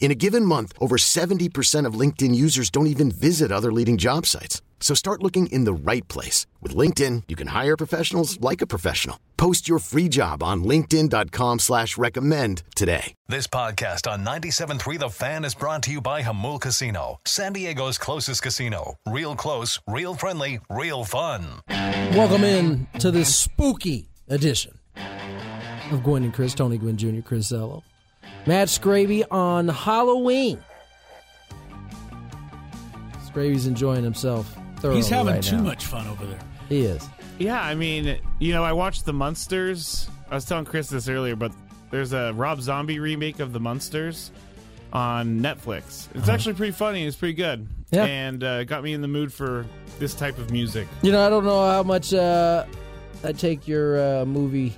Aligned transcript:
In 0.00 0.10
a 0.12 0.14
given 0.14 0.44
month, 0.44 0.72
over 0.80 0.96
70% 0.96 1.84
of 1.84 1.94
LinkedIn 1.94 2.34
users 2.34 2.70
don't 2.70 2.86
even 2.86 3.10
visit 3.10 3.52
other 3.52 3.72
leading 3.72 3.98
job 3.98 4.24
sites. 4.26 4.62
So 4.80 4.94
start 4.94 5.22
looking 5.22 5.48
in 5.48 5.64
the 5.64 5.72
right 5.72 6.06
place. 6.08 6.46
With 6.62 6.74
LinkedIn, 6.74 7.24
you 7.28 7.36
can 7.36 7.48
hire 7.48 7.76
professionals 7.76 8.40
like 8.40 8.62
a 8.62 8.66
professional. 8.66 9.18
Post 9.36 9.68
your 9.68 9.80
free 9.80 10.08
job 10.08 10.42
on 10.42 10.62
linkedin.com 10.62 11.58
slash 11.58 11.98
recommend 11.98 12.62
today. 12.76 13.12
This 13.28 13.46
podcast 13.48 14.10
on 14.10 14.24
97.3 14.24 14.98
The 15.00 15.08
Fan 15.08 15.44
is 15.44 15.54
brought 15.54 15.82
to 15.84 15.90
you 15.90 16.00
by 16.00 16.22
Jamul 16.22 16.60
Casino, 16.60 17.18
San 17.26 17.52
Diego's 17.52 17.98
closest 17.98 18.42
casino. 18.42 18.94
Real 19.06 19.34
close, 19.34 19.80
real 19.88 20.14
friendly, 20.14 20.60
real 20.70 21.04
fun. 21.04 21.44
Welcome 21.68 22.44
in 22.44 22.86
to 23.00 23.10
this 23.10 23.34
spooky 23.34 24.08
edition 24.28 24.78
of 25.90 26.02
Gwynn 26.04 26.22
and 26.24 26.32
Chris, 26.34 26.54
Tony 26.54 26.78
Gwynn 26.78 26.96
Jr., 26.96 27.20
Chris 27.22 27.50
Ello. 27.50 27.82
Matt 28.48 28.68
Scraby 28.68 29.24
on 29.30 29.68
Halloween. 29.68 30.58
Scraby's 33.26 33.66
enjoying 33.66 34.02
himself 34.02 34.56
thoroughly 34.78 34.96
He's 34.96 35.10
having 35.10 35.34
right 35.34 35.42
too 35.42 35.58
now. 35.58 35.64
much 35.64 35.84
fun 35.84 36.06
over 36.06 36.24
there. 36.24 36.38
He 36.70 36.80
is. 36.80 37.06
Yeah, 37.38 37.60
I 37.60 37.74
mean, 37.74 38.18
you 38.38 38.54
know, 38.54 38.64
I 38.64 38.72
watched 38.72 39.04
The 39.04 39.12
Munsters. 39.12 40.08
I 40.30 40.36
was 40.36 40.46
telling 40.46 40.64
Chris 40.64 40.88
this 40.88 41.10
earlier, 41.10 41.36
but 41.36 41.52
there's 41.90 42.14
a 42.14 42.32
Rob 42.34 42.62
Zombie 42.62 43.00
remake 43.00 43.38
of 43.40 43.52
The 43.52 43.60
Munsters 43.60 44.30
on 44.94 45.40
Netflix. 45.40 46.08
It's 46.14 46.30
actually 46.30 46.54
pretty 46.54 46.72
funny. 46.72 47.04
It's 47.04 47.16
pretty 47.18 47.34
good. 47.34 47.60
Uh-huh. 47.92 47.96
Yeah. 47.98 48.04
And 48.06 48.42
uh, 48.42 48.64
got 48.64 48.82
me 48.82 48.94
in 48.94 49.02
the 49.02 49.08
mood 49.08 49.30
for 49.30 49.66
this 49.98 50.14
type 50.14 50.38
of 50.38 50.50
music. 50.50 50.88
You 51.02 51.12
know, 51.12 51.24
I 51.24 51.28
don't 51.28 51.44
know 51.44 51.66
how 51.70 51.82
much 51.82 52.14
uh, 52.14 52.64
I 53.22 53.32
take 53.32 53.68
your 53.68 54.22
uh, 54.22 54.24
movie 54.24 54.74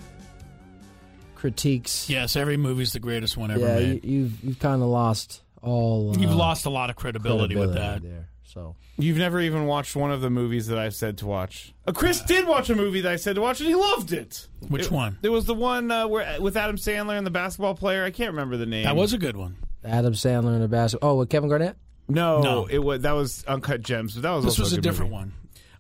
critiques. 1.41 2.09
Yes, 2.09 2.37
every 2.37 2.57
movie's 2.57 2.93
the 2.93 3.01
greatest 3.01 3.37
one 3.37 3.51
ever 3.51 3.61
yeah, 3.61 3.79
you, 3.79 3.87
made. 3.95 4.05
you've 4.05 4.45
you've 4.45 4.59
kind 4.59 4.83
of 4.83 4.89
lost 4.89 5.43
all. 5.63 6.13
Uh, 6.15 6.19
You've 6.21 6.35
lost 6.35 6.67
a 6.67 6.71
lot 6.71 6.91
of 6.91 6.97
credibility, 6.97 7.57
with 7.57 7.75
that. 7.75 8.03
there. 8.03 8.29
So 8.45 8.77
You've 8.99 9.17
never 9.17 9.41
even 9.41 9.65
watched 9.67 9.97
one 9.97 10.11
of 10.11 10.21
the 10.21 10.29
movies 10.31 10.67
that 10.67 10.79
I've 10.79 10.95
said 10.95 11.19
to 11.19 11.27
watch. 11.27 11.73
Uh, 11.87 11.93
Chris 11.93 12.21
did 12.23 12.47
watch 12.47 12.69
a 12.69 12.75
movie 12.75 13.01
that 13.03 13.13
I 13.13 13.17
said 13.17 13.37
to 13.37 13.41
watch, 13.41 13.61
and 13.61 13.69
he 13.69 13.75
loved 13.75 14.13
it. 14.13 14.47
Which 14.69 14.87
It- 14.87 14.91
one? 14.91 15.19
It 15.23 15.29
was 15.31 15.47
the 15.47 15.55
one 15.55 15.91
uh, 15.91 16.07
where 16.09 16.41
with 16.41 16.57
Adam 16.57 16.77
Sandler 16.77 17.17
and 17.17 17.27
the 17.27 17.31
basketball 17.31 17.75
player. 17.75 18.05
I 18.05 18.11
can't 18.11 18.31
remember 18.33 18.57
the 18.57 18.67
name. 18.67 18.85
That 18.85 18.97
was 18.97 19.13
a 19.13 19.19
good 19.19 19.37
one. 19.37 19.57
Adam 19.85 20.13
Sandler 20.13 20.53
and 20.55 20.63
the 20.63 20.69
basketball. 20.69 21.13
Oh, 21.13 21.19
with 21.19 21.31
Kevin 21.31 21.49
Garnett. 21.49 21.77
no, 22.09 22.41
No. 22.43 22.67
it 22.67 22.79
was 22.79 23.03
that 23.03 23.13
was 23.13 23.45
Uncut 23.47 23.81
Gems. 23.83 24.15
But 24.15 24.23
that 24.23 24.31
was 24.33 24.45
This 24.45 24.53
also 24.55 24.63
was 24.63 24.73
a 24.73 24.77
good 24.77 24.83
different 24.83 25.11
movie. 25.13 25.23
one. 25.23 25.33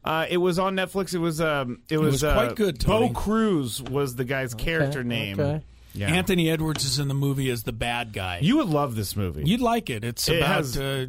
Uh, 0.04 0.26
it 0.30 0.38
was 0.38 0.58
on 0.58 0.74
Netflix. 0.76 1.12
It 1.14 1.18
was 1.18 1.40
um, 1.40 1.82
it 1.90 1.98
was, 1.98 2.12
was 2.14 2.24
uh, 2.24 2.32
quite 2.34 2.56
good, 2.56 2.80
Tony. 2.80 3.08
Bo 3.08 3.14
Cruz 3.14 3.82
was 3.82 4.16
the 4.16 4.24
guy's 4.24 4.54
character 4.54 5.04
name. 5.04 5.38
okay. 5.38 5.64
Yeah. 5.92 6.12
Anthony 6.12 6.48
Edwards 6.48 6.84
is 6.84 6.98
in 7.00 7.08
the 7.08 7.14
movie 7.14 7.50
as 7.50 7.64
the 7.64 7.72
bad 7.72 8.12
guy. 8.12 8.38
you 8.42 8.58
would 8.58 8.68
love 8.68 8.94
this 8.94 9.16
movie. 9.16 9.42
You'd 9.44 9.60
like 9.60 9.90
it. 9.90 10.04
It's 10.04 10.28
It 10.28 10.36
about 10.36 10.48
has- 10.48 10.78
uh, 10.78 11.06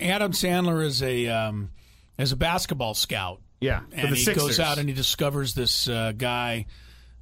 Adam 0.00 0.30
Sandler 0.32 0.84
is 0.84 1.02
a 1.02 1.26
um, 1.28 1.70
as 2.18 2.30
a 2.32 2.36
basketball 2.36 2.94
scout, 2.94 3.40
yeah, 3.60 3.80
for 3.80 3.96
and 3.96 4.12
the 4.12 4.16
he 4.16 4.22
Sixers. 4.22 4.42
goes 4.46 4.60
out 4.60 4.78
and 4.78 4.88
he 4.88 4.94
discovers 4.94 5.54
this 5.54 5.88
uh, 5.88 6.12
guy. 6.16 6.66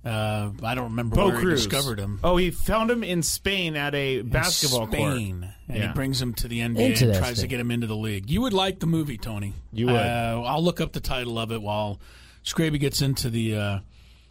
Uh, 0.04 0.50
I 0.62 0.74
don't 0.74 0.90
remember 0.90 1.16
Bo 1.16 1.26
where 1.28 1.38
Cruz 1.38 1.64
he 1.64 1.68
discovered 1.68 1.98
him. 1.98 2.20
Oh, 2.24 2.38
he 2.38 2.50
found 2.50 2.90
him 2.90 3.04
in 3.04 3.22
Spain 3.22 3.76
at 3.76 3.94
a 3.94 4.22
basketball 4.22 4.86
Spain, 4.86 5.40
court. 5.42 5.52
and 5.68 5.76
Yeah. 5.76 5.88
he 5.88 5.92
brings 5.92 6.20
him 6.22 6.32
to 6.34 6.48
the 6.48 6.60
NBA 6.60 6.64
and 6.64 6.78
Interesting. 6.78 7.12
tries 7.22 7.40
to 7.40 7.46
get 7.46 7.60
him 7.60 7.70
into 7.70 7.86
the 7.86 7.96
league. 7.96 8.30
You 8.30 8.40
would 8.40 8.54
like 8.54 8.80
the 8.80 8.86
movie, 8.86 9.18
Tony. 9.18 9.52
You 9.72 9.86
would. 9.86 9.96
Uh, 9.96 10.42
I'll 10.46 10.62
look 10.64 10.80
up 10.80 10.92
the 10.94 11.00
title 11.00 11.38
of 11.38 11.52
it 11.52 11.60
while 11.60 12.00
Scraby 12.44 12.80
gets 12.80 13.02
into 13.02 13.28
the 13.28 13.54
uh, 13.56 13.78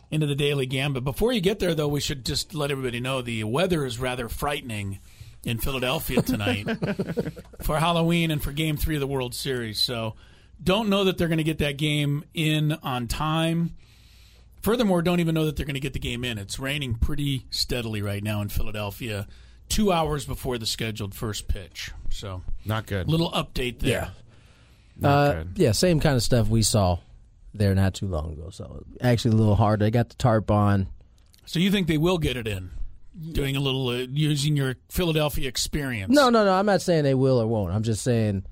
into 0.10 0.26
the 0.26 0.34
Daily 0.34 0.66
Gambit. 0.66 1.04
Before 1.04 1.32
you 1.32 1.40
get 1.42 1.60
there, 1.60 1.76
though, 1.76 1.88
we 1.88 2.00
should 2.00 2.26
just 2.26 2.56
let 2.56 2.72
everybody 2.72 3.00
know 3.00 3.22
the 3.22 3.44
weather 3.44 3.86
is 3.86 4.00
rather 4.00 4.28
frightening 4.28 4.98
in 5.44 5.60
Philadelphia 5.60 6.24
tonight 6.24 6.68
for 7.62 7.78
Halloween 7.78 8.32
and 8.32 8.42
for 8.44 8.52
Game 8.52 8.76
Three 8.76 8.96
of 8.96 9.02
the 9.02 9.08
World 9.08 9.36
Series. 9.36 9.80
So, 9.80 10.16
don't 10.64 10.90
know 10.90 11.04
that 11.04 11.20
they're 11.20 11.28
going 11.28 11.38
to 11.38 11.44
get 11.44 11.60
that 11.60 11.78
game 11.78 12.26
in 12.34 12.72
on 12.82 13.08
time. 13.08 13.76
Furthermore, 14.62 15.02
don't 15.02 15.20
even 15.20 15.36
know 15.36 15.46
that 15.46 15.56
they're 15.56 15.66
going 15.66 15.76
to 15.76 15.80
get 15.80 15.94
the 15.94 16.00
game 16.00 16.24
in. 16.24 16.38
It's 16.38 16.60
raining 16.60 16.96
pretty 16.96 17.46
steadily 17.50 18.02
right 18.02 18.24
now 18.24 18.42
in 18.42 18.50
Philadelphia, 18.50 19.28
two 19.70 19.92
hours 19.92 20.26
before 20.26 20.58
the 20.58 20.66
scheduled 20.66 21.16
first 21.16 21.48
pitch. 21.48 21.92
So, 22.10 22.42
Not 22.66 22.86
good. 22.86 23.08
little 23.10 23.32
update 23.32 23.80
there. 23.80 24.12
Not 24.98 25.10
Uh, 25.38 25.44
yeah, 25.56 25.72
same 25.72 26.00
kind 26.00 26.16
of 26.16 26.24
stuff 26.24 26.50
we 26.50 26.62
saw 26.62 27.00
there 27.54 27.74
not 27.74 27.94
too 27.94 28.08
long 28.08 28.34
ago. 28.34 28.50
So 28.50 28.84
actually, 29.02 29.32
a 29.34 29.38
little 29.38 29.56
hard. 29.56 29.80
They 29.80 29.92
got 29.92 30.10
the 30.10 30.16
tarp 30.16 30.52
on. 30.52 30.88
So 31.46 31.60
you 31.60 31.72
think 31.72 31.88
they 31.88 31.98
will 31.98 32.18
get 32.18 32.36
it 32.38 32.48
in? 32.48 32.72
Doing 33.32 33.56
a 33.56 33.60
little 33.60 33.88
uh, 33.90 34.06
using 34.12 34.56
your 34.56 34.76
Philadelphia 34.90 35.48
experience. 35.48 36.14
No, 36.14 36.30
no, 36.30 36.46
no. 36.46 36.54
I'm 36.54 36.66
not 36.66 36.82
saying 36.82 37.04
they 37.04 37.16
will 37.16 37.42
or 37.42 37.48
won't. 37.48 37.74
I'm 37.74 37.84
just 37.84 38.02
saying 38.04 38.44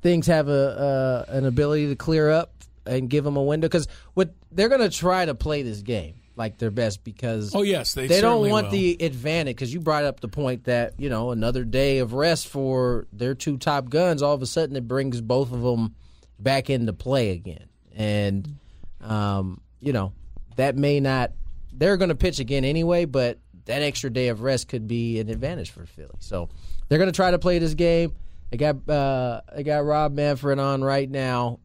things 0.00 0.26
have 0.26 0.48
a 0.48 1.26
uh, 1.28 1.32
an 1.32 1.44
ability 1.44 1.88
to 1.88 1.96
clear 1.96 2.30
up 2.30 2.52
and 2.86 3.10
give 3.10 3.24
them 3.24 3.36
a 3.36 3.42
window 3.42 3.68
because 3.68 3.86
what 4.14 4.34
they're 4.52 4.68
going 4.68 4.80
to 4.80 4.90
try 4.90 5.24
to 5.24 5.34
play 5.34 5.62
this 5.62 5.82
game 5.82 6.14
like 6.36 6.58
their 6.58 6.70
best 6.70 7.04
because 7.04 7.54
Oh 7.54 7.62
yes, 7.62 7.94
they 7.94 8.06
they 8.06 8.20
don't 8.20 8.48
want 8.48 8.66
will. 8.66 8.72
the 8.72 8.96
advantage 9.00 9.56
because 9.56 9.72
you 9.74 9.80
brought 9.80 10.04
up 10.04 10.20
the 10.20 10.28
point 10.28 10.64
that 10.64 10.98
you 10.98 11.10
know 11.10 11.30
another 11.32 11.64
day 11.64 11.98
of 11.98 12.12
rest 12.14 12.48
for 12.48 13.06
their 13.12 13.34
two 13.34 13.58
top 13.58 13.90
guns 13.90 14.22
all 14.22 14.34
of 14.34 14.42
a 14.42 14.46
sudden 14.46 14.74
it 14.76 14.88
brings 14.88 15.20
both 15.20 15.52
of 15.52 15.60
them 15.62 15.94
back 16.38 16.70
into 16.70 16.92
play 16.92 17.30
again. 17.30 17.68
And 17.94 18.56
um, 19.02 19.60
you 19.80 19.92
know 19.92 20.12
that 20.56 20.76
may 20.76 21.00
not 21.00 21.32
they're 21.72 21.96
going 21.96 22.08
to 22.08 22.14
pitch 22.14 22.38
again 22.40 22.64
anyway 22.64 23.04
but 23.04 23.38
that 23.66 23.82
extra 23.82 24.10
day 24.10 24.28
of 24.28 24.40
rest 24.42 24.68
could 24.68 24.88
be 24.88 25.20
an 25.20 25.28
advantage 25.28 25.70
for 25.70 25.84
Philly. 25.86 26.08
So 26.18 26.48
they're 26.88 26.98
going 26.98 27.10
to 27.10 27.16
try 27.16 27.30
to 27.30 27.38
play 27.38 27.58
this 27.58 27.74
game. 27.74 28.14
They 28.50 28.56
got 28.56 28.88
uh, 28.88 29.42
they 29.54 29.62
got 29.62 29.84
Rob 29.84 30.12
Manfred 30.12 30.58
on 30.58 30.82
right 30.82 31.08
now 31.08 31.60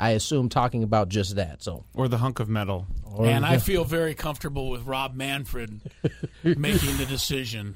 I 0.00 0.10
assume 0.10 0.48
talking 0.48 0.82
about 0.82 1.08
just 1.08 1.36
that 1.36 1.62
so 1.62 1.84
Or 1.94 2.08
the 2.08 2.18
hunk 2.18 2.40
of 2.40 2.48
metal. 2.48 2.86
and 3.20 3.44
I 3.44 3.58
feel 3.58 3.84
very 3.84 4.14
comfortable 4.14 4.70
with 4.70 4.84
Rob 4.86 5.14
Manfred 5.14 5.80
making 6.44 6.96
the 6.98 7.06
decision 7.06 7.74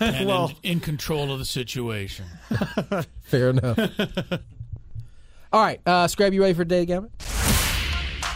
and 0.00 0.26
Well- 0.28 0.52
in, 0.62 0.72
in 0.72 0.80
control 0.80 1.32
of 1.32 1.38
the 1.38 1.44
situation. 1.44 2.26
Fair 3.22 3.50
enough. 3.50 3.78
All 5.52 5.60
right, 5.62 5.80
uh, 5.86 6.06
Scrab, 6.08 6.32
you 6.34 6.42
ready 6.42 6.54
for 6.54 6.64
Daily 6.64 6.86
Gambit? 6.86 7.10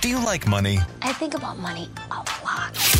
Do 0.00 0.08
you 0.08 0.18
like 0.24 0.46
money? 0.46 0.78
I 1.02 1.12
think 1.12 1.34
about 1.34 1.58
money 1.58 1.88
a 2.10 2.14
lot. 2.44 2.99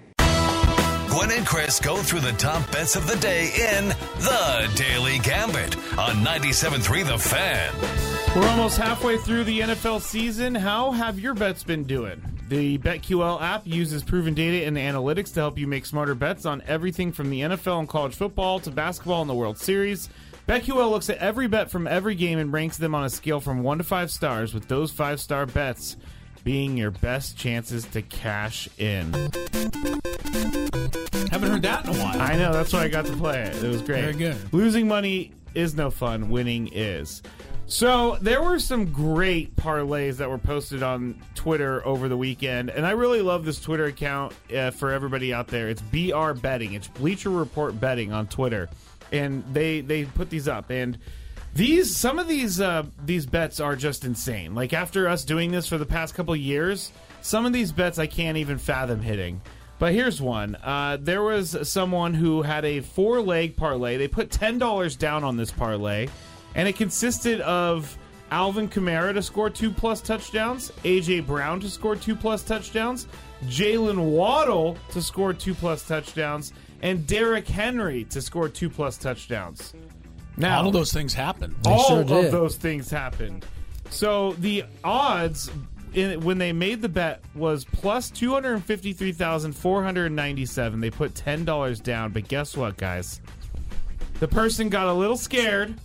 Gwynn 1.11 1.31
and 1.33 1.45
Chris 1.45 1.77
go 1.81 1.97
through 1.97 2.21
the 2.21 2.31
top 2.31 2.71
bets 2.71 2.95
of 2.95 3.05
the 3.05 3.17
day 3.17 3.47
in 3.47 3.89
The 4.19 4.71
Daily 4.75 5.19
Gambit 5.19 5.75
on 5.97 6.23
97.3 6.23 7.05
The 7.05 7.17
Fan. 7.17 7.73
We're 8.33 8.47
almost 8.47 8.77
halfway 8.77 9.17
through 9.17 9.43
the 9.43 9.59
NFL 9.59 9.99
season. 9.99 10.55
How 10.55 10.91
have 10.91 11.19
your 11.19 11.33
bets 11.33 11.65
been 11.65 11.83
doing? 11.83 12.21
The 12.47 12.77
BetQL 12.77 13.41
app 13.41 13.67
uses 13.67 14.03
proven 14.03 14.33
data 14.33 14.65
and 14.65 14.77
analytics 14.77 15.33
to 15.33 15.41
help 15.41 15.57
you 15.57 15.67
make 15.67 15.85
smarter 15.85 16.15
bets 16.15 16.45
on 16.45 16.63
everything 16.65 17.11
from 17.11 17.29
the 17.29 17.41
NFL 17.41 17.79
and 17.79 17.89
college 17.89 18.15
football 18.15 18.61
to 18.61 18.71
basketball 18.71 19.19
and 19.19 19.29
the 19.29 19.35
World 19.35 19.57
Series. 19.57 20.07
BetQL 20.47 20.89
looks 20.89 21.09
at 21.09 21.17
every 21.17 21.49
bet 21.49 21.69
from 21.69 21.87
every 21.87 22.15
game 22.15 22.39
and 22.39 22.53
ranks 22.53 22.77
them 22.77 22.95
on 22.95 23.03
a 23.03 23.09
scale 23.09 23.41
from 23.41 23.63
1 23.63 23.79
to 23.79 23.83
5 23.83 24.09
stars, 24.09 24.53
with 24.53 24.69
those 24.69 24.91
5 24.91 25.19
star 25.19 25.45
bets 25.45 25.97
being 26.43 26.77
your 26.77 26.91
best 26.91 27.37
chances 27.37 27.85
to 27.85 28.01
cash 28.01 28.67
in. 28.77 29.13
Haven't 31.31 31.49
heard 31.49 31.61
that 31.61 31.85
in 31.85 31.95
a 31.95 31.97
while. 31.97 32.21
I 32.21 32.35
know, 32.37 32.51
that's 32.51 32.73
why 32.73 32.83
I 32.83 32.87
got 32.87 33.05
to 33.05 33.13
play 33.13 33.41
it. 33.43 33.63
It 33.63 33.67
was 33.67 33.81
great. 33.81 34.01
Very 34.01 34.13
good. 34.13 34.53
Losing 34.53 34.87
money 34.87 35.31
is 35.53 35.75
no 35.75 35.89
fun, 35.89 36.29
winning 36.29 36.69
is. 36.71 37.21
So, 37.67 38.17
there 38.21 38.43
were 38.43 38.59
some 38.59 38.91
great 38.91 39.55
parlays 39.55 40.17
that 40.17 40.29
were 40.29 40.37
posted 40.37 40.83
on 40.83 41.21
Twitter 41.35 41.85
over 41.85 42.09
the 42.09 42.17
weekend, 42.17 42.69
and 42.69 42.85
I 42.85 42.91
really 42.91 43.21
love 43.21 43.45
this 43.45 43.61
Twitter 43.61 43.85
account 43.85 44.33
uh, 44.53 44.71
for 44.71 44.91
everybody 44.91 45.33
out 45.33 45.47
there. 45.47 45.69
It's 45.69 45.81
BR 45.81 46.33
Betting, 46.33 46.73
it's 46.73 46.89
Bleacher 46.89 47.29
Report 47.29 47.79
Betting 47.79 48.11
on 48.11 48.27
Twitter, 48.27 48.69
and 49.13 49.45
they 49.53 49.79
they 49.79 50.03
put 50.03 50.29
these 50.29 50.49
up 50.49 50.69
and 50.69 50.97
these 51.53 51.95
some 51.95 52.19
of 52.19 52.27
these 52.27 52.61
uh, 52.61 52.83
these 53.05 53.25
bets 53.25 53.59
are 53.59 53.75
just 53.75 54.05
insane. 54.05 54.55
Like 54.55 54.73
after 54.73 55.07
us 55.07 55.25
doing 55.25 55.51
this 55.51 55.67
for 55.67 55.77
the 55.77 55.85
past 55.85 56.15
couple 56.15 56.35
years, 56.35 56.91
some 57.21 57.45
of 57.45 57.53
these 57.53 57.71
bets 57.71 57.99
I 57.99 58.07
can't 58.07 58.37
even 58.37 58.57
fathom 58.57 59.01
hitting. 59.01 59.41
But 59.79 59.93
here's 59.93 60.21
one. 60.21 60.55
Uh, 60.55 60.97
there 61.01 61.23
was 61.23 61.57
someone 61.67 62.13
who 62.13 62.43
had 62.43 62.65
a 62.65 62.81
four 62.81 63.19
leg 63.19 63.57
parlay. 63.57 63.97
They 63.97 64.07
put 64.07 64.29
ten 64.29 64.59
dollars 64.59 64.95
down 64.95 65.23
on 65.23 65.37
this 65.37 65.51
parlay, 65.51 66.07
and 66.55 66.67
it 66.67 66.75
consisted 66.75 67.41
of 67.41 67.97
Alvin 68.31 68.69
Kamara 68.69 69.13
to 69.13 69.21
score 69.21 69.49
two 69.49 69.71
plus 69.71 69.99
touchdowns, 69.99 70.71
AJ 70.83 71.27
Brown 71.27 71.59
to 71.59 71.69
score 71.69 71.97
two 71.97 72.15
plus 72.15 72.43
touchdowns, 72.43 73.07
Jalen 73.45 74.11
Waddle 74.11 74.77
to 74.91 75.01
score 75.01 75.33
two 75.33 75.53
plus 75.53 75.85
touchdowns, 75.85 76.53
and 76.81 77.05
Derrick 77.05 77.47
Henry 77.47 78.05
to 78.05 78.21
score 78.21 78.47
two 78.47 78.69
plus 78.69 78.97
touchdowns. 78.97 79.73
Now, 80.37 80.59
All 80.61 80.67
of 80.67 80.73
those 80.73 80.91
things 80.93 81.13
happen. 81.13 81.55
all 81.65 81.83
sure 81.87 82.01
of 82.01 82.07
those 82.07 82.55
things 82.55 82.89
happened. 82.89 83.45
So 83.89 84.33
the 84.33 84.63
odds 84.83 85.51
in, 85.93 86.21
when 86.21 86.37
they 86.37 86.53
made 86.53 86.81
the 86.81 86.87
bet 86.89 87.21
was 87.35 87.65
plus 87.65 88.09
two 88.09 88.31
hundred 88.31 88.63
fifty 88.63 88.93
three 88.93 89.11
thousand 89.11 89.53
four 89.53 89.83
hundred 89.83 90.11
ninety 90.13 90.45
seven. 90.45 90.79
They 90.79 90.89
put 90.89 91.13
ten 91.15 91.43
dollars 91.43 91.79
down, 91.81 92.11
but 92.13 92.27
guess 92.29 92.55
what, 92.55 92.77
guys? 92.77 93.19
The 94.19 94.27
person 94.27 94.69
got 94.69 94.87
a 94.87 94.93
little 94.93 95.17
scared 95.17 95.75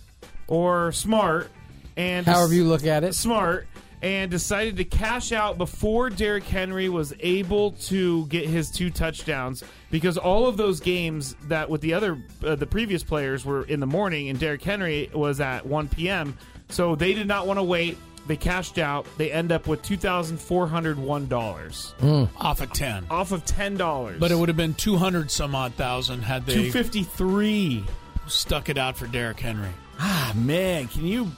or 0.47 0.91
smart, 0.93 1.49
and 1.97 2.25
However 2.25 2.53
you 2.53 2.63
look 2.63 2.85
at 2.85 3.03
it. 3.03 3.13
smart 3.15 3.67
and 4.01 4.29
decided 4.31 4.77
to 4.77 4.85
cash 4.85 5.31
out 5.31 5.57
before 5.57 6.09
Derrick 6.11 6.43
Henry 6.45 6.87
was 6.87 7.13
able 7.19 7.71
to 7.71 8.27
get 8.27 8.47
his 8.47 8.69
two 8.69 8.89
touchdowns 8.91 9.63
because 9.91 10.17
all 10.17 10.47
of 10.47 10.57
those 10.57 10.79
games 10.79 11.35
that 11.47 11.69
with 11.69 11.81
the 11.81 11.93
other 11.93 12.17
uh, 12.43 12.55
the 12.55 12.67
previous 12.67 13.03
players 13.03 13.45
were 13.45 13.63
in 13.63 13.79
the 13.79 13.87
morning 13.87 14.29
and 14.29 14.39
Derrick 14.39 14.61
Henry 14.63 15.09
was 15.13 15.39
at 15.39 15.65
1 15.65 15.87
p.m. 15.89 16.37
So 16.69 16.95
they 16.95 17.13
did 17.13 17.27
not 17.27 17.47
want 17.47 17.59
to 17.59 17.63
wait. 17.63 17.97
They 18.27 18.35
cashed 18.35 18.77
out. 18.77 19.05
They 19.17 19.31
end 19.31 19.53
up 19.53 19.67
with 19.67 19.81
two 19.83 19.95
thousand 19.95 20.37
four 20.39 20.67
hundred 20.67 20.99
one 20.99 21.27
dollars 21.27 21.93
Off 22.37 22.59
of 22.59 22.73
10. 22.73 23.05
off 23.09 23.31
of 23.31 23.45
ten 23.45 23.75
dollars. 23.77 24.19
But 24.19 24.31
it 24.31 24.35
would 24.35 24.49
have 24.49 24.57
been 24.57 24.73
200 24.73 25.31
some 25.31 25.55
odd 25.55 25.73
thousand 25.75 26.23
had 26.23 26.45
they 26.45 26.55
two 26.55 26.71
fifty 26.73 27.03
three. 27.03 27.85
stuck 28.27 28.67
it 28.67 28.77
out 28.77 28.97
for 28.97 29.07
Derrick 29.07 29.39
Henry. 29.39 29.69
Ah 29.99 30.33
man, 30.35 30.89
can 30.89 31.05
you? 31.05 31.31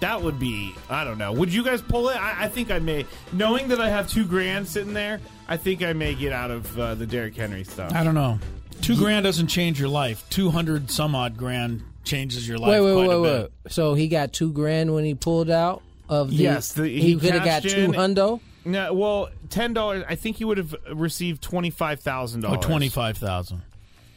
That 0.00 0.20
would 0.22 0.38
be. 0.38 0.74
I 0.90 1.04
don't 1.04 1.16
know. 1.18 1.32
Would 1.32 1.52
you 1.52 1.64
guys 1.64 1.80
pull 1.80 2.10
it? 2.10 2.16
I, 2.16 2.44
I 2.44 2.48
think 2.48 2.70
I 2.70 2.78
may. 2.78 3.06
Knowing 3.32 3.68
that 3.68 3.80
I 3.80 3.88
have 3.88 4.08
two 4.10 4.26
grand 4.26 4.68
sitting 4.68 4.92
there, 4.92 5.20
I 5.48 5.56
think 5.56 5.82
I 5.82 5.92
may 5.94 6.14
get 6.14 6.32
out 6.32 6.50
of 6.50 6.78
uh, 6.78 6.94
the 6.94 7.06
Derrick 7.06 7.34
Henry 7.34 7.64
stuff. 7.64 7.92
I 7.94 8.04
don't 8.04 8.14
know. 8.14 8.38
Two 8.82 8.96
grand 8.96 9.24
doesn't 9.24 9.46
change 9.46 9.80
your 9.80 9.88
life. 9.88 10.28
200 10.30 10.90
some 10.90 11.14
odd 11.14 11.36
grand 11.38 11.82
changes 12.04 12.46
your 12.46 12.58
life 12.58 12.70
Wait, 12.70 12.80
wait, 12.82 12.92
quite 12.94 13.08
wait, 13.08 13.14
a 13.14 13.20
wait. 13.20 13.48
bit. 13.64 13.72
So 13.72 13.94
he 13.94 14.08
got 14.08 14.32
two 14.34 14.52
grand 14.52 14.94
when 14.94 15.04
he 15.04 15.14
pulled 15.14 15.48
out 15.50 15.82
of 16.10 16.28
the. 16.30 16.36
Yes, 16.36 16.72
the- 16.74 16.86
he, 16.86 17.00
he 17.00 17.16
could 17.16 17.30
have 17.30 17.44
got 17.44 17.62
cashed 17.62 17.74
two 17.74 17.80
in- 17.84 17.92
hundo. 17.92 18.40
No, 18.66 18.92
well, 18.92 19.28
ten 19.48 19.72
dollars. 19.72 20.04
I 20.08 20.16
think 20.16 20.36
he 20.36 20.44
would 20.44 20.58
have 20.58 20.74
received 20.92 21.40
twenty 21.42 21.70
five 21.70 22.00
thousand 22.00 22.44
Oh, 22.44 22.48
dollars. 22.50 22.66
25,000. 22.66 23.62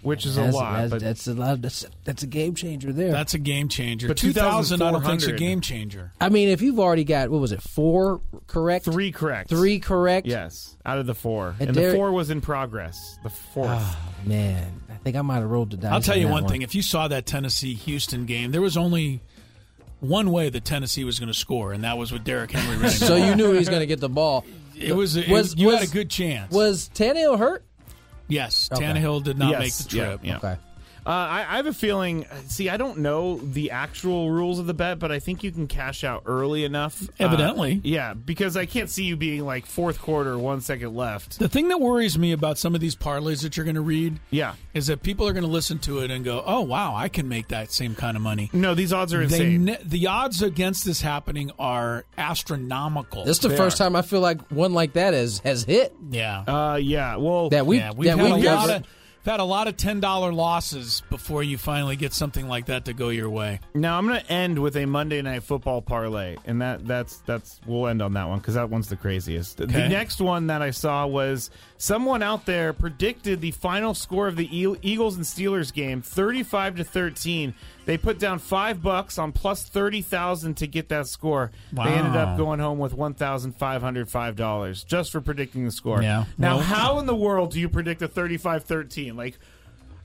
Which 0.02 0.26
is 0.26 0.38
a 0.38 0.42
That's, 0.42 0.56
lot. 0.56 0.78
that's, 0.78 0.90
but 0.92 1.02
that's 1.02 1.28
a 1.28 1.34
lot. 1.34 1.62
That's, 1.62 1.86
that's 2.06 2.24
a 2.24 2.28
game 2.28 2.56
changer 2.56 2.94
there. 2.94 3.12
That's 3.12 3.34
a 3.34 3.38
game 3.40 3.68
changer. 3.68 4.08
But 4.08 4.18
2,000 4.18 4.82
I 4.82 4.92
don't 4.92 5.04
think's 5.04 5.26
a 5.28 5.34
game 5.34 5.62
changer. 5.62 6.12
I 6.22 6.30
mean, 6.30 6.50
if 6.50 6.62
you've 6.62 6.80
already 6.80 7.04
got 7.04 7.30
what 7.30 7.42
was 7.42 7.52
it, 7.52 7.62
four 7.62 8.22
correct, 8.48 8.86
three 8.86 9.12
correct. 9.12 9.50
three 9.50 9.80
correct. 9.80 10.26
Yes, 10.28 10.78
out 10.86 10.98
of 11.00 11.06
the 11.06 11.16
four, 11.16 11.56
And 11.60 11.70
and, 11.70 11.76
the 11.78 11.94
four 11.94 12.12
was 12.12 12.30
in 12.30 12.42
progress. 12.42 13.18
The 13.24 13.30
fourth. 13.30 13.70
Oh 13.72 13.98
man, 14.26 14.82
I 14.90 14.94
think 14.96 15.16
I 15.18 15.22
might 15.22 15.38
have 15.40 15.50
rolled 15.50 15.72
the 15.72 15.78
dice. 15.78 15.92
I'll 15.92 16.02
tell 16.02 16.16
on 16.16 16.22
you 16.22 16.28
that 16.28 16.34
one 16.34 16.48
thing. 16.48 16.62
If 16.62 16.76
you 16.76 16.82
saw 16.82 17.08
that 17.10 17.26
Tennessee 17.26 17.74
Houston 17.74 18.26
game, 18.26 18.52
there 18.52 18.62
was 18.62 18.78
only 18.78 19.22
one 20.00 20.32
way 20.32 20.50
that 20.50 20.64
Tennessee 20.64 21.04
was 21.04 21.20
going 21.20 21.28
to 21.28 21.34
score, 21.38 21.74
and 21.74 21.84
that 21.84 21.98
was 21.98 22.12
with 22.12 22.24
Derrick 22.24 22.52
Henry 22.52 22.76
running. 22.78 22.92
So 22.92 23.16
you 23.16 23.36
knew 23.36 23.52
he 23.52 23.58
was 23.60 23.68
going 23.70 23.82
to 23.82 23.86
get 23.86 24.00
the 24.00 24.08
ball. 24.10 24.46
it 24.80 24.94
was, 24.96 25.18
it- 25.18 25.28
Was- 25.28 25.56
you 25.58 25.70
had 25.72 25.84
a 25.84 25.88
good 25.88 26.10
chance. 26.10 26.54
Was 26.54 26.90
Tannehill 26.94 27.38
hurt? 27.38 27.66
Yes, 28.30 28.70
Okay. 28.72 28.86
Tannehill 28.86 29.24
did 29.24 29.38
not 29.38 29.52
Yes, 29.52 29.60
make 29.60 29.74
the 29.74 29.84
trip. 29.90 30.20
yeah, 30.24 30.30
yeah. 30.32 30.38
Okay. 30.38 30.58
Uh, 31.10 31.12
I, 31.12 31.40
I 31.40 31.56
have 31.56 31.66
a 31.66 31.74
feeling. 31.74 32.28
See, 32.50 32.70
I 32.70 32.78
don't 32.78 33.00
know 33.00 33.38
the 33.40 33.72
actual 33.72 34.30
rules 34.30 34.60
of 34.60 34.68
the 34.68 34.76
bet, 34.76 35.00
but 35.00 35.12
I 35.12 35.18
think 35.18 35.44
you 35.44 35.52
can 35.52 35.66
cash 35.68 36.04
out 36.04 36.22
early 36.28 36.64
enough. 36.64 37.02
Uh, 37.02 37.14
Evidently. 37.26 37.82
yeah, 37.84 38.14
because 38.14 38.56
I 38.56 38.68
can't 38.68 38.92
see 38.92 39.06
you 39.06 39.16
being 39.16 39.44
like 39.44 39.66
fourth 39.66 40.00
quarter, 40.00 40.38
one 40.38 40.62
second 40.62 40.96
left. 40.96 41.40
The 41.40 41.50
thing 41.50 41.70
that 41.70 41.80
worries 41.80 42.16
me 42.20 42.32
about 42.32 42.60
some 42.60 42.76
of 42.76 42.82
these 42.82 42.96
parlays 42.96 43.42
that 43.42 43.58
you're 43.58 43.64
going 43.64 43.74
to 43.76 43.82
read 43.82 44.20
Yeah, 44.30 44.54
is 44.76 44.86
that 44.86 45.02
people 45.02 45.28
are 45.28 45.34
going 45.34 45.46
to 45.46 45.50
listen 45.50 45.80
to 45.80 46.00
it 46.00 46.12
and 46.12 46.24
go, 46.24 46.44
"Oh, 46.46 46.62
wow, 46.62 46.94
I 46.96 47.10
can 47.10 47.28
make 47.28 47.48
that 47.48 47.72
same 47.72 47.96
kind 47.96 48.16
of 48.16 48.22
money." 48.22 48.52
no, 48.54 48.76
these 48.76 48.94
odds 48.94 49.12
are 49.12 49.24
insane. 49.24 49.66
ne- 49.66 49.80
the 49.84 50.06
odds 50.06 50.44
against 50.44 50.86
this 50.86 51.02
happening 51.02 51.52
are 51.58 52.06
astronomical. 52.20 53.26
This 53.26 53.38
is 53.38 53.42
the 53.42 53.50
They 53.50 53.58
first 53.58 53.80
are. 53.82 53.86
time 53.86 53.96
I 53.96 54.02
feel 54.04 54.22
like 54.22 54.42
one 54.52 54.74
like 54.74 54.94
that 54.94 55.16
has 55.16 55.40
has 55.40 55.64
hit. 55.64 55.94
yeah, 56.12 56.42
uh, 56.48 56.76
yeah. 56.76 57.16
Well, 57.16 57.50
That 57.50 57.66
we 57.66 57.78
yeah, 57.78 57.94
we've 57.96 58.10
that 58.12 58.18
had 58.20 58.34
we 58.40 58.46
a 58.48 58.54
lot 58.54 58.70
of 58.70 58.82
we've 58.84 58.88
had 59.30 59.40
a 59.40 59.44
lot 59.44 59.68
of 59.68 59.78
ten 59.78 60.00
dollar 60.00 60.34
losses 60.34 61.04
before 61.10 61.44
you 61.44 61.58
finally 61.58 61.96
get 61.96 62.14
something 62.14 62.48
like 62.48 62.66
that 62.66 62.86
to 62.86 62.94
go 62.94 63.10
your 63.10 63.30
way. 63.30 63.60
Now 63.74 63.98
I'm 63.98 64.08
going 64.08 64.20
to 64.20 64.32
end 64.32 64.60
with 64.60 64.76
a 64.76 64.86
Monday 64.86 65.22
Night 65.22 65.44
Football 65.44 65.82
parlay, 65.82 66.36
and 66.46 66.62
that 66.62 66.86
that's 66.86 67.18
that's 67.20 67.60
we'll 67.66 67.88
end 67.88 68.02
on 68.02 68.14
that 68.14 68.28
one 68.28 68.40
because 68.40 68.56
that 68.56 68.70
one's 68.70 68.90
the 68.90 68.96
craziest. 68.96 69.58
The 69.58 69.68
next 69.68 70.20
one 70.20 70.48
that 70.48 70.62
I 70.62 70.72
saw 70.72 71.06
was 71.06 71.50
someone 71.78 72.24
out 72.24 72.46
there 72.46 72.74
predicted 72.74 73.42
the 73.42 73.52
final 73.52 73.94
score 73.94 74.28
of 74.28 74.36
the 74.36 74.48
Eagles 74.82 75.16
and 75.16 75.26
Steelers 75.26 75.74
game, 75.74 76.02
35 76.02 76.78
to 76.78 76.84
13. 76.84 77.54
They 77.90 77.98
put 77.98 78.20
down 78.20 78.38
five 78.38 78.84
bucks 78.84 79.18
on 79.18 79.32
plus 79.32 79.64
thirty 79.64 80.04
thousand 80.04 80.58
to 80.58 80.68
get 80.68 80.90
that 80.90 81.08
score. 81.08 81.50
They 81.74 81.82
ended 81.82 82.16
up 82.16 82.38
going 82.38 82.60
home 82.60 82.78
with 82.78 82.94
one 82.94 83.16
thousand 83.16 83.54
five 83.54 83.82
hundred 83.82 84.12
five 84.12 84.36
dollars 84.36 84.84
just 84.84 85.12
for 85.12 85.22
predicting 85.22 85.66
the 85.66 85.72
score. 85.72 86.00
Yeah. 86.04 86.26
Now, 86.38 86.58
Well- 86.58 86.66
how 86.66 87.00
in 87.00 87.08
the 87.08 87.16
world 87.16 87.50
do 87.50 87.60
you 87.60 87.68
predict 87.68 88.04
a 88.04 88.08
35-13? 88.08 89.16
Like. 89.16 89.40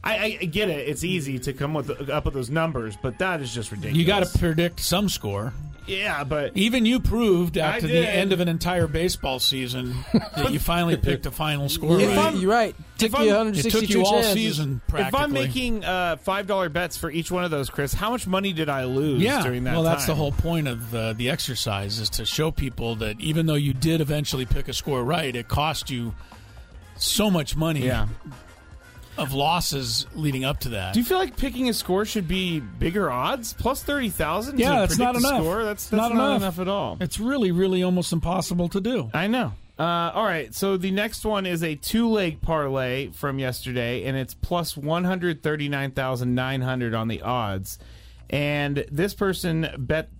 I, 0.03 0.39
I 0.43 0.45
get 0.45 0.69
it. 0.69 0.87
It's 0.87 1.03
easy 1.03 1.39
to 1.39 1.55
come 1.55 1.73
with 1.73 2.11
up 2.11 2.27
with 2.27 2.35
those 2.35 2.51
numbers, 2.51 2.95
but 3.01 3.19
that 3.21 3.41
is 3.41 3.55
just 3.55 3.71
ridiculous. 3.71 3.97
You 3.99 4.05
got 4.05 4.23
to 4.27 4.39
predict 4.39 4.81
some 4.81 5.09
score. 5.09 5.55
Yeah, 5.87 6.25
but 6.25 6.57
Even 6.57 6.87
you 6.87 6.99
proved 7.01 7.59
after 7.59 7.87
the 7.87 8.09
end 8.09 8.33
of 8.33 8.41
an 8.41 8.49
entire 8.49 8.87
baseball 8.87 9.39
season 9.39 9.95
that 10.35 10.51
you 10.53 10.59
finally 10.59 10.97
picked 10.97 11.27
a 11.27 11.31
final 11.31 11.69
score. 11.69 12.01
Yeah, 12.01 12.17
right. 12.17 12.35
You're 12.35 12.51
right. 12.51 12.75
Took 12.99 13.13
if 13.13 13.19
you 13.21 13.35
I'm- 13.35 13.49
It 13.55 13.71
took 13.71 13.89
you 13.89 14.03
all 14.05 14.13
chances. 14.23 14.33
season 14.33 14.81
practically. 14.89 15.19
if 15.19 15.25
I'm 15.25 15.33
making 15.33 15.85
uh, 15.85 16.17
five 16.17 16.47
dollar 16.47 16.69
bets 16.69 16.97
for 16.97 17.11
each 17.11 17.31
one 17.31 17.45
of 17.45 17.51
those, 17.51 17.69
Chris, 17.69 17.93
how 17.93 18.11
much 18.11 18.27
money 18.27 18.53
did 18.53 18.69
I 18.69 18.85
lose 18.85 19.23
yeah, 19.23 19.43
during 19.43 19.65
that? 19.65 19.75
well, 19.75 19.83
that's 19.83 20.07
the 20.07 20.15
whole 20.15 20.33
point 20.33 20.69
of 20.69 20.95
uh, 20.95 21.13
the 21.13 21.29
exercise 21.31 21.99
is 21.99 22.09
to 22.11 22.25
show 22.25 22.51
people 22.51 22.95
that 22.97 23.21
even 23.21 23.47
though 23.47 23.55
you 23.55 23.75
did 23.75 24.01
eventually 24.01 24.47
pick 24.47 24.69
a 24.69 24.73
score 24.73 25.05
right, 25.05 25.35
it 25.37 25.49
cost 25.49 25.91
you 25.91 26.15
so 26.97 27.31
much 27.31 27.57
money 27.57 27.85
Yeah. 27.85 28.07
Of 29.19 29.33
losses 29.33 30.07
leading 30.15 30.45
up 30.45 30.61
to 30.61 30.71
that. 30.71 30.95
Do 30.95 31.01
you 31.01 31.05
feel 31.07 31.19
like 31.19 31.37
picking 31.37 31.69
a 31.69 31.75
score 31.75 32.05
should 32.05 32.27
be 32.29 32.61
bigger 32.61 33.11
odds? 33.11 33.53
Plus 33.53 33.83
thirty 33.83 34.09
thousand? 34.11 34.59
Yeah, 34.59 34.81
that's 34.81 34.97
predict 34.97 34.99
not 35.15 35.21
the 35.21 35.29
enough. 35.29 35.43
Score? 35.43 35.65
That's, 35.65 35.89
that's 35.89 36.01
Not 36.01 36.15
not, 36.15 36.27
enough. 36.37 36.43
enough. 36.43 36.59
at 36.61 36.69
all. 36.69 36.97
it's 37.01 37.19
really, 37.21 37.51
really 37.53 37.83
almost 37.83 38.13
impossible 38.13 38.69
to 38.71 38.81
do. 38.81 39.11
I 39.15 39.27
know. 39.27 39.53
Uh, 39.77 39.83
all 40.15 40.25
right, 40.25 40.55
so 40.55 40.77
the 40.77 40.93
next 40.93 41.25
one 41.25 41.47
is 41.47 41.65
a 41.65 41.75
two 41.75 42.09
leg 42.09 42.41
parlay 42.41 43.11
from 43.11 43.39
yesterday, 43.41 44.05
and 44.05 44.17
it's 44.17 44.33
plus 44.35 44.77
one 44.77 45.03
hundred 45.05 45.43
thirty 45.43 45.69
nine 45.69 45.91
thousand 45.91 46.35
nine 46.35 46.61
hundred 46.61 46.95
on 46.95 47.09
the 47.09 47.23
odds. 47.23 47.79
And 48.31 48.85
this 48.91 49.15
person 49.15 49.69
bet 49.77 50.11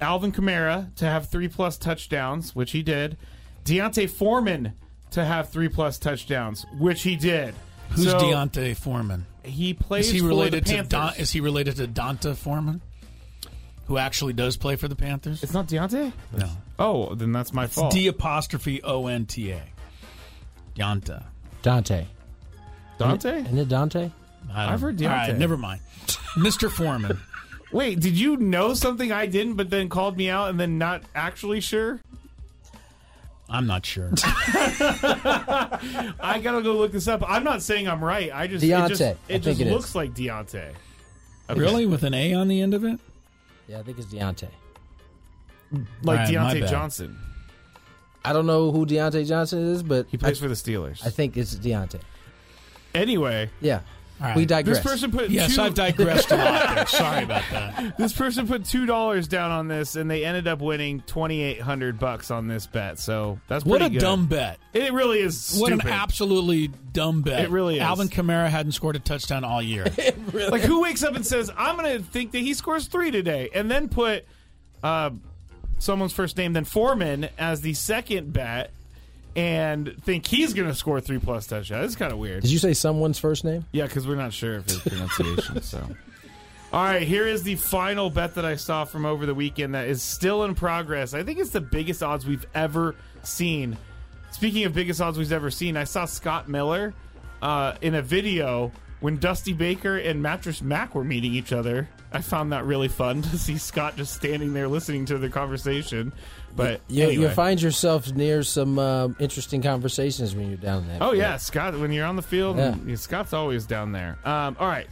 Alvin 0.00 0.32
Kamara 0.32 0.94
to 0.96 1.04
have 1.06 1.28
three 1.30 1.48
plus 1.48 1.78
touchdowns, 1.78 2.54
which 2.54 2.72
he 2.72 2.82
did. 2.82 3.16
Deontay 3.64 4.08
Foreman 4.08 4.74
to 5.12 5.24
have 5.24 5.48
three 5.48 5.68
plus 5.68 5.98
touchdowns, 5.98 6.64
which 6.78 7.02
he 7.02 7.16
did. 7.16 7.54
Who's 7.90 8.04
So, 8.10 8.18
Deontay 8.18 8.76
Foreman? 8.76 9.26
He 9.42 9.74
plays 9.74 10.06
Is 10.06 10.12
he 10.12 10.18
for 10.20 10.26
related 10.26 10.64
the 10.64 10.68
to 10.68 10.74
Panthers. 10.76 10.88
Don, 10.90 11.14
is 11.16 11.30
he 11.32 11.40
related 11.40 11.76
to 11.76 11.86
D'Onta 11.86 12.34
Foreman, 12.36 12.80
who 13.86 13.98
actually 13.98 14.32
does 14.32 14.56
play 14.56 14.76
for 14.76 14.86
the 14.88 14.94
Panthers? 14.96 15.42
it's 15.42 15.52
not 15.54 15.66
Deontay. 15.66 16.12
no, 16.36 16.48
Oh, 16.78 17.14
then 17.14 17.32
that's 17.32 17.52
my 17.52 17.66
fault. 17.66 17.92
D 17.92 18.06
apostrophe 18.06 18.82
O 18.82 19.06
N 19.06 19.26
T 19.26 19.50
A. 19.50 19.62
Yanta. 20.76 21.24
Dante. 21.62 22.06
Dante? 22.98 23.40
Isn't 23.42 23.58
it 23.58 23.68
Dante? 23.68 24.10
I 24.52 24.72
I've 24.72 24.80
heard 24.80 24.98
know. 25.00 25.08
All 25.08 25.14
right, 25.14 25.36
never 25.36 25.56
mind. 25.56 25.80
Mr. 26.36 26.70
Foreman. 26.70 27.18
Wait, 27.72 28.00
did 28.00 28.18
you 28.18 28.36
know 28.36 28.74
something 28.74 29.12
I 29.12 29.26
didn't, 29.26 29.54
but 29.54 29.70
then 29.70 29.88
called 29.88 30.16
me 30.16 30.28
out 30.28 30.48
and 30.50 30.58
then 30.58 30.76
not 30.78 31.02
actually 31.14 31.60
sure? 31.60 32.00
I'm 33.50 33.66
not 33.66 33.84
sure. 33.84 34.10
I 35.10 36.40
gotta 36.42 36.62
go 36.62 36.72
look 36.74 36.92
this 36.92 37.08
up. 37.08 37.22
I'm 37.28 37.42
not 37.44 37.62
saying 37.62 37.88
I'm 37.88 38.02
right. 38.02 38.30
I 38.32 38.46
just 38.46 38.64
Deontay. 38.64 38.84
it 38.84 38.88
just, 38.88 39.02
I 39.02 39.06
it 39.06 39.16
think 39.28 39.44
just 39.44 39.60
it 39.60 39.66
is. 39.66 39.72
looks 39.72 39.94
like 39.94 40.14
Deontay. 40.14 40.72
Okay. 41.50 41.60
Really? 41.60 41.86
With 41.86 42.04
an 42.04 42.14
A 42.14 42.32
on 42.34 42.46
the 42.48 42.60
end 42.60 42.74
of 42.74 42.84
it? 42.84 43.00
Yeah, 43.66 43.80
I 43.80 43.82
think 43.82 43.98
it's 43.98 44.06
Deontay. 44.06 44.48
Like 45.72 45.80
All 46.04 46.14
right, 46.14 46.28
Deontay. 46.28 46.70
Johnson. 46.70 47.18
I 48.24 48.32
don't 48.32 48.46
know 48.46 48.70
who 48.70 48.84
Diontae 48.86 49.26
Johnson 49.26 49.66
is, 49.72 49.82
but 49.82 50.06
He 50.10 50.16
plays 50.18 50.38
I, 50.38 50.42
for 50.42 50.48
the 50.48 50.54
Steelers. 50.54 51.04
I 51.06 51.10
think 51.10 51.36
it's 51.36 51.54
Deontay. 51.54 52.00
anyway, 52.94 53.50
Yeah. 53.60 53.80
All 54.20 54.26
right. 54.26 54.36
We 54.36 54.44
digress. 54.44 54.78
this 54.78 54.86
person 54.86 55.10
put 55.10 55.30
Yes, 55.30 55.54
two, 55.56 55.62
I've 55.62 55.74
digressed 55.74 56.30
a 56.30 56.36
lot 56.36 56.74
there. 56.74 56.86
Sorry 56.88 57.24
about 57.24 57.42
that. 57.52 57.96
this 57.96 58.12
person 58.12 58.46
put 58.46 58.64
two 58.66 58.84
dollars 58.84 59.26
down 59.28 59.50
on 59.50 59.66
this, 59.68 59.96
and 59.96 60.10
they 60.10 60.24
ended 60.26 60.46
up 60.46 60.60
winning 60.60 61.00
twenty 61.06 61.40
eight 61.42 61.60
hundred 61.60 61.98
bucks 61.98 62.30
on 62.30 62.46
this 62.46 62.66
bet. 62.66 62.98
So 62.98 63.40
that's 63.48 63.64
What 63.64 63.80
a 63.80 63.88
good. 63.88 64.00
dumb 64.00 64.26
bet. 64.26 64.58
It 64.74 64.92
really 64.92 65.20
is. 65.20 65.56
What 65.58 65.72
an 65.72 65.80
absolutely 65.86 66.68
dumb 66.92 67.22
bet. 67.22 67.44
It 67.44 67.50
really 67.50 67.76
is. 67.76 67.80
Alvin 67.82 68.08
Kamara 68.08 68.48
hadn't 68.48 68.72
scored 68.72 68.96
a 68.96 69.00
touchdown 69.00 69.42
all 69.44 69.62
year. 69.62 69.86
Like 70.32 70.62
who 70.62 70.82
wakes 70.82 71.02
up 71.02 71.14
and 71.16 71.26
says, 71.26 71.50
"I'm 71.56 71.76
going 71.76 71.96
to 71.98 72.02
think 72.04 72.32
that 72.32 72.38
he 72.40 72.54
scores 72.54 72.86
three 72.86 73.10
today," 73.10 73.48
and 73.54 73.70
then 73.70 73.88
put 73.88 74.24
uh, 74.82 75.10
someone's 75.78 76.12
first 76.12 76.36
name, 76.36 76.52
then 76.52 76.64
Foreman 76.64 77.28
as 77.38 77.60
the 77.62 77.72
second 77.74 78.32
bet, 78.32 78.70
and 79.36 79.94
think 80.02 80.26
he's 80.26 80.54
going 80.54 80.68
to 80.68 80.74
score 80.74 81.00
three 81.00 81.18
plus 81.18 81.46
touchdowns. 81.46 81.86
It's 81.86 81.96
kind 81.96 82.12
of 82.12 82.18
weird. 82.18 82.42
Did 82.42 82.50
you 82.50 82.58
say 82.58 82.72
someone's 82.72 83.18
first 83.18 83.44
name? 83.44 83.64
Yeah, 83.72 83.86
because 83.86 84.06
we're 84.06 84.16
not 84.16 84.32
sure 84.32 84.56
of 84.56 84.64
his 84.64 84.78
pronunciation. 84.78 85.62
so, 85.62 85.86
all 86.72 86.84
right, 86.84 87.02
here 87.02 87.26
is 87.26 87.42
the 87.42 87.56
final 87.56 88.10
bet 88.10 88.34
that 88.34 88.44
I 88.44 88.56
saw 88.56 88.84
from 88.84 89.06
over 89.06 89.26
the 89.26 89.34
weekend 89.34 89.74
that 89.74 89.88
is 89.88 90.02
still 90.02 90.44
in 90.44 90.54
progress. 90.54 91.14
I 91.14 91.22
think 91.22 91.38
it's 91.38 91.50
the 91.50 91.60
biggest 91.60 92.02
odds 92.02 92.26
we've 92.26 92.46
ever 92.54 92.94
seen. 93.22 93.76
Speaking 94.32 94.64
of 94.64 94.74
biggest 94.74 95.00
odds 95.00 95.18
we've 95.18 95.32
ever 95.32 95.50
seen, 95.50 95.76
I 95.76 95.84
saw 95.84 96.04
Scott 96.04 96.48
Miller 96.48 96.94
uh, 97.42 97.74
in 97.80 97.94
a 97.94 98.02
video 98.02 98.72
when 99.00 99.16
Dusty 99.18 99.52
Baker 99.52 99.96
and 99.96 100.22
Mattress 100.22 100.62
Mac 100.62 100.94
were 100.94 101.04
meeting 101.04 101.34
each 101.34 101.52
other. 101.52 101.88
I 102.12 102.20
found 102.22 102.52
that 102.52 102.64
really 102.64 102.88
fun 102.88 103.22
to 103.30 103.38
see 103.38 103.56
Scott 103.56 103.96
just 103.96 104.14
standing 104.14 104.52
there 104.52 104.66
listening 104.68 105.06
to 105.06 105.18
the 105.18 105.28
conversation. 105.28 106.12
But 106.56 106.80
You, 106.88 107.04
anyway. 107.04 107.22
you 107.22 107.28
find 107.30 107.62
yourself 107.62 108.12
near 108.12 108.42
some 108.42 108.78
uh, 108.80 109.08
interesting 109.20 109.62
conversations 109.62 110.34
when 110.34 110.48
you're 110.48 110.56
down 110.56 110.88
there. 110.88 110.98
Oh 111.00 111.12
yeah, 111.12 111.36
Scott. 111.36 111.78
When 111.78 111.92
you're 111.92 112.06
on 112.06 112.16
the 112.16 112.22
field, 112.22 112.56
Yeah. 112.56 112.74
Scott's 112.96 113.32
always 113.32 113.64
down 113.66 113.92
there. 113.92 114.18
Um, 114.24 114.56
all 114.58 114.66
right, 114.66 114.88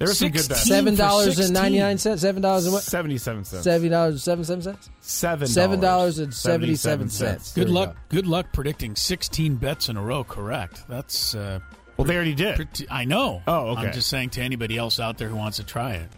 There 0.05 0.11
were 0.11 0.15
some 0.15 0.29
good 0.29 0.35
bets. 0.35 0.47
Sixteen 0.47 0.75
Seven 0.75 0.95
for 0.97 1.03
dollars 1.03 1.51
ninety 1.51 1.79
nine. 1.79 1.99
Seven 1.99 2.43
dollars 2.43 2.65
and 2.65 2.73
what? 2.75 2.83
Seventy-seven 2.83 3.45
cents. 3.45 3.65
Seven 3.65 3.91
dollars 3.91 4.13
and 4.15 4.21
seven 4.23 4.45
seven 4.45 4.63
cents. 4.63 4.91
Seven. 5.01 5.47
Seven 5.49 5.81
dollars 5.81 6.19
and 6.19 6.35
seventy 6.35 6.75
seven 6.77 7.09
cents. 7.09 7.53
Good 7.55 7.71
luck. 7.71 7.95
go. 7.95 8.17
Good 8.17 8.27
luck 8.27 8.53
predicting 8.53 8.97
16 8.97 9.57
bets 9.57 9.89
in 9.89 9.97
a 9.97 10.03
row. 10.03 10.25
Correct. 10.25 10.85
That's. 10.89 11.35
Uh, 11.35 11.61
Well, 11.97 12.07
they 12.07 12.17
already 12.17 12.35
did. 12.35 12.57
pretty, 12.57 12.87
I 12.91 13.05
know. 13.05 13.43
Oh, 13.47 13.69
okay. 13.71 13.83
I'm 13.87 13.93
just 13.93 14.09
saying 14.09 14.31
to 14.31 14.41
anybody 14.43 14.77
else 14.77 14.99
out 15.01 15.17
there 15.19 15.29
who 15.29 15.37
wants 15.37 15.57
to 15.59 15.65
try 15.65 15.93
it. 15.93 16.09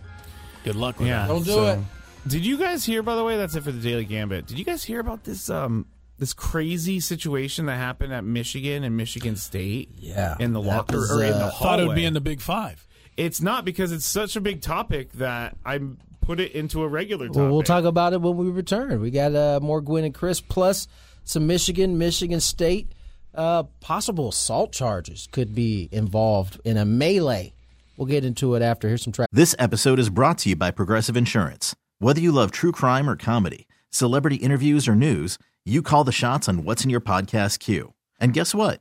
Good 0.64 0.74
luck 0.76 0.98
with 0.98 1.08
Yeah, 1.08 1.22
that. 1.26 1.28
Don't 1.28 1.44
do 1.44 1.50
so- 1.52 1.66
it. 1.66 1.78
Did 2.26 2.44
you 2.44 2.56
guys 2.58 2.84
hear? 2.84 3.02
By 3.02 3.14
the 3.14 3.22
way, 3.22 3.36
that's 3.36 3.54
it 3.54 3.62
for 3.62 3.70
the 3.70 3.80
Daily 3.80 4.04
Gambit. 4.04 4.46
Did 4.46 4.58
you 4.58 4.64
guys 4.64 4.82
hear 4.82 4.98
about 4.98 5.22
this? 5.22 5.48
Um, 5.48 5.86
this 6.18 6.32
crazy 6.32 6.98
situation 6.98 7.66
that 7.66 7.76
happened 7.76 8.12
at 8.12 8.24
Michigan 8.24 8.82
and 8.84 8.96
Michigan 8.96 9.36
State. 9.36 9.90
Yeah, 9.98 10.34
in 10.40 10.52
the 10.54 10.60
locker 10.62 10.96
was, 10.96 11.12
or 11.12 11.22
in 11.22 11.32
uh, 11.34 11.38
the 11.38 11.44
I 11.46 11.50
thought 11.50 11.78
it 11.78 11.86
would 11.86 11.94
be 11.94 12.04
in 12.06 12.14
the 12.14 12.20
Big 12.22 12.40
Five. 12.40 12.85
It's 13.16 13.40
not 13.40 13.64
because 13.64 13.92
it's 13.92 14.06
such 14.06 14.36
a 14.36 14.40
big 14.40 14.60
topic 14.60 15.12
that 15.14 15.56
I 15.64 15.80
put 16.20 16.40
it 16.40 16.52
into 16.52 16.82
a 16.82 16.88
regular 16.88 17.28
topic. 17.28 17.40
Well, 17.40 17.50
we'll 17.52 17.62
talk 17.62 17.84
about 17.84 18.12
it 18.12 18.20
when 18.20 18.36
we 18.36 18.50
return. 18.50 19.00
We 19.00 19.10
got 19.10 19.34
uh, 19.34 19.60
more 19.62 19.80
Gwynn 19.80 20.04
and 20.04 20.14
Chris, 20.14 20.40
plus 20.40 20.88
some 21.24 21.46
Michigan, 21.46 21.98
Michigan 21.98 22.40
State. 22.40 22.92
Uh, 23.34 23.64
possible 23.80 24.28
assault 24.28 24.72
charges 24.72 25.28
could 25.30 25.54
be 25.54 25.88
involved 25.92 26.58
in 26.64 26.76
a 26.76 26.84
melee. 26.84 27.52
We'll 27.96 28.06
get 28.06 28.24
into 28.24 28.54
it 28.54 28.62
after. 28.62 28.88
Here's 28.88 29.02
some 29.02 29.12
track. 29.12 29.28
This 29.32 29.54
episode 29.58 29.98
is 29.98 30.10
brought 30.10 30.38
to 30.38 30.50
you 30.50 30.56
by 30.56 30.70
Progressive 30.70 31.16
Insurance. 31.16 31.74
Whether 31.98 32.20
you 32.20 32.32
love 32.32 32.50
true 32.50 32.72
crime 32.72 33.08
or 33.08 33.16
comedy, 33.16 33.66
celebrity 33.90 34.36
interviews 34.36 34.88
or 34.88 34.94
news, 34.94 35.38
you 35.64 35.82
call 35.82 36.04
the 36.04 36.12
shots 36.12 36.48
on 36.48 36.64
what's 36.64 36.84
in 36.84 36.90
your 36.90 37.00
podcast 37.00 37.58
queue. 37.58 37.94
And 38.20 38.32
guess 38.32 38.54
what? 38.54 38.80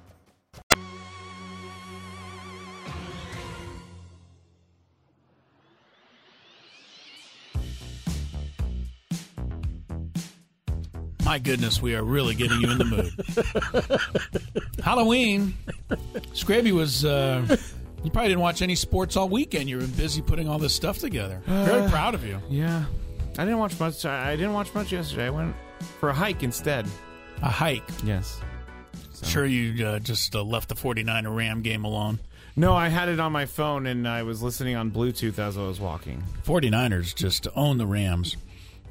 My 11.31 11.39
goodness, 11.39 11.81
we 11.81 11.95
are 11.95 12.03
really 12.03 12.35
getting 12.35 12.59
you 12.59 12.71
in 12.71 12.77
the 12.77 12.83
mood. 12.83 13.13
Halloween. 14.83 15.53
Scraby 16.33 16.73
was. 16.73 17.05
Uh, 17.05 17.55
you 18.03 18.11
probably 18.11 18.27
didn't 18.27 18.41
watch 18.41 18.61
any 18.61 18.75
sports 18.75 19.15
all 19.15 19.29
weekend. 19.29 19.69
You 19.69 19.77
were 19.77 19.87
busy 19.87 20.21
putting 20.21 20.49
all 20.49 20.59
this 20.59 20.75
stuff 20.75 20.97
together. 20.97 21.41
Very 21.45 21.83
Uh, 21.83 21.89
proud 21.89 22.15
of 22.15 22.25
you. 22.25 22.37
Yeah, 22.49 22.83
I 23.37 23.45
didn't 23.45 23.59
watch 23.59 23.79
much. 23.79 24.03
I 24.03 24.35
didn't 24.35 24.51
watch 24.51 24.75
much 24.75 24.91
yesterday. 24.91 25.27
I 25.27 25.29
went 25.29 25.55
for 26.01 26.09
a 26.09 26.13
hike 26.13 26.43
instead. 26.43 26.85
A 27.41 27.49
hike. 27.49 27.89
Yes. 28.03 28.41
Sure, 29.23 29.45
you 29.45 29.87
uh, 29.87 29.99
just 29.99 30.35
uh, 30.35 30.43
left 30.43 30.67
the 30.67 30.75
49er 30.75 31.33
Ram 31.33 31.61
game 31.61 31.85
alone. 31.85 32.19
No, 32.57 32.73
I 32.73 32.89
had 32.89 33.07
it 33.07 33.21
on 33.21 33.31
my 33.31 33.45
phone 33.45 33.87
and 33.87 34.05
I 34.05 34.23
was 34.23 34.43
listening 34.43 34.75
on 34.75 34.91
Bluetooth 34.91 35.39
as 35.39 35.57
I 35.57 35.61
was 35.61 35.79
walking. 35.79 36.25
49ers 36.45 37.15
just 37.15 37.47
own 37.55 37.77
the 37.77 37.87
Rams. 37.87 38.35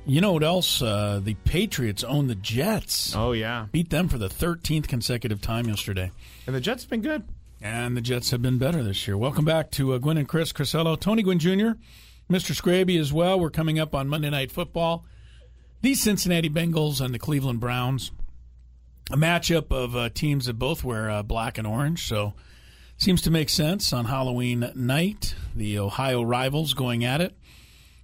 You 0.06 0.20
know 0.20 0.32
what 0.32 0.42
else? 0.42 0.80
Uh, 0.82 1.20
the 1.22 1.34
Patriots 1.44 2.02
own 2.02 2.26
the 2.26 2.34
Jets. 2.34 3.14
Oh 3.14 3.32
yeah, 3.32 3.66
beat 3.70 3.90
them 3.90 4.08
for 4.08 4.18
the 4.18 4.28
13th 4.28 4.88
consecutive 4.88 5.40
time 5.40 5.66
yesterday. 5.66 6.10
And 6.46 6.56
the 6.56 6.60
Jets 6.60 6.84
have 6.84 6.90
been 6.90 7.02
good. 7.02 7.24
And 7.60 7.96
the 7.96 8.00
Jets 8.00 8.30
have 8.30 8.40
been 8.40 8.56
better 8.58 8.82
this 8.82 9.06
year. 9.06 9.16
Welcome 9.18 9.44
back 9.44 9.70
to 9.72 9.92
uh, 9.92 9.98
Gwynn 9.98 10.16
and 10.16 10.26
Chris 10.26 10.52
Crisello, 10.52 10.98
Tony 10.98 11.22
Gwynn 11.22 11.38
Jr., 11.38 11.72
Mr. 12.30 12.54
Scraby 12.54 12.98
as 12.98 13.12
well. 13.12 13.38
We're 13.38 13.50
coming 13.50 13.78
up 13.78 13.94
on 13.94 14.08
Monday 14.08 14.30
Night 14.30 14.50
Football. 14.50 15.04
The 15.82 15.94
Cincinnati 15.94 16.48
Bengals 16.48 17.00
and 17.04 17.14
the 17.14 17.18
Cleveland 17.18 17.60
Browns. 17.60 18.12
A 19.10 19.16
matchup 19.16 19.70
of 19.70 19.94
uh, 19.94 20.08
teams 20.08 20.46
that 20.46 20.54
both 20.54 20.84
wear 20.84 21.10
uh, 21.10 21.22
black 21.22 21.58
and 21.58 21.66
orange, 21.66 22.06
so 22.06 22.32
seems 22.96 23.20
to 23.22 23.30
make 23.30 23.48
sense 23.48 23.92
on 23.92 24.06
Halloween 24.06 24.70
night. 24.74 25.34
The 25.54 25.78
Ohio 25.78 26.22
rivals 26.22 26.72
going 26.74 27.04
at 27.04 27.20
it. 27.20 27.36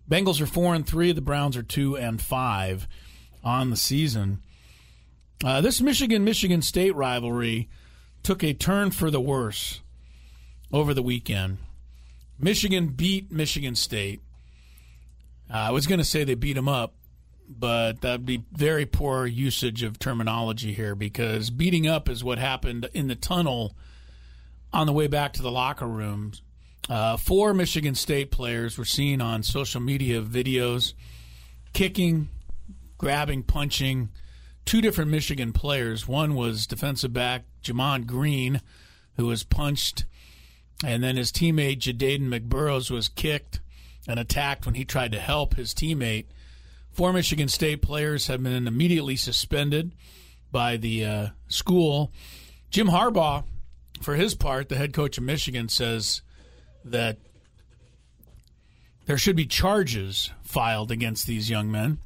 Bengals 0.08 0.40
are 0.40 0.46
four 0.46 0.74
and 0.74 0.86
three. 0.86 1.12
The 1.12 1.20
Browns 1.20 1.56
are 1.56 1.62
two 1.62 1.96
and 1.96 2.20
five 2.20 2.86
on 3.42 3.70
the 3.70 3.76
season. 3.76 4.40
Uh, 5.44 5.60
this 5.60 5.80
Michigan 5.80 6.24
Michigan 6.24 6.62
State 6.62 6.94
rivalry 6.94 7.68
took 8.22 8.42
a 8.42 8.54
turn 8.54 8.90
for 8.90 9.10
the 9.10 9.20
worse 9.20 9.80
over 10.72 10.94
the 10.94 11.02
weekend. 11.02 11.58
Michigan 12.38 12.88
beat 12.88 13.30
Michigan 13.30 13.74
State. 13.74 14.20
Uh, 15.50 15.56
I 15.56 15.70
was 15.70 15.86
going 15.86 15.98
to 15.98 16.04
say 16.04 16.24
they 16.24 16.34
beat 16.34 16.54
them 16.54 16.68
up, 16.68 16.94
but 17.48 18.00
that'd 18.00 18.26
be 18.26 18.44
very 18.52 18.84
poor 18.84 19.26
usage 19.26 19.82
of 19.82 19.98
terminology 19.98 20.72
here 20.72 20.94
because 20.94 21.50
beating 21.50 21.86
up 21.86 22.08
is 22.08 22.24
what 22.24 22.38
happened 22.38 22.88
in 22.92 23.08
the 23.08 23.14
tunnel 23.14 23.76
on 24.72 24.86
the 24.86 24.92
way 24.92 25.06
back 25.06 25.32
to 25.34 25.42
the 25.42 25.50
locker 25.50 25.86
rooms. 25.86 26.42
Uh, 26.88 27.16
four 27.16 27.52
Michigan 27.52 27.94
State 27.94 28.30
players 28.30 28.78
were 28.78 28.84
seen 28.84 29.20
on 29.20 29.42
social 29.42 29.80
media 29.80 30.22
videos 30.22 30.94
kicking, 31.72 32.28
grabbing, 32.96 33.42
punching 33.42 34.08
two 34.64 34.80
different 34.80 35.10
Michigan 35.10 35.52
players. 35.52 36.06
One 36.06 36.34
was 36.34 36.66
defensive 36.66 37.12
back 37.12 37.44
Gemon 37.62 38.06
Green, 38.06 38.60
who 39.16 39.26
was 39.26 39.42
punched, 39.42 40.04
and 40.84 41.02
then 41.02 41.16
his 41.16 41.32
teammate 41.32 41.78
Ja'Den 41.78 42.28
McBurrows 42.28 42.90
was 42.90 43.08
kicked 43.08 43.60
and 44.06 44.20
attacked 44.20 44.66
when 44.66 44.74
he 44.74 44.84
tried 44.84 45.12
to 45.12 45.18
help 45.18 45.54
his 45.54 45.74
teammate. 45.74 46.26
Four 46.92 47.12
Michigan 47.12 47.48
State 47.48 47.82
players 47.82 48.28
have 48.28 48.42
been 48.42 48.66
immediately 48.66 49.16
suspended 49.16 49.92
by 50.52 50.76
the 50.76 51.04
uh, 51.04 51.26
school. 51.48 52.12
Jim 52.70 52.88
Harbaugh, 52.88 53.44
for 54.00 54.14
his 54.14 54.34
part, 54.34 54.68
the 54.68 54.76
head 54.76 54.92
coach 54.92 55.18
of 55.18 55.24
Michigan, 55.24 55.68
says 55.68 56.22
that 56.90 57.18
there 59.06 59.18
should 59.18 59.36
be 59.36 59.46
charges 59.46 60.30
filed 60.42 60.90
against 60.90 61.26
these 61.26 61.48
young 61.48 61.70
men. 61.70 61.98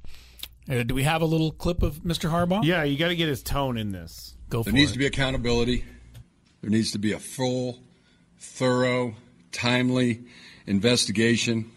Uh, 0.69 0.83
do 0.83 0.95
we 0.95 1.03
have 1.03 1.23
a 1.23 1.27
little 1.27 1.51
clip 1.51 1.83
of 1.83 1.97
Mr. 1.97 2.31
Harbaugh? 2.31 2.63
Yeah, 2.63 2.85
you 2.85 2.97
got 2.99 3.09
to 3.09 3.17
get 3.17 3.29
his 3.29 3.43
tone 3.43 3.77
in 3.77 3.93
this. 3.93 4.37
Go 4.49 4.63
for 4.63 4.71
there 4.71 4.79
needs 4.79 4.91
it. 4.91 4.95
to 4.95 4.99
be 4.99 5.07
accountability. 5.07 5.85
There 6.61 6.71
needs 6.71 6.93
to 6.93 6.99
be 6.99 7.13
a 7.13 7.19
full, 7.19 7.79
thorough, 8.39 9.15
timely 9.51 10.23
investigation. 10.67 11.71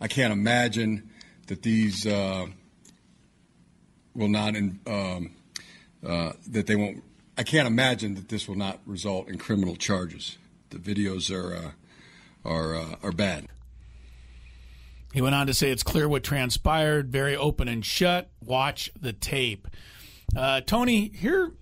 I 0.00 0.08
can't 0.08 0.32
imagine 0.32 1.10
that 1.46 1.62
these 1.62 2.06
uh, 2.06 2.46
will 4.14 4.28
not, 4.28 4.56
in, 4.56 4.80
um, 4.86 5.30
uh, 6.06 6.32
that 6.48 6.66
they 6.66 6.76
won't. 6.76 7.04
I 7.36 7.44
can't 7.44 7.68
imagine 7.68 8.16
that 8.16 8.28
this 8.28 8.48
will 8.48 8.56
not 8.56 8.80
result 8.84 9.28
in 9.28 9.38
criminal 9.38 9.76
charges. 9.76 10.38
The 10.70 10.78
videos 10.78 11.34
are 11.34 11.54
uh, 11.54 11.70
are 12.44 12.74
uh, 12.74 12.96
are 13.02 13.12
bad. 13.12 13.46
He 15.12 15.22
went 15.22 15.34
on 15.34 15.46
to 15.46 15.54
say 15.54 15.70
it's 15.70 15.82
clear 15.82 16.08
what 16.08 16.22
transpired, 16.22 17.10
very 17.10 17.36
open 17.36 17.66
and 17.66 17.84
shut. 17.84 18.30
Watch 18.44 18.90
the 19.00 19.12
tape. 19.12 19.66
Uh, 20.36 20.60
Tony, 20.60 21.08
here 21.08 21.52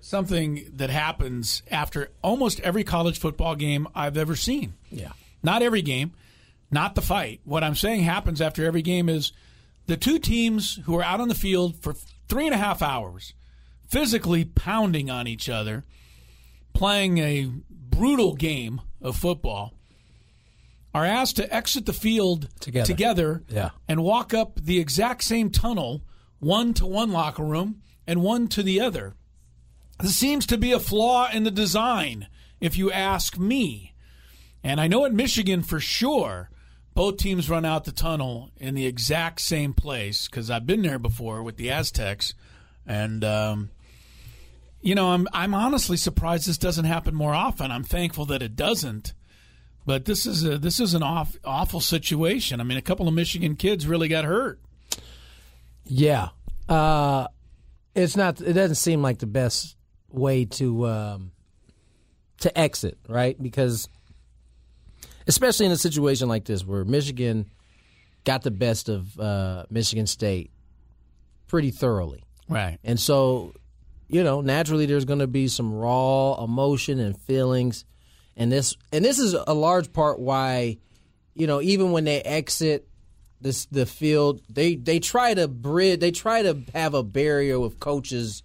something 0.00 0.64
that 0.74 0.90
happens 0.90 1.62
after 1.70 2.10
almost 2.22 2.60
every 2.60 2.84
college 2.84 3.18
football 3.18 3.54
game 3.54 3.86
I've 3.94 4.16
ever 4.16 4.34
seen. 4.36 4.74
Yeah. 4.90 5.12
Not 5.42 5.62
every 5.62 5.82
game, 5.82 6.12
not 6.70 6.94
the 6.94 7.02
fight. 7.02 7.40
What 7.44 7.62
I'm 7.62 7.74
saying 7.74 8.02
happens 8.02 8.40
after 8.40 8.64
every 8.64 8.82
game 8.82 9.08
is 9.08 9.32
the 9.86 9.96
two 9.96 10.18
teams 10.18 10.80
who 10.84 10.96
are 10.96 11.04
out 11.04 11.20
on 11.20 11.28
the 11.28 11.34
field 11.34 11.76
for 11.76 11.94
three 12.28 12.46
and 12.46 12.54
a 12.54 12.58
half 12.58 12.82
hours, 12.82 13.34
physically 13.88 14.44
pounding 14.44 15.10
on 15.10 15.26
each 15.26 15.48
other, 15.48 15.84
playing 16.72 17.18
a 17.18 17.50
brutal 17.70 18.34
game 18.34 18.80
of 19.00 19.16
football, 19.16 19.74
are 20.94 21.04
asked 21.04 21.36
to 21.36 21.54
exit 21.54 21.86
the 21.86 21.92
field 21.92 22.48
Together. 22.60 22.86
together 22.86 23.42
Yeah. 23.48 23.70
and 23.86 24.02
walk 24.02 24.32
up 24.34 24.56
the 24.60 24.78
exact 24.78 25.22
same 25.24 25.50
tunnel, 25.50 26.02
one 26.38 26.72
to 26.74 26.86
one 26.86 27.12
locker 27.12 27.44
room 27.44 27.82
and 28.06 28.22
one 28.22 28.48
to 28.48 28.62
the 28.62 28.80
other. 28.80 29.14
This 30.00 30.16
seems 30.16 30.46
to 30.46 30.56
be 30.58 30.72
a 30.72 30.80
flaw 30.80 31.28
in 31.30 31.44
the 31.44 31.50
design, 31.50 32.28
if 32.60 32.76
you 32.78 32.90
ask 32.90 33.36
me. 33.38 33.94
And 34.64 34.80
I 34.80 34.86
know 34.86 35.04
at 35.04 35.12
Michigan 35.12 35.62
for 35.62 35.78
sure, 35.80 36.50
both 36.94 37.16
teams 37.18 37.50
run 37.50 37.64
out 37.64 37.84
the 37.84 37.92
tunnel 37.92 38.50
in 38.56 38.74
the 38.74 38.86
exact 38.86 39.40
same 39.40 39.72
place 39.74 40.26
because 40.26 40.50
I've 40.50 40.66
been 40.66 40.82
there 40.82 40.98
before 40.98 41.42
with 41.42 41.56
the 41.56 41.70
Aztecs, 41.70 42.34
and 42.86 43.22
um, 43.24 43.70
you 44.80 44.94
know 44.96 45.10
I'm 45.10 45.28
I'm 45.32 45.54
honestly 45.54 45.96
surprised 45.96 46.48
this 46.48 46.58
doesn't 46.58 46.86
happen 46.86 47.14
more 47.14 47.34
often. 47.34 47.70
I'm 47.70 47.84
thankful 47.84 48.24
that 48.26 48.42
it 48.42 48.56
doesn't. 48.56 49.12
But 49.88 50.04
this 50.04 50.26
is 50.26 50.44
a 50.44 50.58
this 50.58 50.80
is 50.80 50.92
an 50.92 51.02
off, 51.02 51.34
awful 51.46 51.80
situation. 51.80 52.60
I 52.60 52.64
mean, 52.64 52.76
a 52.76 52.82
couple 52.82 53.08
of 53.08 53.14
Michigan 53.14 53.56
kids 53.56 53.86
really 53.86 54.06
got 54.06 54.26
hurt. 54.26 54.60
Yeah. 55.86 56.28
Uh, 56.68 57.28
it's 57.94 58.14
not. 58.14 58.38
It 58.42 58.52
doesn't 58.52 58.74
seem 58.74 59.00
like 59.00 59.16
the 59.16 59.26
best 59.26 59.78
way 60.10 60.44
to 60.44 60.86
um, 60.86 61.30
to 62.40 62.56
exit, 62.58 62.98
right? 63.08 63.42
Because 63.42 63.88
especially 65.26 65.64
in 65.64 65.72
a 65.72 65.76
situation 65.78 66.28
like 66.28 66.44
this 66.44 66.66
where 66.66 66.84
Michigan 66.84 67.46
got 68.24 68.42
the 68.42 68.50
best 68.50 68.90
of 68.90 69.18
uh, 69.18 69.64
Michigan 69.70 70.06
State 70.06 70.50
pretty 71.46 71.70
thoroughly, 71.70 72.22
Right. 72.46 72.76
and 72.84 73.00
so 73.00 73.54
you 74.06 74.22
know 74.22 74.42
naturally 74.42 74.84
there's 74.84 75.06
going 75.06 75.20
to 75.20 75.26
be 75.26 75.48
some 75.48 75.72
raw 75.72 76.44
emotion 76.44 76.98
and 77.00 77.18
feelings, 77.18 77.86
and 78.38 78.50
this 78.50 78.74
and 78.92 79.04
this 79.04 79.18
is 79.18 79.34
a 79.46 79.52
large 79.54 79.92
part 79.92 80.18
why 80.18 80.78
you 81.34 81.46
know 81.46 81.60
even 81.60 81.92
when 81.92 82.04
they 82.04 82.22
exit 82.22 82.88
this 83.40 83.66
the 83.66 83.84
field 83.84 84.40
they 84.48 84.74
they 84.76 84.98
try 84.98 85.34
to 85.34 85.46
bridge 85.46 86.00
they 86.00 86.10
try 86.10 86.42
to 86.42 86.58
have 86.74 86.94
a 86.94 87.02
barrier 87.02 87.60
with 87.60 87.78
coaches 87.78 88.42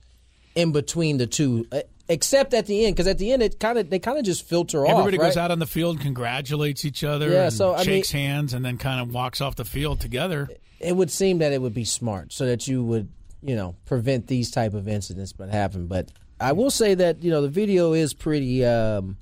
in 0.55 0.71
between 0.71 1.17
the 1.17 1.27
two 1.27 1.65
Uh, 1.71 1.79
except 2.09 2.53
at 2.53 2.65
the 2.65 2.85
end, 2.85 2.95
because 2.95 3.07
at 3.07 3.17
the 3.17 3.31
end 3.31 3.41
it 3.41 3.59
kind 3.59 3.77
of 3.79 3.89
they 3.89 3.97
kind 3.97 4.19
of 4.19 4.25
just 4.25 4.45
filter 4.45 4.85
off. 4.85 4.91
Everybody 4.91 5.17
goes 5.17 5.37
right? 5.37 5.43
out 5.45 5.51
on 5.51 5.59
the 5.59 5.65
field, 5.65 6.01
congratulates 6.01 6.83
each 6.83 7.03
other, 7.03 7.29
Yeah, 7.31 7.45
and 7.45 7.53
so, 7.53 7.73
I 7.75 7.83
shakes 7.83 8.13
mean- 8.13 8.23
hands, 8.23 8.53
and 8.53 8.63
then 8.65 8.77
kind 8.77 8.99
of 9.01 9.13
walks 9.13 9.39
off 9.39 9.55
the 9.55 9.63
field 9.65 10.01
together. 10.01 10.49
It 10.81 10.95
would 10.97 11.09
seem 11.09 11.37
that 11.37 11.53
it 11.53 11.61
would 11.61 11.73
be 11.73 11.85
smart 11.85 12.33
so 12.33 12.45
that 12.45 12.67
you 12.67 12.83
would 12.83 13.07
you 13.41 13.55
know 13.55 13.75
prevent 13.85 14.27
these 14.27 14.51
type 14.51 14.73
of 14.73 14.87
incidents 14.87 15.31
from 15.31 15.49
happening. 15.49 15.87
But 15.87 16.11
I 16.41 16.51
will 16.51 16.69
say 16.71 16.93
that 16.93 17.23
you 17.23 17.31
know 17.31 17.41
the 17.41 17.49
video 17.49 17.93
is 17.93 18.13
pretty. 18.13 18.65
Um, 18.65 19.17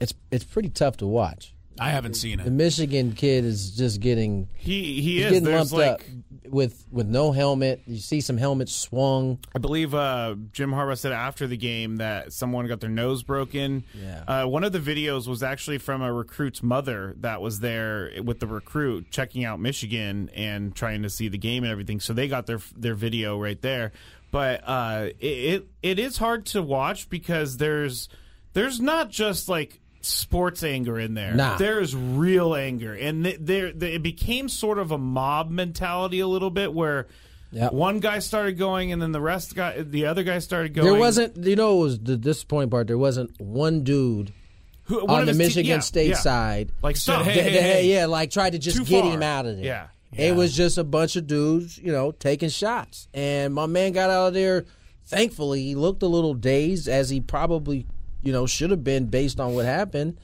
it's 0.00 0.14
it's 0.30 0.44
pretty 0.44 0.68
tough 0.70 0.98
to 0.98 1.06
watch. 1.06 1.54
I 1.80 1.90
haven't 1.90 2.14
seen 2.14 2.40
it. 2.40 2.44
The. 2.44 2.50
Michigan 2.50 3.12
kid 3.12 3.44
is 3.44 3.76
just 3.76 4.00
getting 4.00 4.48
He 4.54 5.00
he 5.00 5.22
is. 5.22 5.32
getting 5.32 5.52
lumped 5.54 5.72
like 5.72 5.90
up 5.90 6.00
with 6.48 6.84
with 6.90 7.06
no 7.06 7.30
helmet. 7.30 7.82
You 7.86 7.98
see 7.98 8.20
some 8.20 8.36
helmets 8.36 8.72
swung. 8.72 9.38
I 9.54 9.58
believe 9.58 9.94
uh, 9.94 10.34
Jim 10.52 10.72
Harbaugh 10.72 10.98
said 10.98 11.12
after 11.12 11.46
the 11.46 11.56
game 11.56 11.96
that 11.96 12.32
someone 12.32 12.66
got 12.66 12.80
their 12.80 12.90
nose 12.90 13.22
broken. 13.22 13.84
Yeah. 13.94 14.24
Uh, 14.26 14.46
one 14.46 14.64
of 14.64 14.72
the 14.72 14.80
videos 14.80 15.28
was 15.28 15.42
actually 15.42 15.78
from 15.78 16.02
a 16.02 16.12
recruit's 16.12 16.62
mother 16.62 17.14
that 17.20 17.40
was 17.40 17.60
there 17.60 18.10
with 18.24 18.40
the 18.40 18.46
recruit 18.46 19.10
checking 19.10 19.44
out 19.44 19.60
Michigan 19.60 20.30
and 20.34 20.74
trying 20.74 21.02
to 21.02 21.10
see 21.10 21.28
the 21.28 21.38
game 21.38 21.62
and 21.62 21.70
everything. 21.70 22.00
So 22.00 22.12
they 22.12 22.26
got 22.26 22.46
their 22.46 22.60
their 22.76 22.94
video 22.94 23.40
right 23.40 23.60
there. 23.62 23.92
But 24.30 24.62
uh, 24.66 25.10
it, 25.20 25.26
it 25.26 25.68
it 25.82 25.98
is 25.98 26.16
hard 26.18 26.46
to 26.46 26.62
watch 26.62 27.08
because 27.08 27.58
there's 27.58 28.08
there's 28.52 28.80
not 28.80 29.10
just 29.10 29.48
like 29.48 29.80
sports 30.08 30.62
anger 30.62 30.98
in 30.98 31.14
there. 31.14 31.34
Nah. 31.34 31.56
There's 31.56 31.94
real 31.94 32.54
anger, 32.54 32.94
and 32.94 33.24
th- 33.24 33.38
there 33.40 33.72
th- 33.72 33.96
it 33.96 34.02
became 34.02 34.48
sort 34.48 34.78
of 34.78 34.90
a 34.90 34.98
mob 34.98 35.50
mentality 35.50 36.20
a 36.20 36.26
little 36.26 36.50
bit 36.50 36.72
where. 36.72 37.06
Yep. 37.50 37.72
One 37.72 38.00
guy 38.00 38.18
started 38.18 38.58
going, 38.58 38.92
and 38.92 39.00
then 39.00 39.10
the 39.12 39.22
rest 39.22 39.54
got 39.54 39.90
the 39.90 40.04
other 40.04 40.22
guy 40.22 40.38
started 40.38 40.74
going. 40.74 40.86
There 40.86 41.00
wasn't, 41.00 41.34
you 41.38 41.56
know, 41.56 41.78
it 41.78 41.82
was 41.82 41.98
the 41.98 42.18
disappointing 42.18 42.68
part. 42.68 42.88
There 42.88 42.98
wasn't 42.98 43.40
one 43.40 43.84
dude 43.84 44.34
Who- 44.82 45.06
one 45.06 45.20
on 45.20 45.24
the 45.24 45.32
his 45.32 45.38
te- 45.38 45.44
Michigan 45.44 45.70
yeah, 45.76 45.78
State 45.78 46.10
yeah. 46.10 46.16
side 46.16 46.72
like 46.82 46.96
stop. 46.96 47.24
Hey, 47.24 47.40
hey, 47.40 47.50
hey. 47.50 47.90
yeah, 47.90 48.04
like 48.04 48.30
tried 48.30 48.50
to 48.50 48.58
just 48.58 48.84
get 48.84 49.02
far. 49.02 49.10
him 49.10 49.22
out 49.22 49.46
of 49.46 49.56
there. 49.56 49.64
Yeah. 49.64 49.86
It 50.12 50.36
was 50.36 50.54
just 50.54 50.76
a 50.76 50.84
bunch 50.84 51.16
of 51.16 51.26
dudes, 51.26 51.78
you 51.78 51.90
know, 51.90 52.10
taking 52.12 52.50
shots. 52.50 53.08
And 53.14 53.54
my 53.54 53.64
man 53.64 53.92
got 53.92 54.10
out 54.10 54.28
of 54.28 54.34
there. 54.34 54.66
Thankfully, 55.06 55.62
he 55.62 55.74
looked 55.74 56.02
a 56.02 56.06
little 56.06 56.34
dazed, 56.34 56.86
as 56.86 57.08
he 57.08 57.18
probably, 57.22 57.86
you 58.22 58.32
know, 58.32 58.46
should 58.46 58.70
have 58.70 58.84
been 58.84 59.06
based 59.06 59.38
on 59.40 59.54
what 59.54 59.64
happened. 59.64 60.18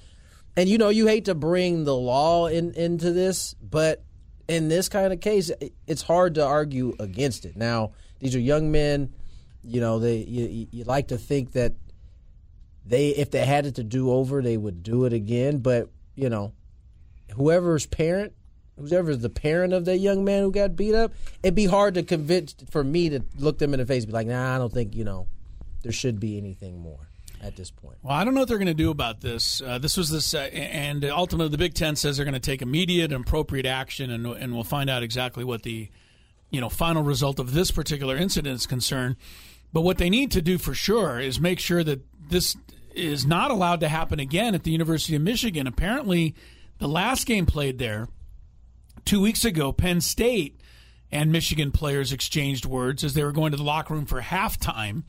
And 0.57 0.69
you 0.69 0.79
know, 0.79 0.89
you 0.89 1.07
hate 1.07 1.25
to 1.27 1.35
bring 1.35 1.85
the 1.85 1.95
law 1.97 2.47
in 2.47 2.73
into 2.75 3.13
this, 3.13 3.55
but 3.61 4.03
in 4.49 4.69
this 4.69 4.89
kind 4.89 5.13
of 5.13 5.21
case, 5.21 5.51
it- 5.61 5.73
it's 5.87 6.03
hard 6.03 6.35
to 6.37 6.45
argue 6.45 6.95
against 7.01 7.45
it. 7.45 7.57
Now, 7.57 7.93
these 8.21 8.35
are 8.37 8.41
young 8.41 8.71
men. 8.71 9.13
You 9.63 9.81
know, 9.81 9.99
they 9.99 10.19
you, 10.19 10.47
you- 10.47 10.67
you 10.71 10.85
like 10.85 11.09
to 11.09 11.19
think 11.19 11.53
that 11.53 11.75
they, 12.87 13.11
if 13.11 13.31
they 13.31 13.45
had 13.47 13.67
it 13.67 13.77
to 13.77 13.85
do 13.85 14.11
over, 14.11 14.43
they 14.43 14.57
would 14.57 14.83
do 14.83 15.07
it 15.07 15.13
again. 15.13 15.59
But 15.59 15.89
you 16.15 16.29
know, 16.29 16.53
whoever's 17.35 17.87
parent, 17.87 18.35
whoever's 18.79 19.19
the 19.21 19.31
parent 19.31 19.73
of 19.73 19.85
that 19.87 19.99
young 19.99 20.25
man 20.25 20.43
who 20.43 20.53
got 20.53 20.77
beat 20.77 20.95
up, 20.95 21.13
it'd 21.43 21.55
be 21.55 21.67
hard 21.67 21.95
to 21.95 22.03
convince 22.03 22.55
for 22.71 22.85
me 22.85 23.09
to 23.09 23.21
look 23.39 23.59
them 23.59 23.73
in 23.75 23.81
the 23.81 23.87
face 23.87 24.03
and 24.05 24.09
be 24.13 24.15
like, 24.15 24.27
nah, 24.27 24.55
I 24.55 24.59
don't 24.59 24.73
think 24.73 24.95
you 24.95 25.05
know 25.05 25.27
there 25.83 25.93
should 25.93 26.21
be 26.21 26.37
anything 26.39 26.79
more 26.79 27.09
at 27.45 27.57
this 27.57 27.71
point. 27.71 27.99
Well, 28.03 28.15
I 28.15 28.25
don't 28.25 28.35
know 28.35 28.41
what 28.41 28.49
they're 28.49 28.59
going 28.59 28.67
to 28.67 28.75
do 28.75 28.91
about 28.91 29.21
this. 29.21 29.61
Uh, 29.61 29.79
this 29.79 29.97
was 29.97 30.11
this, 30.11 30.35
uh, 30.35 30.39
and 30.53 31.05
ultimately, 31.05 31.51
the 31.51 31.59
Big 31.59 31.75
Ten 31.75 31.97
says 31.97 32.17
they're 32.17 32.25
going 32.25 32.35
to 32.35 32.41
take 32.41 32.63
immediate 32.63 33.13
and 33.13 33.25
appropriate 33.25 33.67
action, 33.67 34.11
and 34.11 34.27
and 34.27 34.55
we'll 34.55 34.65
find 34.65 34.89
out 34.89 35.03
exactly 35.03 35.45
what 35.45 35.63
the, 35.63 35.89
you 36.51 36.61
know, 36.61 36.69
final 36.69 37.03
result 37.03 37.39
of 37.39 37.53
this 37.53 37.71
particular 37.71 38.17
incident 38.17 38.55
is 38.55 38.67
concerned. 38.67 39.17
But 39.73 39.83
what 39.83 39.99
they 39.99 40.09
need 40.09 40.31
to 40.33 40.43
do 40.43 40.59
for 40.59 40.73
sure 40.75 41.21
is 41.21 41.41
make 41.41 41.59
sure 41.59 41.85
that 41.85 42.01
this 42.29 42.57
is 42.95 43.27
not 43.27 43.51
allowed 43.51 43.81
to 43.81 43.89
happen 43.89 44.21
again 44.21 44.55
at 44.55 44.63
the 44.63 44.71
University 44.71 45.17
of 45.17 45.23
Michigan. 45.23 45.67
Apparently, 45.67 46.35
the 46.79 46.89
last 46.89 47.27
game 47.27 47.45
played 47.45 47.79
there 47.79 48.09
two 49.05 49.21
weeks 49.21 49.45
ago, 49.45 49.73
Penn 49.73 50.01
State 50.01 50.61
and 51.11 51.31
Michigan 51.31 51.71
players 51.71 52.13
exchanged 52.13 52.65
words 52.65 53.05
as 53.05 53.15
they 53.15 53.25
were 53.25 53.33
going 53.33 53.51
to 53.51 53.57
the 53.57 53.63
locker 53.63 53.95
room 53.95 54.07
for 54.07 54.21
halftime. 54.21 55.03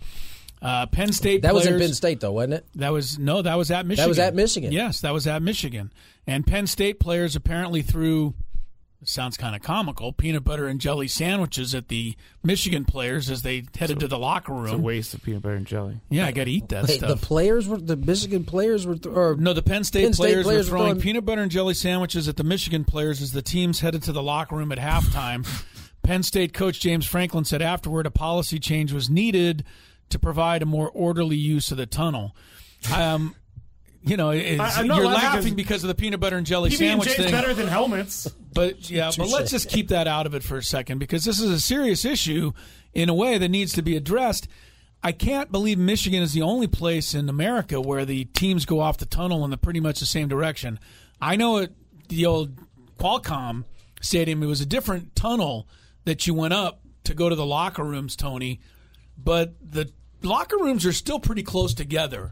Uh, 0.61 0.85
Penn 0.87 1.11
State 1.11 1.43
That 1.43 1.53
was 1.53 1.65
in 1.67 1.79
Penn 1.79 1.93
State, 1.93 2.19
though, 2.21 2.31
wasn't 2.31 2.55
it? 2.55 2.65
that 2.75 2.89
was 2.91 3.19
no, 3.19 3.41
that 3.41 3.55
was 3.55 3.69
at 3.71 3.85
Michigan. 3.85 4.03
That 4.05 4.09
was 4.09 4.19
at 4.19 4.33
Michigan. 4.35 4.71
Yes, 4.71 5.01
that 5.01 5.13
was 5.13 5.27
at 5.27 5.41
Michigan. 5.41 5.91
And 6.25 6.45
Penn 6.47 6.65
State 6.65 6.99
players 6.99 7.35
apparently 7.35 7.81
threw 7.81 8.33
sounds 9.03 9.37
kind 9.37 9.55
of 9.55 9.61
comical 9.61 10.11
peanut 10.11 10.43
butter 10.43 10.67
and 10.67 10.81
jelly 10.81 11.07
sandwiches 11.07 11.75
at 11.75 11.89
the 11.89 12.15
Michigan 12.43 12.85
players 12.85 13.29
as 13.29 13.43
they 13.43 13.63
headed 13.77 13.99
to 13.99 14.07
the 14.07 14.17
locker 14.17 14.51
room. 14.51 14.65
It's 14.65 14.73
a 14.73 14.77
waste 14.79 15.13
of 15.13 15.21
peanut 15.21 15.43
butter 15.43 15.55
and 15.55 15.67
jelly. 15.67 15.99
Yeah, 16.09 16.25
I 16.25 16.31
got 16.31 16.45
to 16.45 16.51
eat 16.51 16.69
that 16.69 16.87
Wait, 16.87 16.97
stuff. 16.97 17.19
the 17.19 17.25
players 17.25 17.67
were 17.67 17.77
the 17.77 17.95
Michigan 17.97 18.45
players 18.45 18.87
were, 18.87 18.95
th- 18.95 19.13
or 19.15 19.35
no, 19.35 19.53
the 19.53 19.61
Penn 19.61 19.83
State, 19.83 20.05
Penn 20.05 20.13
State 20.13 20.23
players, 20.23 20.45
players 20.45 20.71
were 20.71 20.77
were 20.77 20.79
throwing 20.79 20.93
throwing- 20.95 21.01
peanut 21.03 21.25
butter 21.25 21.41
and 21.43 21.51
jelly 21.51 21.75
sandwiches 21.75 22.27
at 22.27 22.37
the 22.37 22.43
Michigan 22.43 22.83
players 22.83 23.21
as 23.21 23.31
the 23.31 23.43
teams 23.43 23.81
headed 23.81 24.01
to 24.03 24.11
the 24.11 24.23
locker 24.23 24.55
room 24.55 24.71
at 24.71 24.79
halftime. 24.79 25.45
Penn 26.03 26.23
State 26.23 26.53
coach 26.53 26.79
James 26.79 27.05
Franklin 27.05 27.45
said 27.45 27.61
afterward 27.61 28.05
a 28.07 28.11
policy 28.11 28.57
change 28.59 28.91
was 28.91 29.09
needed 29.09 29.63
to 30.09 30.19
provide 30.19 30.61
a 30.61 30.65
more 30.65 30.89
orderly 30.89 31.35
use 31.37 31.71
of 31.71 31.77
the 31.77 31.85
tunnel. 31.85 32.35
Um, 32.95 33.35
you 34.03 34.17
know, 34.17 34.29
it's, 34.31 34.59
I- 34.61 34.83
you're 34.83 34.95
laughing 35.05 35.05
laughing 35.05 35.41
'cause 35.43 35.53
because 35.53 35.83
of 35.83 35.87
the 35.87 35.95
peanut 35.95 36.19
butter 36.19 36.37
and 36.37 36.45
jelly 36.45 36.69
PB 36.69 36.73
and 36.73 36.79
sandwich 36.79 37.09
thing. 37.09 37.31
better 37.31 37.53
than 37.53 37.67
helmets. 37.67 38.27
But 38.53 38.89
yeah, 38.89 39.11
but 39.17 39.27
let's 39.29 39.51
just 39.51 39.69
keep 39.69 39.89
that 39.89 40.07
out 40.07 40.25
of 40.25 40.33
it 40.35 40.43
for 40.43 40.57
a 40.57 40.63
second 40.63 40.99
because 40.99 41.25
this 41.25 41.39
is 41.39 41.49
a 41.51 41.59
serious 41.59 42.05
issue 42.05 42.51
in 42.93 43.09
a 43.09 43.13
way 43.13 43.37
that 43.37 43.49
needs 43.49 43.73
to 43.73 43.81
be 43.81 43.95
addressed. 43.97 44.47
I 45.03 45.11
can't 45.11 45.51
believe 45.51 45.77
Michigan 45.77 46.23
is 46.23 46.33
the 46.33 46.41
only 46.41 46.67
place 46.67 47.13
in 47.13 47.27
America 47.29 47.79
where 47.81 48.05
the 48.05 48.25
teams 48.25 48.65
go 48.65 48.79
off 48.79 48.97
the 48.97 49.05
tunnel 49.05 49.43
in 49.43 49.51
the 49.51 49.57
pretty 49.57 49.79
much 49.79 49.99
the 49.99 50.05
same 50.05 50.27
direction. 50.27 50.79
I 51.21 51.35
know 51.35 51.59
at 51.59 51.71
the 52.07 52.25
old 52.25 52.57
Qualcomm 52.97 53.65
Stadium, 54.01 54.41
it 54.41 54.47
was 54.47 54.61
a 54.61 54.65
different 54.65 55.15
tunnel 55.15 55.67
that 56.05 56.25
you 56.25 56.33
went 56.33 56.53
up 56.53 56.81
to 57.03 57.13
go 57.13 57.27
to 57.29 57.35
the 57.35 57.45
locker 57.45 57.83
rooms, 57.83 58.15
Tony, 58.15 58.61
but 59.17 59.55
the 59.61 59.91
locker 60.21 60.57
rooms 60.57 60.85
are 60.85 60.93
still 60.93 61.19
pretty 61.19 61.43
close 61.43 61.73
together. 61.73 62.31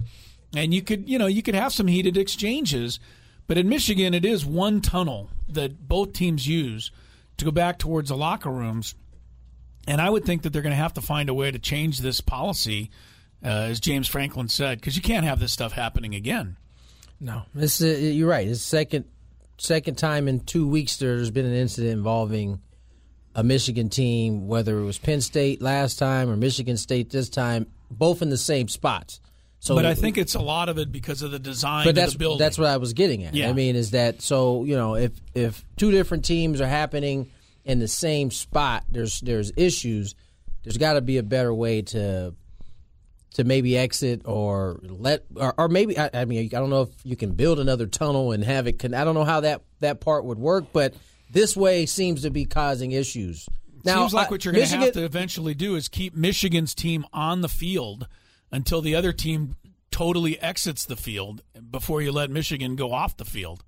And 0.56 0.74
you 0.74 0.82
could, 0.82 1.10
you 1.10 1.17
know, 1.17 1.28
you 1.28 1.41
could 1.41 1.56
have 1.56 1.74
some 1.74 1.88
heated 1.88 2.17
exchanges, 2.17 3.00
but 3.48 3.58
in 3.58 3.69
Michigan, 3.69 4.13
it 4.13 4.26
is 4.26 4.46
one 4.46 4.82
tunnel 4.82 5.30
that 5.50 5.88
both 5.88 6.13
teams 6.13 6.48
use 6.48 6.91
to 7.38 7.46
go 7.46 7.52
back 7.52 7.80
towards 7.80 8.10
the 8.10 8.17
locker 8.17 8.52
rooms. 8.52 8.96
And 9.88 10.00
I 10.00 10.10
would 10.10 10.26
think 10.26 10.43
that 10.43 10.54
they're 10.54 10.62
going 10.62 10.72
to 10.72 10.78
have 10.78 10.93
to 10.93 11.02
find 11.02 11.30
a 11.30 11.34
way 11.34 11.52
to 11.52 11.60
change 11.60 12.00
this 12.00 12.22
policy, 12.22 12.89
uh, 13.43 13.48
as 13.48 13.80
James 13.80 14.08
Franklin 14.08 14.48
said, 14.48 14.80
because 14.80 14.96
you 14.96 15.02
can't 15.02 15.26
have 15.26 15.39
this 15.39 15.52
stuff 15.52 15.74
happening 15.74 16.15
again. 16.15 16.58
No, 17.19 17.43
this 17.54 17.82
uh, 17.82 17.86
you're 17.88 18.30
right. 18.30 18.48
It's 18.48 18.62
second 18.62 19.06
second 19.58 19.98
time 19.98 20.28
in 20.28 20.41
two 20.41 20.67
weeks 20.67 20.98
there's 20.98 21.32
been 21.32 21.46
an 21.46 21.54
incident 21.54 21.93
involving 21.93 22.62
a 23.36 23.43
Michigan 23.43 23.89
team, 23.89 24.48
whether 24.48 24.80
it 24.80 24.84
was 24.84 24.98
Penn 24.98 25.22
State 25.22 25.62
last 25.62 25.98
time 25.98 26.30
or 26.30 26.36
Michigan 26.36 26.78
State 26.78 27.10
this 27.10 27.30
time, 27.30 27.67
both 27.89 28.22
in 28.22 28.30
the 28.30 28.38
same 28.38 28.67
spots. 28.67 29.19
So, 29.60 29.76
but 29.76 29.86
I 29.86 29.96
think 29.96 30.17
it's 30.17 30.36
a 30.36 30.41
lot 30.41 30.67
of 30.67 30.78
it 30.78 30.91
because 30.91 31.22
of 31.22 31.32
the 31.32 31.39
design 31.39 31.86
but 31.86 31.91
of 31.91 31.96
that's 31.96 32.13
the 32.13 32.19
building. 32.19 32.38
that's 32.38 32.58
what 32.58 32.67
I 32.67 32.78
was 32.78 32.91
getting 32.91 33.24
at. 33.24 33.34
Yeah. 33.34 33.50
I 33.50 33.54
mean, 33.54 33.78
is 33.78 33.91
that 33.91 34.22
so? 34.22 34.65
You 34.65 34.76
know, 34.76 34.96
if 34.96 35.13
if 35.34 35.63
two 35.78 35.89
different 35.89 36.26
teams 36.26 36.60
are 36.60 36.67
happening 36.67 37.32
in 37.63 37.80
the 37.80 37.88
same 37.88 38.30
spot, 38.30 38.84
there's 38.89 39.22
there's 39.22 39.54
issues. 39.56 40.15
There's 40.63 40.78
got 40.78 40.93
to 40.93 41.02
be 41.02 41.17
a 41.17 41.24
better 41.24 41.54
way 41.54 41.82
to 41.82 42.36
to 43.36 43.43
maybe 43.46 43.78
exit 43.78 44.24
or 44.26 44.82
let 44.84 45.24
or, 45.38 45.54
or 45.58 45.69
maybe 45.69 45.98
I, 45.98 46.10
I 46.13 46.26
mean 46.26 46.46
I 46.48 46.60
don't 46.60 46.69
know 46.69 46.82
if 46.82 46.89
you 47.06 47.15
can 47.15 47.32
build 47.32 47.58
another 47.58 47.88
tunnel 47.88 48.34
and 48.34 48.43
have 48.43 48.67
it. 48.67 48.80
Can, 48.80 48.93
I 48.93 49.06
don't 49.06 49.15
know 49.15 49.24
how 49.24 49.39
that 49.39 49.62
that 49.80 50.02
part 50.02 50.26
would 50.26 50.39
work, 50.39 50.65
but 50.74 50.93
this 51.34 51.58
way 51.58 51.86
seems 51.86 52.22
to 52.22 52.30
be 52.30 52.46
causing 52.46 52.91
issues. 52.91 53.50
Now, 53.84 54.00
Seems 54.02 54.13
like 54.13 54.32
what 54.32 54.46
you're 54.46 54.54
going 54.54 54.67
to 54.67 54.78
have 54.78 54.93
to 54.93 55.04
eventually 55.04 55.54
do 55.54 55.76
is 55.76 55.89
keep 55.89 56.15
Michigan's 56.15 56.74
team 56.74 57.06
on 57.12 57.41
the 57.41 57.50
field 57.50 58.08
until 58.52 58.82
the 58.82 58.96
other 58.96 59.12
team 59.12 59.56
totally 59.91 60.39
exits 60.39 60.86
the 60.86 60.96
field 60.96 61.41
before 61.69 62.02
you 62.02 62.12
let 62.12 62.30
Michigan 62.30 62.76
go 62.76 62.93
off 62.93 63.17
the 63.17 63.26
field, 63.26 63.63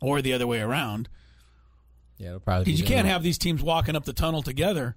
or 0.00 0.22
the 0.22 0.32
other 0.32 0.46
way 0.46 0.60
around. 0.60 1.08
Yeah, 2.18 2.28
it'll 2.28 2.40
probably. 2.40 2.66
Because 2.66 2.80
be 2.80 2.86
you 2.86 2.94
can't 2.94 3.08
have 3.08 3.22
these 3.22 3.38
teams 3.38 3.62
walking 3.62 3.96
up 3.96 4.04
the 4.04 4.12
tunnel 4.12 4.42
together. 4.42 4.96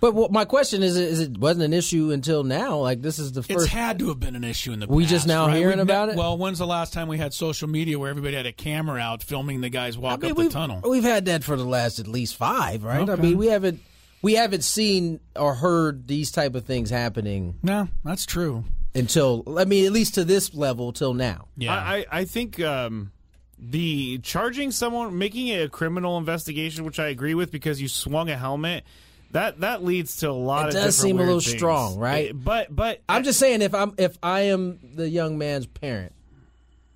But 0.00 0.14
what, 0.14 0.30
my 0.30 0.44
question 0.44 0.82
is: 0.82 0.96
Is 0.96 1.20
it 1.20 1.38
wasn't 1.38 1.64
an 1.64 1.72
issue 1.72 2.10
until 2.10 2.44
now? 2.44 2.78
Like 2.78 3.02
this 3.02 3.18
is 3.18 3.32
the 3.32 3.42
first. 3.42 3.50
It's 3.50 3.62
first. 3.64 3.72
had 3.74 3.98
to 4.00 4.08
have 4.08 4.20
been 4.20 4.36
an 4.36 4.44
issue 4.44 4.72
in 4.72 4.80
the 4.80 4.86
past. 4.86 4.94
We 4.94 5.04
past. 5.04 5.10
just 5.10 5.26
now 5.26 5.46
right? 5.46 5.56
hearing 5.56 5.78
We've 5.78 5.86
ne- 5.86 5.92
about 5.92 6.08
it? 6.10 6.16
Well, 6.16 6.36
when's 6.36 6.58
the 6.58 6.66
last 6.66 6.92
time 6.92 7.08
we 7.08 7.18
had 7.18 7.32
social 7.32 7.68
media 7.68 7.98
where 7.98 8.10
everybody 8.10 8.36
had 8.36 8.46
a 8.46 8.52
camera 8.52 9.00
out 9.00 9.22
filming 9.22 9.60
the 9.60 9.70
guys 9.70 9.96
walk 9.96 10.22
I 10.22 10.28
mean, 10.28 10.30
up 10.32 10.36
the 10.36 10.48
tunnel? 10.50 10.80
We've 10.88 11.02
had 11.02 11.24
that 11.26 11.44
for 11.44 11.56
the 11.56 11.64
last 11.64 11.98
at 11.98 12.06
least 12.06 12.36
five, 12.36 12.84
right? 12.84 13.08
I 13.08 13.16
mean, 13.16 13.38
we 13.38 13.46
haven't 13.46 13.80
we 14.22 14.34
haven't 14.34 14.64
seen 14.64 15.20
or 15.34 15.54
heard 15.54 16.06
these 16.08 16.30
type 16.30 16.54
of 16.54 16.64
things 16.64 16.90
happening 16.90 17.58
No, 17.62 17.88
that's 18.04 18.26
true. 18.26 18.64
until 18.94 19.44
I 19.58 19.64
mean, 19.64 19.86
at 19.86 19.92
least 19.92 20.14
to 20.14 20.24
this 20.24 20.52
level 20.54 20.92
till 20.92 21.14
now. 21.14 21.48
Yeah. 21.56 21.74
I, 21.74 21.96
I 21.98 22.06
I 22.20 22.24
think 22.24 22.60
um, 22.60 23.12
the 23.58 24.18
charging 24.18 24.70
someone, 24.70 25.16
making 25.18 25.48
it 25.48 25.64
a 25.64 25.68
criminal 25.68 26.18
investigation, 26.18 26.84
which 26.84 26.98
I 26.98 27.08
agree 27.08 27.34
with 27.34 27.50
because 27.50 27.80
you 27.80 27.88
swung 27.88 28.28
a 28.28 28.36
helmet. 28.36 28.84
That 29.32 29.60
that 29.60 29.84
leads 29.84 30.18
to 30.18 30.30
a 30.30 30.32
lot 30.32 30.68
of 30.68 30.70
It 30.70 30.78
does 30.78 30.96
different 30.96 31.08
seem 31.08 31.16
a 31.18 31.22
little 31.24 31.40
things. 31.40 31.56
strong, 31.56 31.98
right? 31.98 32.30
Eh, 32.30 32.32
But 32.34 32.74
but 32.74 33.02
I'm 33.08 33.24
just 33.24 33.38
saying 33.38 33.62
if 33.62 33.74
I'm 33.74 33.94
if 33.98 34.18
I 34.22 34.40
am 34.42 34.78
the 34.94 35.08
young 35.08 35.36
man's 35.38 35.66
parent, 35.66 36.12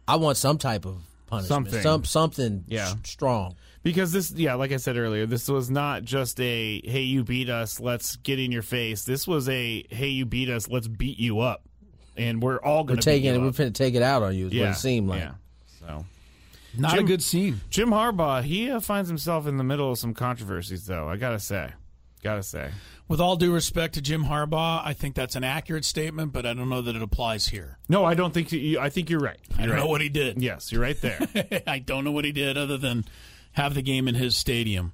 I 0.09 0.17
want 0.17 0.37
some 0.37 0.59
type 0.59 0.85
of 0.87 0.97
punishment, 1.27 1.67
Something. 1.71 1.83
some 1.83 2.05
something 2.05 2.65
Yeah. 2.69 2.91
s- 2.91 2.97
strong. 3.05 3.55
because 3.83 4.13
this 4.13 4.31
yeah, 4.33 4.55
like 4.55 4.73
I 4.73 4.77
said 4.79 4.97
earlier, 4.97 5.27
this 5.27 5.49
was 5.49 5.71
not 5.71 6.03
just 6.05 6.41
a 6.41 6.81
hey 6.85 7.03
you 7.03 7.23
beat 7.25 7.49
us, 7.51 7.79
let's 7.81 8.17
get 8.17 8.39
in 8.39 8.51
your 8.53 8.63
face. 8.63 9.05
This 9.05 9.27
was 9.29 9.49
a 9.49 9.85
hey 9.91 10.09
you 10.09 10.25
beat 10.27 10.49
us, 10.51 10.69
let's 10.69 10.89
beat 10.89 11.19
you 11.19 11.41
up. 11.41 11.63
And 12.17 12.43
we're 12.43 12.59
all 12.59 12.85
going 12.85 12.99
to 12.99 13.05
taking 13.05 13.35
it. 13.35 13.39
We're 13.41 13.49
up. 13.49 13.55
finna 13.55 13.73
take 13.73 13.95
it 13.95 14.03
out 14.03 14.23
on 14.23 14.35
you. 14.35 14.47
Is 14.47 14.53
what 14.53 14.59
Yeah, 14.59 14.71
it 14.73 14.75
seemed 14.75 15.09
like. 15.09 15.21
yeah. 15.21 15.33
So 15.81 16.05
Not 16.77 16.99
a 16.99 17.03
good 17.03 17.23
scene. 17.23 17.61
Jim 17.71 17.91
Harbaugh, 17.91 18.43
he 18.43 18.71
uh, 18.71 18.81
finds 18.81 19.09
himself 19.09 19.47
in 19.47 19.57
the 19.57 19.65
middle 19.65 19.91
of 19.93 19.99
some 19.99 20.13
controversies 20.13 20.87
though. 20.87 21.09
I 21.09 21.17
got 21.17 21.31
to 21.31 21.39
say. 21.39 21.71
Got 22.23 22.37
to 22.37 22.43
say. 22.43 22.71
With 23.09 23.21
all 23.21 23.37
due 23.37 23.53
respect 23.53 23.95
to 23.95 24.01
Jim 24.03 24.25
Harbaugh, 24.27 24.83
I 24.85 24.93
think 24.93 25.15
that's 25.15 25.35
an 25.37 25.43
accurate 25.43 25.85
statement, 25.85 26.33
but 26.33 26.47
I 26.47 26.53
don't 26.55 26.69
know 26.69 26.83
that 26.83 26.95
it 26.95 27.03
applies 27.03 27.49
here. 27.49 27.79
No, 27.89 28.05
I 28.05 28.15
don't 28.15 28.33
think 28.33 28.53
you, 28.53 28.79
I 28.79 28.89
think 28.91 29.11
you're 29.11 29.21
right. 29.21 29.39
I 29.57 29.61
You're 29.61 29.69
don't 29.69 29.77
right. 29.77 29.83
know 29.85 29.89
what 29.91 30.01
he 30.01 30.09
did. 30.09 30.41
Yes, 30.41 30.71
you're 30.71 30.83
right 30.83 31.01
there. 31.01 31.19
I 31.67 31.79
don't 31.81 32.05
know 32.05 32.13
what 32.13 32.25
he 32.25 32.33
did 32.33 32.57
other 32.57 32.77
than 32.77 33.05
have 33.53 33.75
the 33.75 33.83
game 33.83 34.07
in 34.07 34.15
his 34.15 34.37
stadium. 34.37 34.93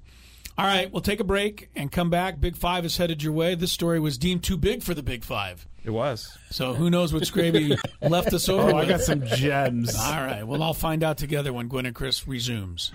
All 0.57 0.65
right, 0.65 0.91
we'll 0.91 1.01
take 1.03 1.19
a 1.19 1.23
break 1.23 1.69
and 1.75 1.91
come 1.91 2.09
back. 2.09 2.39
Big 2.39 2.55
Five 2.55 2.83
is 2.85 2.97
headed 2.97 3.21
your 3.21 3.33
way. 3.33 3.53
This 3.53 3.71
story 3.71 3.99
was 3.99 4.17
deemed 4.17 4.43
too 4.43 4.57
big 4.57 4.81
for 4.81 4.95
the 4.95 5.03
Big 5.03 5.23
Five. 5.23 5.67
It 5.83 5.91
was. 5.91 6.35
So 6.49 6.73
who 6.73 6.89
knows 6.89 7.13
what 7.13 7.21
Scraby 7.23 7.77
left 8.01 8.33
us 8.33 8.49
over 8.49 8.71
Oh, 8.71 8.77
I 8.77 8.85
got 8.85 9.01
some 9.01 9.23
gems. 9.27 9.95
All 9.95 10.13
right, 10.25 10.45
well, 10.47 10.63
I'll 10.63 10.73
find 10.73 11.03
out 11.03 11.17
together 11.17 11.53
when 11.53 11.67
Gwynn 11.67 11.85
and 11.85 11.93
Chris 11.95 12.27
resumes. 12.27 12.91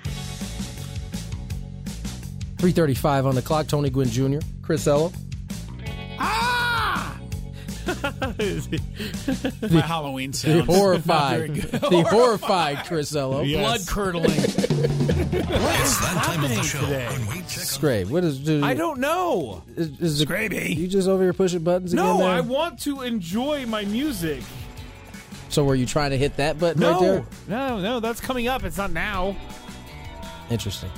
335 2.62 3.26
on 3.26 3.34
the 3.34 3.42
clock. 3.42 3.66
Tony 3.66 3.90
Gwynn 3.90 4.08
Jr., 4.08 4.38
Chris 4.62 4.86
Ello. 4.86 5.12
Ah! 6.20 7.18
My 9.68 9.80
Halloween 9.80 10.32
sounds. 10.32 10.64
The 10.64 10.72
horrified, 10.72 11.48
Not 11.48 11.56
very 11.58 11.60
good. 11.60 11.70
the 11.90 12.02
horrified 12.08 12.86
Chris 12.86 13.16
Ello. 13.16 13.44
Blood 13.44 13.80
curdling. 13.88 14.30
What's 14.30 15.98
that 15.98 16.22
time 16.24 16.44
of 16.44 16.50
the 16.50 16.62
show 16.62 16.80
today? 16.82 17.08
when 17.08 17.26
we 17.36 17.42
Scrape. 17.48 18.06
What 18.06 18.22
is? 18.22 18.38
Do, 18.38 18.62
I 18.64 18.74
don't 18.74 19.00
know. 19.00 19.64
Is, 19.74 19.88
is 20.00 20.20
it- 20.20 20.28
Scraby. 20.28 20.76
You 20.76 20.86
just 20.86 21.08
over 21.08 21.20
here 21.24 21.32
pushing 21.32 21.64
buttons 21.64 21.92
again? 21.92 22.04
No, 22.04 22.18
there? 22.18 22.28
I 22.28 22.42
want 22.42 22.78
to 22.82 23.00
enjoy 23.00 23.66
my 23.66 23.84
music. 23.86 24.44
So 25.48 25.64
were 25.64 25.74
you 25.74 25.84
trying 25.86 26.10
to 26.12 26.16
hit 26.16 26.36
that 26.36 26.60
button 26.60 26.80
No, 26.80 26.92
right 26.92 27.00
there? 27.00 27.24
no, 27.48 27.80
no. 27.80 27.98
That's 27.98 28.20
coming 28.20 28.46
up. 28.46 28.62
It's 28.62 28.76
not 28.78 28.92
now. 28.92 29.36
Interesting. 30.48 30.90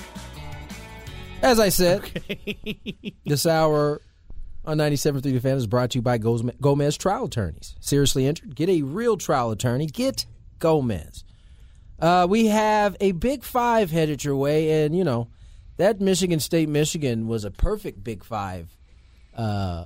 As 1.44 1.60
I 1.60 1.68
said, 1.68 2.02
this 3.26 3.44
hour 3.44 4.00
on 4.64 4.78
97.3 4.78 5.22
The 5.22 5.38
Fan 5.40 5.56
is 5.58 5.66
brought 5.66 5.90
to 5.90 5.98
you 5.98 6.02
by 6.02 6.16
Gomez, 6.16 6.54
Gomez 6.60 6.96
Trial 6.96 7.26
Attorneys. 7.26 7.76
Seriously 7.80 8.26
injured? 8.26 8.56
Get 8.56 8.70
a 8.70 8.80
real 8.82 9.18
trial 9.18 9.50
attorney. 9.50 9.86
Get 9.86 10.24
Gomez. 10.58 11.22
Uh, 12.00 12.26
we 12.28 12.46
have 12.46 12.96
a 13.00 13.12
Big 13.12 13.42
Five 13.44 13.90
headed 13.90 14.24
your 14.24 14.36
way, 14.36 14.84
and, 14.84 14.96
you 14.96 15.04
know, 15.04 15.28
that 15.76 16.00
Michigan 16.00 16.40
State, 16.40 16.68
Michigan 16.68 17.26
was 17.28 17.44
a 17.44 17.50
perfect 17.50 18.02
Big 18.02 18.24
Five 18.24 18.74
uh, 19.36 19.84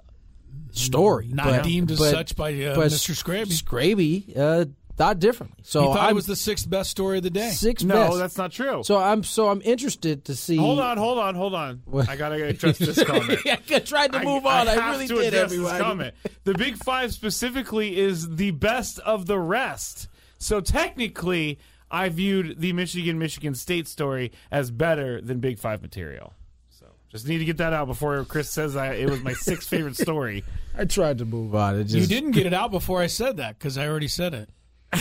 story. 0.70 1.28
Not 1.32 1.46
but- 1.46 1.62
deemed 1.64 1.90
as 1.90 1.98
but- 1.98 2.10
such 2.12 2.36
by 2.36 2.50
uh, 2.52 2.76
Mr. 2.76 3.16
Scraby. 3.20 3.52
Scraby 3.52 4.36
uh, 4.36 4.64
thought 4.98 5.18
differently. 5.20 5.56
So 5.62 5.80
he 5.80 5.86
thought 5.86 5.98
I'm 6.04 6.10
it 6.10 6.14
was 6.14 6.26
the 6.26 6.36
sixth 6.36 6.68
best 6.68 6.90
story 6.90 7.18
of 7.18 7.22
the 7.24 7.30
day. 7.30 7.50
sixth 7.50 7.86
No, 7.86 7.94
best. 7.94 8.18
that's 8.18 8.36
not 8.36 8.52
true. 8.52 8.82
So 8.84 8.98
I'm 8.98 9.22
so 9.22 9.48
I'm 9.48 9.62
interested 9.64 10.24
to 10.26 10.34
see. 10.34 10.56
hold 10.56 10.80
on, 10.80 10.98
hold 10.98 11.18
on, 11.18 11.34
hold 11.34 11.54
on. 11.54 11.82
What? 11.86 12.08
I 12.08 12.16
gotta 12.16 12.44
address 12.44 12.76
this 12.78 13.02
comment. 13.02 13.40
I 13.46 13.78
tried 13.78 14.12
to 14.12 14.22
move 14.22 14.44
on. 14.44 14.68
I, 14.68 14.72
have 14.72 14.94
really 14.96 15.06
to 15.08 15.14
did. 15.14 15.32
address 15.34 15.50
this 15.52 15.78
comment. 15.78 16.14
The 16.44 16.54
Big 16.54 16.76
Five 16.76 17.12
specifically 17.14 17.96
is 17.96 18.36
the 18.36 18.50
best 18.50 18.98
of 18.98 19.26
the 19.26 19.38
rest. 19.38 20.08
So 20.38 20.60
technically, 20.60 21.58
I 21.90 22.08
viewed 22.10 22.60
the 22.60 22.72
Michigan 22.72 23.18
Michigan 23.18 23.54
State 23.54 23.88
story 23.88 24.32
as 24.50 24.70
better 24.70 25.20
than 25.20 25.38
Big 25.38 25.58
Five 25.58 25.80
material. 25.80 26.34
So 26.70 26.86
just 27.10 27.26
need 27.28 27.38
to 27.38 27.44
get 27.44 27.58
that 27.58 27.72
out 27.72 27.86
before 27.86 28.24
Chris 28.24 28.50
says 28.50 28.76
I, 28.76 28.94
it 28.94 29.08
was 29.08 29.22
my 29.22 29.32
sixth 29.32 29.68
favorite 29.68 29.96
story. 29.96 30.44
I 30.76 30.84
tried 30.84 31.18
to 31.18 31.24
move 31.24 31.54
on. 31.54 31.76
It 31.78 31.84
just, 31.84 31.96
You 31.96 32.06
didn't 32.06 32.32
get 32.32 32.46
it 32.46 32.52
out 32.54 32.70
before 32.72 33.00
I 33.00 33.06
said 33.06 33.36
that 33.38 33.58
because 33.58 33.78
I 33.78 33.86
already 33.88 34.08
said 34.08 34.34
it. 34.34 34.48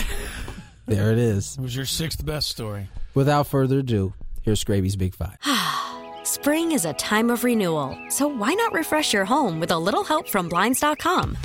There 0.88 1.12
it 1.12 1.18
is. 1.18 1.58
It 1.58 1.60
was 1.60 1.76
your 1.76 1.84
sixth 1.84 2.24
best 2.24 2.48
story. 2.48 2.88
Without 3.14 3.46
further 3.46 3.80
ado, 3.80 4.14
here's 4.40 4.58
Scraby's 4.60 4.96
Big 4.96 5.14
Five. 5.14 5.36
Spring 6.24 6.72
is 6.72 6.86
a 6.86 6.94
time 6.94 7.28
of 7.28 7.44
renewal, 7.44 7.94
so 8.08 8.26
why 8.26 8.54
not 8.54 8.72
refresh 8.72 9.12
your 9.12 9.26
home 9.26 9.60
with 9.60 9.70
a 9.70 9.78
little 9.78 10.02
help 10.02 10.26
from 10.26 10.48
Blinds.com? 10.48 11.36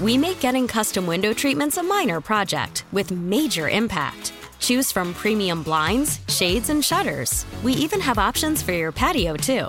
We 0.00 0.18
make 0.18 0.40
getting 0.40 0.66
custom 0.66 1.06
window 1.06 1.32
treatments 1.32 1.76
a 1.76 1.84
minor 1.84 2.20
project 2.20 2.84
with 2.90 3.12
major 3.12 3.68
impact. 3.68 4.32
Choose 4.58 4.90
from 4.90 5.14
premium 5.14 5.62
blinds, 5.62 6.18
shades, 6.26 6.68
and 6.68 6.84
shutters. 6.84 7.46
We 7.62 7.74
even 7.74 8.00
have 8.00 8.18
options 8.18 8.60
for 8.60 8.72
your 8.72 8.90
patio, 8.90 9.36
too. 9.36 9.68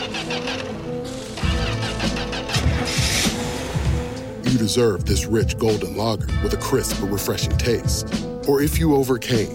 you 4.51 4.57
deserve 4.57 5.05
this 5.05 5.25
rich 5.25 5.57
golden 5.57 5.95
lager 5.95 6.27
with 6.43 6.53
a 6.53 6.57
crisp 6.57 6.99
but 6.99 7.07
refreshing 7.09 7.57
taste. 7.57 8.05
Or 8.47 8.61
if 8.61 8.77
you 8.77 8.95
overcame, 8.95 9.47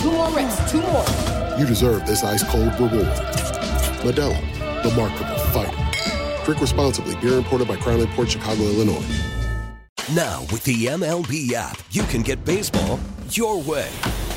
Two 0.00 0.10
more 0.12 0.30
reps, 0.30 0.70
two 0.70 0.80
more. 0.80 1.04
you 1.58 1.66
deserve 1.66 2.06
this 2.06 2.22
ice 2.22 2.42
cold 2.44 2.72
reward. 2.74 3.06
Modelo, 4.02 4.82
the 4.82 4.90
mark 4.96 5.12
of 5.20 5.28
a 5.28 5.38
fighter. 5.52 6.44
Drink 6.44 6.60
responsibly. 6.60 7.16
Beer 7.16 7.34
imported 7.38 7.68
by 7.68 7.76
Crown 7.76 8.06
Port 8.08 8.30
Chicago, 8.30 8.62
Illinois. 8.62 9.04
Now, 10.14 10.40
with 10.52 10.64
the 10.64 10.86
MLB 10.86 11.52
app, 11.52 11.78
you 11.90 12.02
can 12.04 12.22
get 12.22 12.44
baseball 12.44 12.98
your 13.30 13.60
way. 13.62 13.90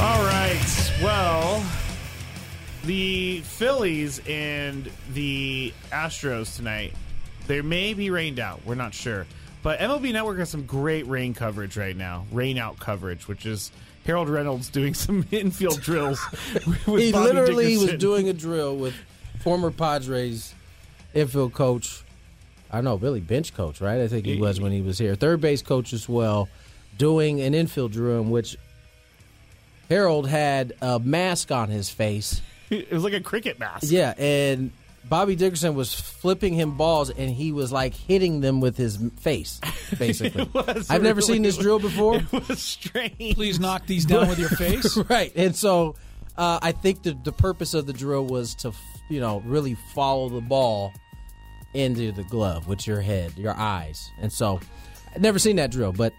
All 0.00 0.22
right. 0.24 0.92
Well, 1.02 1.60
the 2.84 3.40
Phillies 3.40 4.20
and 4.28 4.88
the 5.12 5.74
Astros 5.90 6.54
tonight. 6.54 6.92
There 7.48 7.64
may 7.64 7.94
be 7.94 8.08
rained 8.10 8.38
out. 8.38 8.60
We're 8.64 8.76
not 8.76 8.94
sure. 8.94 9.26
But 9.64 9.80
MLB 9.80 10.12
Network 10.12 10.38
has 10.38 10.50
some 10.50 10.66
great 10.66 11.04
rain 11.08 11.34
coverage 11.34 11.76
right 11.76 11.96
now. 11.96 12.26
Rain 12.30 12.58
out 12.58 12.78
coverage, 12.78 13.26
which 13.26 13.44
is 13.44 13.72
Harold 14.06 14.28
Reynolds 14.28 14.68
doing 14.68 14.94
some 14.94 15.26
infield 15.32 15.80
drills. 15.80 16.24
he 16.86 17.10
Bobby 17.10 17.12
literally 17.12 17.76
was 17.76 17.94
doing 17.94 18.28
a 18.28 18.32
drill 18.32 18.76
with 18.76 18.94
former 19.40 19.72
Padres 19.72 20.54
infield 21.12 21.54
coach. 21.54 22.04
I 22.70 22.82
know 22.82 22.98
Billy 22.98 23.20
bench 23.20 23.52
coach, 23.52 23.80
right? 23.80 24.00
I 24.00 24.06
think 24.06 24.26
he 24.26 24.40
was 24.40 24.60
when 24.60 24.70
he 24.70 24.80
was 24.80 24.96
here. 24.96 25.16
Third 25.16 25.40
base 25.40 25.60
coach 25.60 25.92
as 25.92 26.08
well, 26.08 26.48
doing 26.98 27.40
an 27.40 27.52
infield 27.52 27.90
drill 27.90 28.20
in 28.20 28.30
which 28.30 28.56
Harold 29.88 30.28
had 30.28 30.74
a 30.80 30.98
mask 30.98 31.50
on 31.50 31.68
his 31.68 31.90
face. 31.90 32.42
It 32.70 32.92
was 32.92 33.02
like 33.02 33.14
a 33.14 33.20
cricket 33.22 33.58
mask. 33.58 33.84
Yeah, 33.90 34.12
and 34.18 34.72
Bobby 35.08 35.36
Dickerson 35.36 35.74
was 35.74 35.94
flipping 35.94 36.52
him 36.52 36.76
balls, 36.76 37.08
and 37.08 37.30
he 37.30 37.50
was 37.50 37.72
like 37.72 37.94
hitting 37.94 38.40
them 38.42 38.60
with 38.60 38.76
his 38.76 38.98
face, 39.20 39.58
basically. 39.98 40.50
I've 40.90 41.02
never 41.02 41.22
seen 41.22 41.40
this 41.40 41.56
drill 41.56 41.78
before. 41.78 42.16
It 42.32 42.48
was 42.48 42.60
strange. 42.60 43.36
Please 43.36 43.58
knock 43.58 43.86
these 43.86 44.04
down 44.04 44.28
with 44.28 44.38
your 44.38 44.50
face. 44.50 44.98
right. 45.08 45.32
And 45.34 45.56
so 45.56 45.96
uh, 46.36 46.58
I 46.60 46.72
think 46.72 47.04
the, 47.04 47.12
the 47.24 47.32
purpose 47.32 47.72
of 47.72 47.86
the 47.86 47.94
drill 47.94 48.26
was 48.26 48.54
to, 48.56 48.72
you 49.08 49.20
know, 49.20 49.40
really 49.46 49.74
follow 49.94 50.28
the 50.28 50.42
ball 50.42 50.92
into 51.72 52.12
the 52.12 52.24
glove 52.24 52.68
with 52.68 52.86
your 52.86 53.00
head, 53.00 53.32
your 53.38 53.54
eyes. 53.56 54.10
And 54.20 54.30
so 54.30 54.60
I've 55.14 55.22
never 55.22 55.38
seen 55.38 55.56
that 55.56 55.70
drill, 55.70 55.92
but 55.92 56.12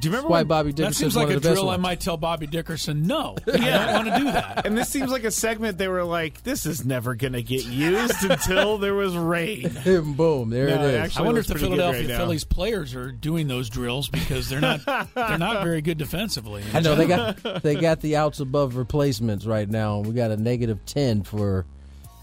do 0.00 0.08
you 0.08 0.12
remember 0.12 0.28
why 0.28 0.38
when- 0.40 0.46
Bobby 0.46 0.72
That 0.72 0.94
seems 0.94 1.16
like 1.16 1.28
a 1.30 1.36
of 1.36 1.42
the 1.42 1.48
best 1.48 1.60
drill 1.60 1.70
I 1.70 1.76
might 1.76 2.00
tell 2.00 2.16
Bobby 2.16 2.46
Dickerson 2.46 3.06
no. 3.06 3.36
yeah. 3.46 3.54
I 3.82 3.92
don't 3.92 4.06
want 4.06 4.08
to 4.08 4.18
do 4.18 4.24
that. 4.32 4.66
And 4.66 4.76
this 4.76 4.88
seems 4.88 5.10
like 5.10 5.24
a 5.24 5.30
segment 5.30 5.78
they 5.78 5.88
were 5.88 6.04
like, 6.04 6.42
this 6.42 6.66
is 6.66 6.84
never 6.84 7.14
going 7.14 7.32
to 7.34 7.42
get 7.42 7.64
used 7.64 8.24
until 8.24 8.78
there 8.78 8.94
was 8.94 9.16
rain. 9.16 9.70
And 9.84 10.16
boom, 10.16 10.50
there 10.50 10.66
No, 10.68 10.86
it 10.86 10.94
is. 10.94 11.16
it 11.16 11.20
I 11.20 11.22
wonder 11.22 11.40
if 11.40 11.46
the 11.46 11.58
Philadelphia 11.58 12.08
right. 12.08 12.16
Phillies 12.16 12.44
players 12.44 12.94
are 12.94 13.12
doing 13.12 13.48
those 13.48 13.68
drills 13.68 14.08
because 14.08 14.48
they're 14.48 14.60
not 14.60 14.84
they're 15.14 15.38
not 15.38 15.62
very 15.62 15.82
good 15.82 15.98
defensively. 15.98 16.62
I 16.72 16.80
know 16.80 16.94
they 16.94 17.06
got 17.06 17.42
they 17.62 17.74
got 17.74 18.00
the 18.00 18.16
outs 18.16 18.40
above 18.40 18.76
replacements 18.76 19.44
right 19.46 19.68
now. 19.68 20.00
We 20.00 20.14
got 20.14 20.30
a 20.30 20.36
negative 20.36 20.84
ten 20.86 21.22
for 21.22 21.66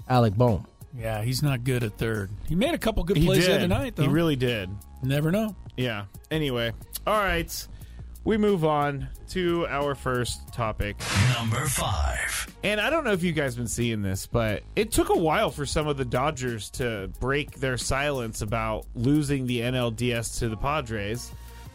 Alec 0.09 0.35
Bohm. 0.35 0.65
Yeah, 0.97 1.21
he's 1.23 1.41
not 1.41 1.63
good 1.63 1.83
at 1.83 1.97
third. 1.97 2.29
He 2.49 2.55
made 2.55 2.73
a 2.73 2.77
couple 2.77 3.03
good 3.03 3.15
He 3.17 3.25
plays 3.25 3.45
the 3.45 3.55
other 3.55 3.67
night, 3.67 3.95
though. 3.95 4.03
He 4.03 4.09
really 4.09 4.35
did. 4.35 4.69
Never 5.01 5.31
know. 5.31 5.55
Yeah. 5.77 6.05
Anyway, 6.29 6.73
all 7.07 7.17
right. 7.17 7.67
We 8.23 8.37
move 8.37 8.63
on 8.63 9.09
to 9.29 9.65
our 9.67 9.95
first 9.95 10.53
topic. 10.53 10.95
Number 11.33 11.65
five. 11.65 12.55
And 12.63 12.79
I 12.79 12.91
don't 12.91 13.03
know 13.03 13.13
if 13.13 13.23
you 13.23 13.31
guys 13.31 13.53
have 13.53 13.57
been 13.57 13.67
seeing 13.67 14.03
this, 14.03 14.27
but 14.27 14.61
it 14.75 14.91
took 14.91 15.09
a 15.09 15.17
while 15.17 15.49
for 15.49 15.65
some 15.65 15.87
of 15.87 15.97
the 15.97 16.05
Dodgers 16.05 16.69
to 16.71 17.09
break 17.19 17.59
their 17.59 17.77
silence 17.77 18.43
about 18.43 18.85
losing 18.93 19.47
the 19.47 19.61
NLDS 19.61 20.37
to 20.39 20.49
the 20.49 20.57
Padres. 20.57 21.31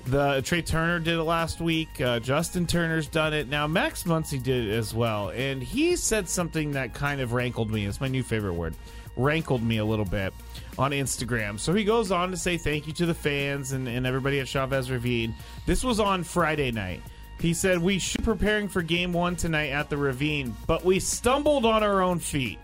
The 0.07 0.40
Trea 0.42 0.62
Turner 0.62 1.01
did 1.01 1.14
it 1.14 1.23
last 1.25 1.61
week. 1.61 2.01
Uh, 2.01 2.21
Justin 2.21 2.64
Turner's 2.64 3.09
done 3.09 3.35
it 3.35 3.49
now. 3.49 3.66
Max 3.66 4.05
Muncy 4.05 4.40
did 4.40 4.69
it 4.69 4.73
as 4.73 4.95
well, 4.95 5.31
and 5.31 5.61
he 5.61 5.97
said 5.97 6.29
something 6.29 6.73
that 6.73 6.95
kind 6.95 7.21
of 7.21 7.33
rankled 7.33 7.73
me. 7.73 7.87
It's 7.87 8.01
my 8.01 8.07
new 8.07 8.23
favorite 8.23 8.53
word. 8.53 8.77
Rankled 9.16 9.64
me 9.64 9.79
a 9.79 9.85
little 9.85 10.05
bit 10.05 10.33
on 10.79 10.92
Instagram. 10.92 11.59
So 11.59 11.75
he 11.75 11.83
goes 11.83 12.12
on 12.12 12.31
to 12.31 12.37
say 12.37 12.57
thank 12.57 12.87
you 12.87 12.92
to 12.92 13.07
the 13.07 13.14
fans 13.14 13.73
and, 13.73 13.88
and 13.88 14.07
everybody 14.07 14.38
at 14.38 14.47
Chavez 14.47 14.92
Ravine. 14.92 15.35
This 15.64 15.83
was 15.83 15.99
on 15.99 16.23
Friday 16.23 16.71
night. 16.71 17.03
He 17.40 17.53
said 17.53 17.83
we 17.83 17.99
should 17.99 18.21
be 18.21 18.27
preparing 18.27 18.69
for 18.69 18.83
game 18.83 19.12
one 19.12 19.35
tonight 19.35 19.71
at 19.71 19.90
the 19.90 19.97
Ravine, 19.97 20.55
but 20.69 20.85
we 20.85 21.01
stumbled 21.01 21.66
on 21.66 21.83
our 21.83 22.01
own 22.01 22.21
feet. 22.21 22.61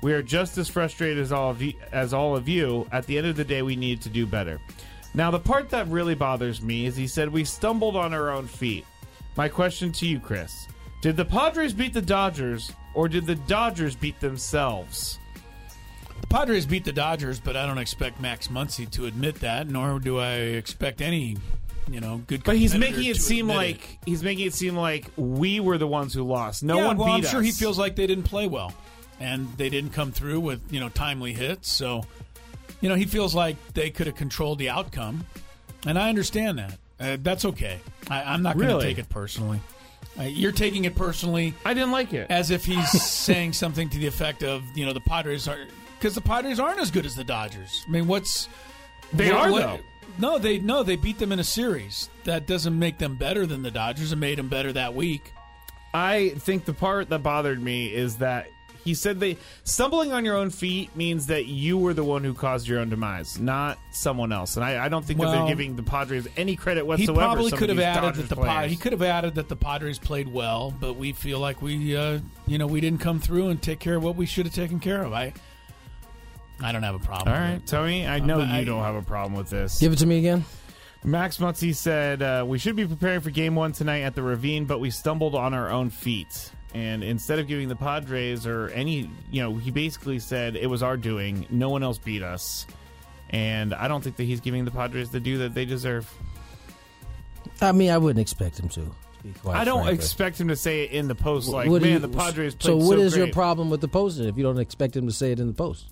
We 0.00 0.14
are 0.14 0.22
just 0.22 0.56
as 0.56 0.70
frustrated 0.70 1.18
as 1.18 1.30
all 1.30 1.50
of 1.50 1.60
you, 1.60 1.74
as 1.92 2.14
all 2.14 2.36
of 2.36 2.48
you. 2.48 2.88
At 2.90 3.06
the 3.06 3.18
end 3.18 3.26
of 3.26 3.36
the 3.36 3.44
day, 3.44 3.60
we 3.60 3.76
need 3.76 4.00
to 4.02 4.08
do 4.08 4.26
better. 4.26 4.60
Now, 5.16 5.30
the 5.30 5.40
part 5.40 5.70
that 5.70 5.88
really 5.88 6.14
bothers 6.14 6.60
me 6.60 6.84
is 6.84 6.94
he 6.94 7.06
said 7.06 7.30
we 7.30 7.42
stumbled 7.42 7.96
on 7.96 8.12
our 8.12 8.30
own 8.30 8.46
feet. 8.46 8.84
My 9.34 9.48
question 9.48 9.90
to 9.92 10.06
you, 10.06 10.20
Chris: 10.20 10.68
Did 11.00 11.16
the 11.16 11.24
Padres 11.24 11.72
beat 11.72 11.94
the 11.94 12.02
Dodgers, 12.02 12.70
or 12.94 13.08
did 13.08 13.26
the 13.26 13.34
Dodgers 13.34 13.96
beat 13.96 14.20
themselves? 14.20 15.18
The 16.20 16.26
Padres 16.26 16.66
beat 16.66 16.84
the 16.84 16.92
Dodgers, 16.92 17.40
but 17.40 17.56
I 17.56 17.64
don't 17.64 17.78
expect 17.78 18.20
Max 18.20 18.48
Muncy 18.48 18.90
to 18.90 19.06
admit 19.06 19.36
that, 19.36 19.68
nor 19.68 19.98
do 19.98 20.18
I 20.18 20.32
expect 20.34 21.00
any, 21.00 21.38
you 21.90 22.00
know, 22.00 22.22
good. 22.26 22.44
But 22.44 22.58
he's 22.58 22.74
making 22.74 23.04
it 23.04 23.16
seem 23.16 23.48
like 23.48 23.98
he's 24.04 24.22
making 24.22 24.46
it 24.46 24.52
seem 24.52 24.76
like 24.76 25.10
we 25.16 25.60
were 25.60 25.78
the 25.78 25.86
ones 25.86 26.12
who 26.12 26.24
lost. 26.24 26.62
No 26.62 26.76
yeah, 26.76 26.86
one 26.88 26.98
well, 26.98 27.06
beat 27.06 27.12
I'm 27.12 27.24
us. 27.24 27.30
sure 27.30 27.40
he 27.40 27.52
feels 27.52 27.78
like 27.78 27.96
they 27.96 28.06
didn't 28.06 28.24
play 28.24 28.46
well, 28.46 28.74
and 29.18 29.50
they 29.56 29.70
didn't 29.70 29.92
come 29.92 30.12
through 30.12 30.40
with 30.40 30.60
you 30.70 30.78
know 30.78 30.90
timely 30.90 31.32
hits. 31.32 31.72
So, 31.72 32.04
you 32.80 32.88
know, 32.88 32.94
he 32.94 33.04
feels 33.04 33.34
like 33.34 33.56
they 33.74 33.90
could 33.90 34.06
have 34.06 34.16
controlled 34.16 34.58
the 34.58 34.68
outcome, 34.70 35.24
and 35.86 35.98
I 35.98 36.08
understand 36.08 36.58
that. 36.58 36.78
Uh, 36.98 37.16
that's 37.22 37.44
okay. 37.44 37.78
I, 38.10 38.22
I'm 38.22 38.42
not 38.42 38.56
going 38.56 38.68
to 38.78 38.80
take 38.84 38.98
it 38.98 39.08
personally. 39.08 39.60
Uh, 40.18 40.22
you're 40.22 40.52
taking 40.52 40.84
it 40.86 40.94
personally. 40.94 41.52
I 41.64 41.74
didn't 41.74 41.90
like 41.90 42.14
it. 42.14 42.30
as 42.30 42.50
if 42.50 42.64
he's 42.64 42.90
saying 43.02 43.52
something 43.52 43.88
to 43.90 43.98
the 43.98 44.06
effect 44.06 44.42
of 44.42 44.62
you 44.74 44.86
know 44.86 44.92
the 44.94 45.00
Padres 45.00 45.46
are 45.48 45.58
because 45.98 46.14
the 46.14 46.20
Padres 46.22 46.58
aren't 46.60 46.80
as 46.80 46.90
good 46.90 47.04
as 47.06 47.14
the 47.14 47.24
Dodgers. 47.24 47.84
I 47.86 47.90
mean, 47.90 48.06
what's 48.06 48.48
They 49.12 49.30
what- 49.32 49.40
are, 49.48 49.52
what- 49.52 49.60
though. 49.62 49.78
No, 50.18 50.38
they 50.38 50.58
no 50.58 50.82
they 50.82 50.96
beat 50.96 51.18
them 51.18 51.30
in 51.32 51.38
a 51.40 51.44
series. 51.44 52.08
That 52.24 52.46
doesn't 52.46 52.78
make 52.78 52.96
them 52.96 53.16
better 53.16 53.44
than 53.44 53.62
the 53.62 53.70
Dodgers. 53.70 54.12
It 54.12 54.16
made 54.16 54.38
them 54.38 54.48
better 54.48 54.72
that 54.72 54.94
week. 54.94 55.32
I 55.92 56.30
think 56.38 56.64
the 56.64 56.72
part 56.72 57.10
that 57.10 57.22
bothered 57.22 57.62
me 57.62 57.88
is 57.92 58.16
that 58.16 58.46
he 58.86 58.94
said 58.94 59.20
they 59.20 59.36
stumbling 59.64 60.12
on 60.12 60.24
your 60.24 60.36
own 60.36 60.48
feet 60.48 60.96
means 60.96 61.26
that 61.26 61.44
you 61.44 61.76
were 61.76 61.92
the 61.92 62.04
one 62.04 62.24
who 62.24 62.32
caused 62.32 62.66
your 62.66 62.78
own 62.78 62.88
demise, 62.88 63.38
not 63.38 63.78
someone 63.90 64.32
else. 64.32 64.56
And 64.56 64.64
I, 64.64 64.86
I 64.86 64.88
don't 64.88 65.04
think 65.04 65.20
that 65.20 65.30
they're 65.32 65.46
giving 65.48 65.76
the 65.76 65.82
Padres 65.82 66.26
any 66.38 66.56
credit 66.56 66.86
whatsoever. 66.86 67.12
He 67.12 67.18
probably 67.18 67.50
could 67.50 67.68
have 67.68 67.78
added 67.78 68.00
Dodgers 68.00 68.28
that 68.28 68.34
the 68.34 68.40
players. 68.40 68.70
he 68.70 68.76
could 68.78 68.92
have 68.92 69.02
added 69.02 69.34
that 69.34 69.48
the 69.50 69.56
Padres 69.56 69.98
played 69.98 70.28
well, 70.32 70.72
but 70.80 70.94
we 70.94 71.12
feel 71.12 71.38
like 71.40 71.60
we 71.60 71.94
uh, 71.96 72.20
you 72.46 72.56
know 72.56 72.66
we 72.66 72.80
didn't 72.80 73.00
come 73.00 73.20
through 73.20 73.48
and 73.48 73.60
take 73.60 73.80
care 73.80 73.96
of 73.96 74.02
what 74.02 74.16
we 74.16 74.24
should 74.24 74.46
have 74.46 74.54
taken 74.54 74.80
care 74.80 75.02
of. 75.02 75.12
I 75.12 75.34
I 76.62 76.72
don't 76.72 76.82
have 76.84 76.94
a 76.94 76.98
problem. 76.98 77.28
All 77.28 77.34
with 77.40 77.50
right, 77.50 77.56
it. 77.56 77.66
Tony. 77.66 78.06
I 78.06 78.18
know 78.20 78.40
Um, 78.40 78.48
I- 78.50 78.60
you 78.60 78.64
don't 78.64 78.82
have 78.82 78.94
a 78.94 79.02
problem 79.02 79.34
with 79.36 79.50
this. 79.50 79.78
Give 79.78 79.92
it 79.92 79.98
to 79.98 80.06
me 80.06 80.18
again. 80.18 80.44
Max 81.04 81.36
Muncy 81.36 81.74
said 81.74 82.20
uh, 82.22 82.44
we 82.46 82.58
should 82.58 82.74
be 82.74 82.84
preparing 82.86 83.20
for 83.20 83.30
Game 83.30 83.54
One 83.54 83.70
tonight 83.72 84.00
at 84.00 84.14
the 84.16 84.22
Ravine, 84.22 84.64
but 84.64 84.80
we 84.80 84.90
stumbled 84.90 85.34
on 85.36 85.54
our 85.54 85.70
own 85.70 85.90
feet. 85.90 86.50
And 86.76 87.02
instead 87.02 87.38
of 87.38 87.46
giving 87.48 87.68
the 87.68 87.74
Padres 87.76 88.46
or 88.46 88.68
any, 88.68 89.08
you 89.30 89.40
know, 89.42 89.54
he 89.56 89.70
basically 89.70 90.18
said 90.18 90.56
it 90.56 90.66
was 90.66 90.82
our 90.82 90.98
doing. 90.98 91.46
No 91.48 91.70
one 91.70 91.82
else 91.82 91.96
beat 91.96 92.22
us, 92.22 92.66
and 93.30 93.72
I 93.72 93.88
don't 93.88 94.04
think 94.04 94.16
that 94.16 94.24
he's 94.24 94.40
giving 94.40 94.66
the 94.66 94.70
Padres 94.70 95.08
the 95.08 95.18
due 95.18 95.38
that 95.38 95.54
they 95.54 95.64
deserve. 95.64 96.12
I 97.62 97.72
mean, 97.72 97.88
I 97.90 97.96
wouldn't 97.96 98.20
expect 98.20 98.60
him 98.60 98.68
to. 98.68 98.80
to 98.82 98.90
be 99.22 99.32
quite 99.40 99.56
I 99.56 99.64
don't 99.64 99.84
frankly. 99.84 99.94
expect 99.94 100.38
him 100.38 100.48
to 100.48 100.56
say 100.56 100.84
it 100.84 100.90
in 100.90 101.08
the 101.08 101.14
post 101.14 101.48
like, 101.48 101.70
What 101.70 101.80
"Man, 101.80 101.92
you- 101.92 101.98
the 102.00 102.08
Padres 102.08 102.54
played 102.54 102.72
So, 102.74 102.80
so 102.80 102.86
what 102.86 102.98
is 102.98 103.16
your 103.16 103.28
problem 103.28 103.70
with 103.70 103.80
the 103.80 103.88
post 103.88 104.20
if 104.20 104.36
you 104.36 104.42
don't 104.42 104.58
expect 104.58 104.94
him 104.94 105.06
to 105.06 105.12
say 105.14 105.32
it 105.32 105.40
in 105.40 105.46
the 105.46 105.54
post? 105.54 105.86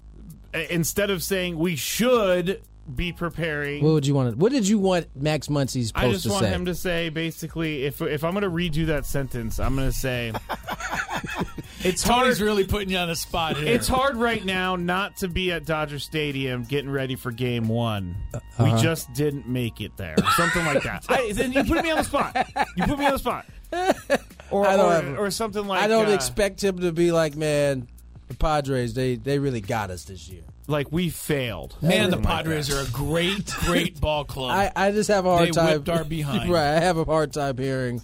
Instead 0.68 1.09
of 1.09 1.23
saying 1.23 1.59
we 1.59 1.77
should 1.77 2.61
be 2.92 3.12
preparing, 3.12 3.83
What 3.83 3.92
would 3.94 4.07
you 4.07 4.14
want? 4.14 4.37
What 4.37 4.53
did 4.53 4.66
you 4.68 4.79
want 4.79 5.07
Max 5.16 5.49
Muncy's 5.49 5.90
post 5.92 6.05
I 6.05 6.11
just 6.12 6.25
to 6.25 6.31
want 6.31 6.44
say? 6.44 6.51
him 6.51 6.64
to 6.66 6.75
say 6.75 7.09
basically 7.09 7.85
if 7.85 8.01
if 8.03 8.25
I'm 8.25 8.33
going 8.33 8.42
to 8.42 8.51
redo 8.51 8.87
that 8.87 9.07
sentence, 9.07 9.59
I'm 9.61 9.75
going 9.77 9.88
to 9.90 9.97
say 9.97 10.33
it's 11.83 12.03
Tony's 12.03 12.38
hard. 12.38 12.40
really 12.40 12.64
putting 12.66 12.90
you 12.90 12.99
on 12.99 13.09
the 13.09 13.16
spot 13.16 13.57
here. 13.57 13.73
It's 13.75 13.88
hard 13.88 14.16
right 14.16 14.44
now 14.44 14.77
not 14.77 15.16
to 15.18 15.29
be 15.29 15.53
at 15.53 15.64
Dodger 15.64 15.99
Stadium 15.99 16.62
getting 16.64 16.90
ready 16.90 17.16
for 17.16 17.31
Game 17.31 17.68
One. 17.68 18.16
We 18.59 18.66
Uh-huh. 18.66 18.79
just 18.83 19.12
didn't 19.14 19.49
make 19.49 19.81
it 19.81 19.97
there, 19.97 20.16
something 20.37 20.64
like 20.64 20.83
that. 20.83 21.05
I, 21.09 21.33
then 21.33 21.53
you 21.53 21.64
put 21.64 21.83
me 21.83 21.90
on 21.90 21.99
the 21.99 22.05
spot. 22.05 22.37
You 22.77 22.85
put 22.85 22.99
me 22.99 23.07
on 23.07 23.12
the 23.12 23.18
spot, 23.18 23.47
or 24.51 24.66
I 24.66 24.77
don't 24.77 24.87
or, 24.87 24.92
have- 24.92 25.18
or 25.18 25.31
something 25.31 25.66
like 25.66 25.81
that. 25.81 25.85
I 25.85 25.88
don't 25.88 26.09
uh, 26.09 26.14
expect 26.14 26.62
him 26.62 26.79
to 26.81 26.92
be 26.92 27.12
like, 27.12 27.35
man, 27.37 27.88
the 28.29 28.35
Padres 28.35 28.94
they 28.94 29.16
they 29.16 29.38
really 29.38 29.61
got 29.61 29.90
us 29.90 30.05
this 30.05 30.29
year. 30.29 30.42
Like 30.66 30.90
we 30.90 31.11
failed. 31.11 31.77
Man, 31.83 31.90
the 31.90 32.12
Something 32.12 32.22
like 32.29 32.37
Padres 32.44 32.70
are 32.74 32.83
a 32.83 32.90
great, 32.90 33.46
great 33.61 34.00
ball 34.00 34.24
club. 34.24 34.50
I, 34.50 34.72
I 34.74 34.90
just 34.92 35.09
have 35.11 35.27
a 35.27 35.31
hard 35.31 35.48
They 35.48 35.53
time. 35.53 35.73
whipped 35.73 35.88
our 35.88 36.04
behind. 36.04 36.50
right, 36.52 36.77
I 36.77 36.81
have 36.81 36.96
a 36.96 37.04
hard 37.04 37.33
time 37.33 37.58
hearing 37.58 38.00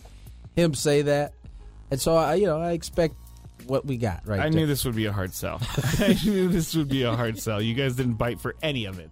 him 0.54 0.74
say 0.74 1.02
that, 1.02 1.32
and 1.90 2.00
so 2.00 2.16
I, 2.16 2.34
you 2.34 2.46
know, 2.46 2.60
I 2.60 2.72
expect 2.72 3.14
what 3.70 3.86
we 3.86 3.96
got 3.96 4.26
right. 4.26 4.40
I 4.40 4.50
there. 4.50 4.60
knew 4.60 4.66
this 4.66 4.84
would 4.84 4.96
be 4.96 5.06
a 5.06 5.12
hard 5.12 5.32
sell. 5.32 5.60
I 5.98 6.18
knew 6.24 6.48
this 6.48 6.74
would 6.74 6.88
be 6.88 7.04
a 7.04 7.14
hard 7.14 7.38
sell. 7.38 7.62
You 7.62 7.74
guys 7.74 7.94
didn't 7.94 8.14
bite 8.14 8.40
for 8.40 8.56
any 8.62 8.84
of 8.84 8.98
it. 8.98 9.10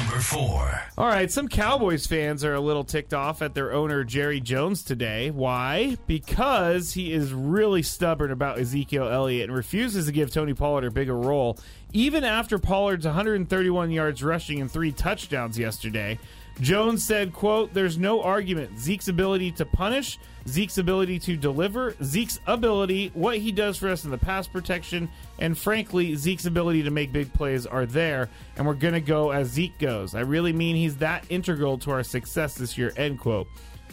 Number 0.00 0.18
four. 0.20 0.82
All 0.98 1.06
right, 1.06 1.30
some 1.30 1.46
Cowboys 1.46 2.06
fans 2.06 2.42
are 2.42 2.54
a 2.54 2.60
little 2.60 2.82
ticked 2.82 3.14
off 3.14 3.42
at 3.42 3.54
their 3.54 3.72
owner 3.72 4.02
Jerry 4.02 4.40
Jones 4.40 4.82
today. 4.82 5.30
Why? 5.30 5.98
Because 6.06 6.94
he 6.94 7.12
is 7.12 7.32
really 7.32 7.82
stubborn 7.82 8.32
about 8.32 8.58
Ezekiel 8.58 9.08
Elliott 9.08 9.50
and 9.50 9.56
refuses 9.56 10.06
to 10.06 10.12
give 10.12 10.32
Tony 10.32 10.54
Pollard 10.54 10.84
a 10.84 10.90
bigger 10.90 11.16
role, 11.16 11.58
even 11.92 12.24
after 12.24 12.58
Pollard's 12.58 13.04
131 13.04 13.90
yards 13.90 14.22
rushing 14.22 14.60
and 14.60 14.70
three 14.70 14.92
touchdowns 14.92 15.58
yesterday. 15.58 16.18
Jones 16.60 17.04
said, 17.04 17.32
quote, 17.32 17.72
There's 17.72 17.98
no 17.98 18.22
argument. 18.22 18.78
Zeke's 18.78 19.08
ability 19.08 19.52
to 19.52 19.64
punish, 19.64 20.18
Zeke's 20.46 20.78
ability 20.78 21.18
to 21.20 21.36
deliver, 21.36 21.94
Zeke's 22.02 22.38
ability, 22.46 23.10
what 23.14 23.38
he 23.38 23.50
does 23.50 23.78
for 23.78 23.88
us 23.88 24.04
in 24.04 24.10
the 24.10 24.18
pass 24.18 24.46
protection, 24.46 25.08
and 25.38 25.56
frankly, 25.56 26.14
Zeke's 26.16 26.46
ability 26.46 26.82
to 26.82 26.90
make 26.90 27.12
big 27.12 27.32
plays 27.32 27.66
are 27.66 27.86
there, 27.86 28.28
and 28.56 28.66
we're 28.66 28.74
going 28.74 28.94
to 28.94 29.00
go 29.00 29.30
as 29.30 29.48
Zeke 29.48 29.78
goes. 29.78 30.14
I 30.14 30.20
really 30.20 30.52
mean 30.52 30.76
he's 30.76 30.98
that 30.98 31.24
integral 31.30 31.78
to 31.78 31.90
our 31.92 32.02
success 32.02 32.54
this 32.54 32.76
year, 32.76 32.92
end 32.96 33.18
quote. 33.18 33.48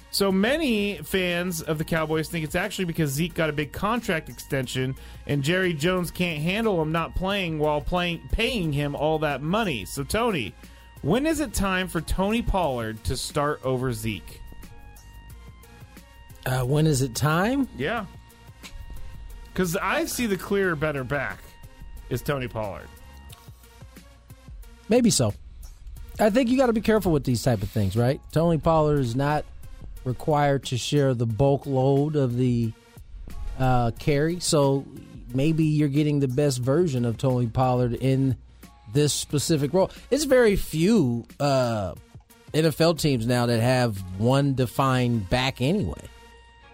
So 0.10 0.32
many 0.32 0.98
fans 0.98 1.62
of 1.62 1.78
the 1.78 1.84
Cowboys 1.84 2.30
think 2.30 2.46
it's 2.46 2.56
actually 2.56 2.86
because 2.86 3.12
Zeke 3.12 3.34
got 3.34 3.50
a 3.50 3.54
big 3.54 3.72
contract 3.72 4.30
extension 4.30 4.96
and 5.28 5.44
Jerry 5.44 5.74
Jones 5.74 6.12
can't 6.12 6.42
handle 6.42 6.82
him 6.82 6.92
not 6.92 7.14
playing 7.14 7.60
while 7.60 7.82
playing 7.82 8.28
paying 8.32 8.72
him 8.72 8.96
all 8.96 9.20
that 9.20 9.42
money. 9.42 9.84
So 9.86 10.04
Tony, 10.04 10.56
when 11.08 11.26
is 11.26 11.40
it 11.40 11.54
time 11.54 11.88
for 11.88 12.02
Tony 12.02 12.42
Pollard 12.42 13.02
to 13.06 13.16
start 13.16 13.62
over 13.64 13.94
Zeke? 13.94 14.42
Uh, 16.46 16.64
when 16.64 16.86
is 16.86 17.02
it 17.02 17.16
time? 17.16 17.70
Yeah. 17.78 18.06
Because 19.46 19.78
I 19.78 20.04
see 20.04 20.26
the 20.26 20.36
clearer, 20.36 20.76
better 20.76 21.06
back 21.06 21.40
is 22.10 22.22
Tony 22.22 22.50
Pollard. 22.50 22.90
Maybe 24.90 25.10
so. 25.10 25.34
I 26.20 26.30
think 26.30 26.50
you 26.50 26.58
got 26.58 26.66
to 26.66 26.74
be 26.74 26.82
careful 26.82 27.14
with 27.14 27.24
these 27.24 27.42
type 27.42 27.64
of 27.64 27.70
things, 27.70 27.96
right? 27.96 28.20
Tony 28.34 28.58
Pollard 28.58 29.00
is 29.00 29.16
not 29.16 29.46
required 30.04 30.66
to 30.66 30.78
share 30.78 31.14
the 31.14 31.26
bulk 31.26 31.66
load 31.66 32.18
of 32.18 32.36
the 32.36 32.74
uh, 33.58 33.92
carry, 33.92 34.42
so 34.42 34.86
maybe 35.34 35.64
you're 35.64 35.88
getting 35.88 36.20
the 36.20 36.28
best 36.28 36.60
version 36.60 37.06
of 37.06 37.18
Tony 37.18 37.48
Pollard 37.48 37.94
in 37.94 38.36
this 38.98 39.14
specific 39.14 39.74
role. 39.74 39.92
It's 40.10 40.24
very 40.24 40.56
few 40.56 41.26
uh, 41.40 41.94
NFL 42.52 43.00
teams 43.00 43.28
now 43.28 43.46
that 43.46 43.60
have 43.60 43.98
one 44.18 44.56
defined 44.56 45.30
back 45.30 45.62
anyway. 45.62 46.02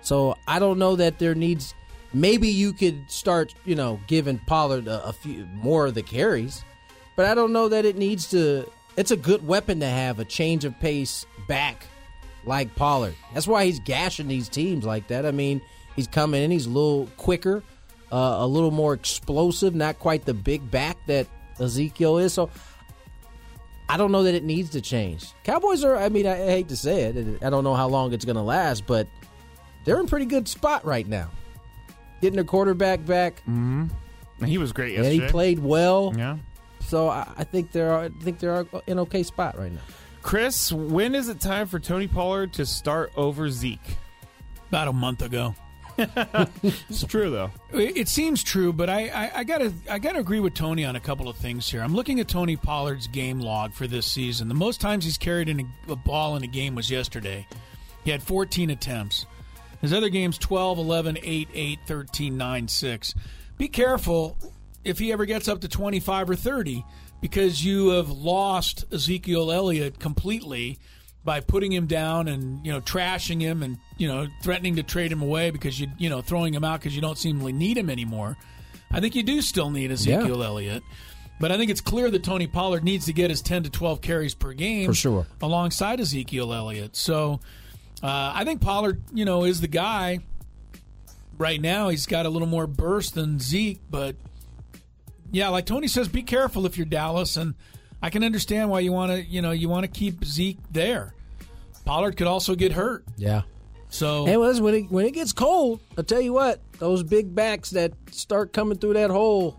So 0.02 0.38
I 0.48 0.60
don't 0.60 0.80
know 0.80 0.96
that 0.96 1.20
there 1.20 1.36
needs. 1.36 1.76
Maybe 2.14 2.48
you 2.48 2.72
could 2.72 2.98
start, 3.10 3.54
you 3.66 3.76
know, 3.76 4.00
giving 4.08 4.40
Pollard 4.40 4.88
a, 4.88 5.08
a 5.08 5.14
few 5.14 5.46
more 5.54 5.88
of 5.88 5.96
the 5.96 6.02
carries, 6.02 6.64
but 7.18 7.26
I 7.26 7.36
don't 7.36 7.52
know 7.52 7.68
that 7.68 7.84
it 7.84 7.98
needs 7.98 8.30
to. 8.32 8.70
It's 8.96 9.12
a 9.12 9.18
good 9.18 9.46
weapon 9.46 9.82
to 9.82 9.88
have 9.88 10.20
a 10.20 10.26
change 10.26 10.64
of 10.64 10.80
pace 10.80 11.26
back 11.50 11.86
like 12.46 12.74
Pollard. 12.76 13.16
That's 13.34 13.48
why 13.48 13.66
he's 13.66 13.82
gashing 13.82 14.30
these 14.30 14.48
teams 14.48 14.86
like 14.86 15.08
that. 15.08 15.26
I 15.26 15.32
mean, 15.32 15.62
he's 15.98 16.08
coming 16.08 16.42
in, 16.42 16.52
he's 16.52 16.68
a 16.68 16.70
little 16.70 17.10
quicker, 17.18 17.64
uh, 18.14 18.38
a 18.40 18.48
little 18.48 18.72
more 18.72 18.94
explosive, 18.94 19.76
not 19.76 20.00
quite 20.00 20.24
the 20.24 20.34
big 20.34 20.72
back 20.72 20.98
that 21.08 21.28
Ezekiel 21.60 22.18
is. 22.18 22.34
So 22.34 22.50
I 23.90 23.98
don't 23.98 24.12
know 24.12 24.24
that 24.24 24.34
it 24.34 24.44
needs 24.44 24.70
to 24.72 24.82
change. 24.82 25.32
Cowboys 25.44 25.84
are, 25.84 25.96
I 25.98 26.10
mean, 26.10 26.26
I, 26.26 26.34
I 26.44 26.48
hate 26.48 26.70
to 26.70 26.76
say 26.78 27.04
it, 27.04 27.44
I 27.44 27.50
don't 27.50 27.64
know 27.64 27.76
how 27.76 27.88
long 27.88 28.14
it's 28.14 28.26
going 28.26 28.36
to 28.38 28.42
last, 28.42 28.86
but 28.88 29.08
they're 29.86 30.00
in 30.00 30.08
pretty 30.08 30.26
good 30.26 30.48
spot 30.48 30.86
right 30.86 31.08
now. 31.08 31.30
Getting 32.22 32.36
their 32.36 32.46
quarterback 32.46 33.06
back. 33.06 33.38
Mm-hmm. 33.42 33.88
He 34.46 34.58
was 34.58 34.72
great 34.72 34.96
And 34.96 35.04
yesterday. 35.06 35.26
he 35.26 35.32
played 35.32 35.60
well. 35.60 36.14
Yeah. 36.18 36.38
So 36.82 37.08
I, 37.10 37.32
I 37.38 37.44
think 37.44 37.72
they're 37.72 37.94
I 37.98 38.10
think 38.10 38.40
they're 38.40 38.66
in 38.88 39.00
okay 39.00 39.24
spot 39.24 39.58
right 39.58 39.72
now. 39.72 39.82
Chris, 40.22 40.72
when 40.72 41.16
is 41.16 41.28
it 41.30 41.40
time 41.40 41.68
for 41.68 41.80
Tony 41.80 42.08
Pollard 42.08 42.54
to 42.54 42.66
start 42.66 43.12
over 43.16 43.50
Zeke? 43.50 43.98
About 44.70 44.88
a 44.88 44.94
month 44.94 45.22
ago. 45.22 45.54
It's 45.98 47.04
true 47.06 47.30
though. 47.30 47.52
It 47.72 48.08
seems 48.08 48.44
true, 48.44 48.74
but 48.74 48.90
I, 48.90 49.08
I, 49.10 49.40
I 49.40 49.44
gotta 49.44 49.74
I 49.90 50.00
gotta 50.00 50.20
agree 50.20 50.40
with 50.40 50.54
Tony 50.54 50.86
on 50.86 50.96
a 50.96 51.00
couple 51.00 51.30
of 51.30 51.38
things 51.38 51.70
here. 51.70 51.82
I'm 51.82 51.94
looking 51.94 52.20
at 52.20 52.28
Tony 52.28 52.56
Pollard's 52.56 53.08
game 53.08 53.40
log 53.40 53.74
for 53.74 53.88
this 53.88 54.06
season. 54.06 54.48
The 54.48 54.54
most 54.54 54.82
times 54.82 55.06
he's 55.06 55.18
carried 55.18 55.50
in 55.50 55.60
a, 55.62 55.92
a 55.92 55.96
ball 55.96 56.36
in 56.36 56.44
a 56.44 56.48
game 56.48 56.76
was 56.76 56.90
yesterday. 56.90 57.48
He 58.04 58.12
had 58.12 58.24
14 58.24 58.70
attempts. 58.70 59.26
His 59.82 59.94
other 59.94 60.10
games 60.10 60.38
12, 60.38 60.78
11, 60.78 61.18
8, 61.22 61.50
8, 61.54 61.80
13, 61.86 62.38
9, 62.38 62.68
6. 62.68 63.16
Be 63.58 63.68
careful 63.68 64.38
if 64.84 64.98
he 64.98 65.12
ever 65.12 65.26
gets 65.26 65.48
up 65.48 65.62
to 65.62 65.68
25 65.68 66.30
or 66.30 66.36
30 66.36 66.86
because 67.22 67.64
you 67.64 67.90
have 67.90 68.10
lost 68.10 68.86
Ezekiel 68.92 69.52
Elliott 69.52 70.00
completely 70.00 70.80
by 71.24 71.40
putting 71.40 71.72
him 71.72 71.88
down 71.88 72.28
and 72.28 72.66
you 72.66 72.72
know 72.72 72.82
trashing 72.82 73.40
him 73.40 73.64
and 73.64 73.78
you 74.04 74.10
know 74.10 74.28
threatening 74.42 74.76
to 74.76 74.84
trade 74.84 75.12
him 75.12 75.22
away 75.22 75.50
because 75.50 75.80
you 75.80 75.88
you 75.98 76.10
know 76.10 76.22
throwing 76.22 76.54
him 76.54 76.64
out 76.66 76.82
because 76.82 76.94
you 76.94 77.02
don't 77.02 77.18
seemingly 77.18 77.54
need 77.54 77.78
him 77.78 77.90
anymore. 77.90 78.38
I 78.92 79.00
think 79.00 79.16
you 79.16 79.24
do 79.24 79.42
still 79.42 79.70
need 79.70 79.92
Ezekiel 79.92 80.40
Yeah. 80.40 80.46
Elliott. 80.46 80.84
But 81.40 81.52
I 81.52 81.58
think 81.58 81.72
it's 81.72 81.82
clear 81.82 82.12
that 82.12 82.24
Tony 82.24 82.46
Pollard 82.48 82.84
needs 82.84 83.06
to 83.06 83.14
get 83.14 83.30
his 83.30 83.42
10 83.42 83.64
to 83.64 83.70
12 83.70 84.02
carries 84.02 84.34
per 84.36 84.54
game 84.54 84.86
For 84.88 84.94
sure. 84.94 85.26
alongside 85.42 86.00
Ezekiel 86.00 86.54
Elliott. 86.54 86.96
So 86.96 87.40
uh, 88.04 88.32
I 88.36 88.44
think 88.46 88.60
Pollard, 88.62 89.02
you 89.14 89.26
know, 89.26 89.46
is 89.46 89.60
the 89.62 89.68
guy. 89.70 90.20
Right 91.38 91.60
now, 91.60 91.90
he's 91.90 92.06
got 92.06 92.26
a 92.28 92.30
little 92.30 92.48
more 92.48 92.68
burst 92.68 93.16
than 93.16 93.40
Zeke, 93.40 93.80
but 93.90 94.16
yeah, 95.32 95.50
like 95.50 95.66
Tony 95.66 95.88
says, 95.88 96.08
be 96.08 96.22
careful 96.22 96.66
if 96.68 96.78
you're 96.78 96.86
Dallas, 96.86 97.38
and 97.38 97.56
I 98.04 98.12
can 98.12 98.24
understand 98.24 98.70
why 98.70 98.82
you 98.82 98.92
want 98.92 99.12
to, 99.12 99.24
you 99.24 99.42
know, 99.42 99.50
you 99.52 99.68
want 99.68 99.84
to 99.84 99.88
keep 99.88 100.24
Zeke 100.24 100.60
there. 100.72 101.16
Pollard 101.86 102.16
could 102.18 102.28
also 102.28 102.54
get 102.56 102.74
hurt, 102.74 103.04
Yeah. 103.18 103.42
So 103.94 104.26
Hey, 104.26 104.38
well, 104.38 104.60
when 104.62 104.74
it 104.74 104.92
when 104.92 105.06
it 105.06 105.12
gets 105.12 105.34
cold, 105.34 105.80
I'll 105.98 106.04
tell 106.04 106.22
you 106.22 106.34
what, 106.34 106.60
those 106.80 107.04
big 107.04 107.34
backs 107.36 107.70
that 107.72 107.94
start 108.12 108.52
coming 108.54 108.78
through 108.78 108.94
that 108.94 109.10
hole, 109.12 109.58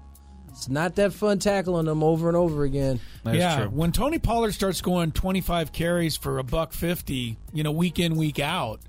it's 0.50 0.68
not 0.68 0.96
that 0.96 1.12
fun 1.12 1.38
tackling 1.38 1.86
them 1.86 2.02
over 2.02 2.28
and 2.28 2.36
over 2.36 2.64
again. 2.64 3.00
yeah, 3.24 3.66
when 3.66 3.92
Tony 3.92 4.18
Pollard 4.18 4.52
starts 4.52 4.80
going 4.80 5.12
25 5.12 5.72
carries 5.72 6.16
for 6.16 6.38
a 6.38 6.44
buck 6.44 6.72
50, 6.72 7.36
you 7.52 7.62
know, 7.62 7.72
week 7.72 7.98
in 7.98 8.16
week 8.16 8.38
out, 8.40 8.80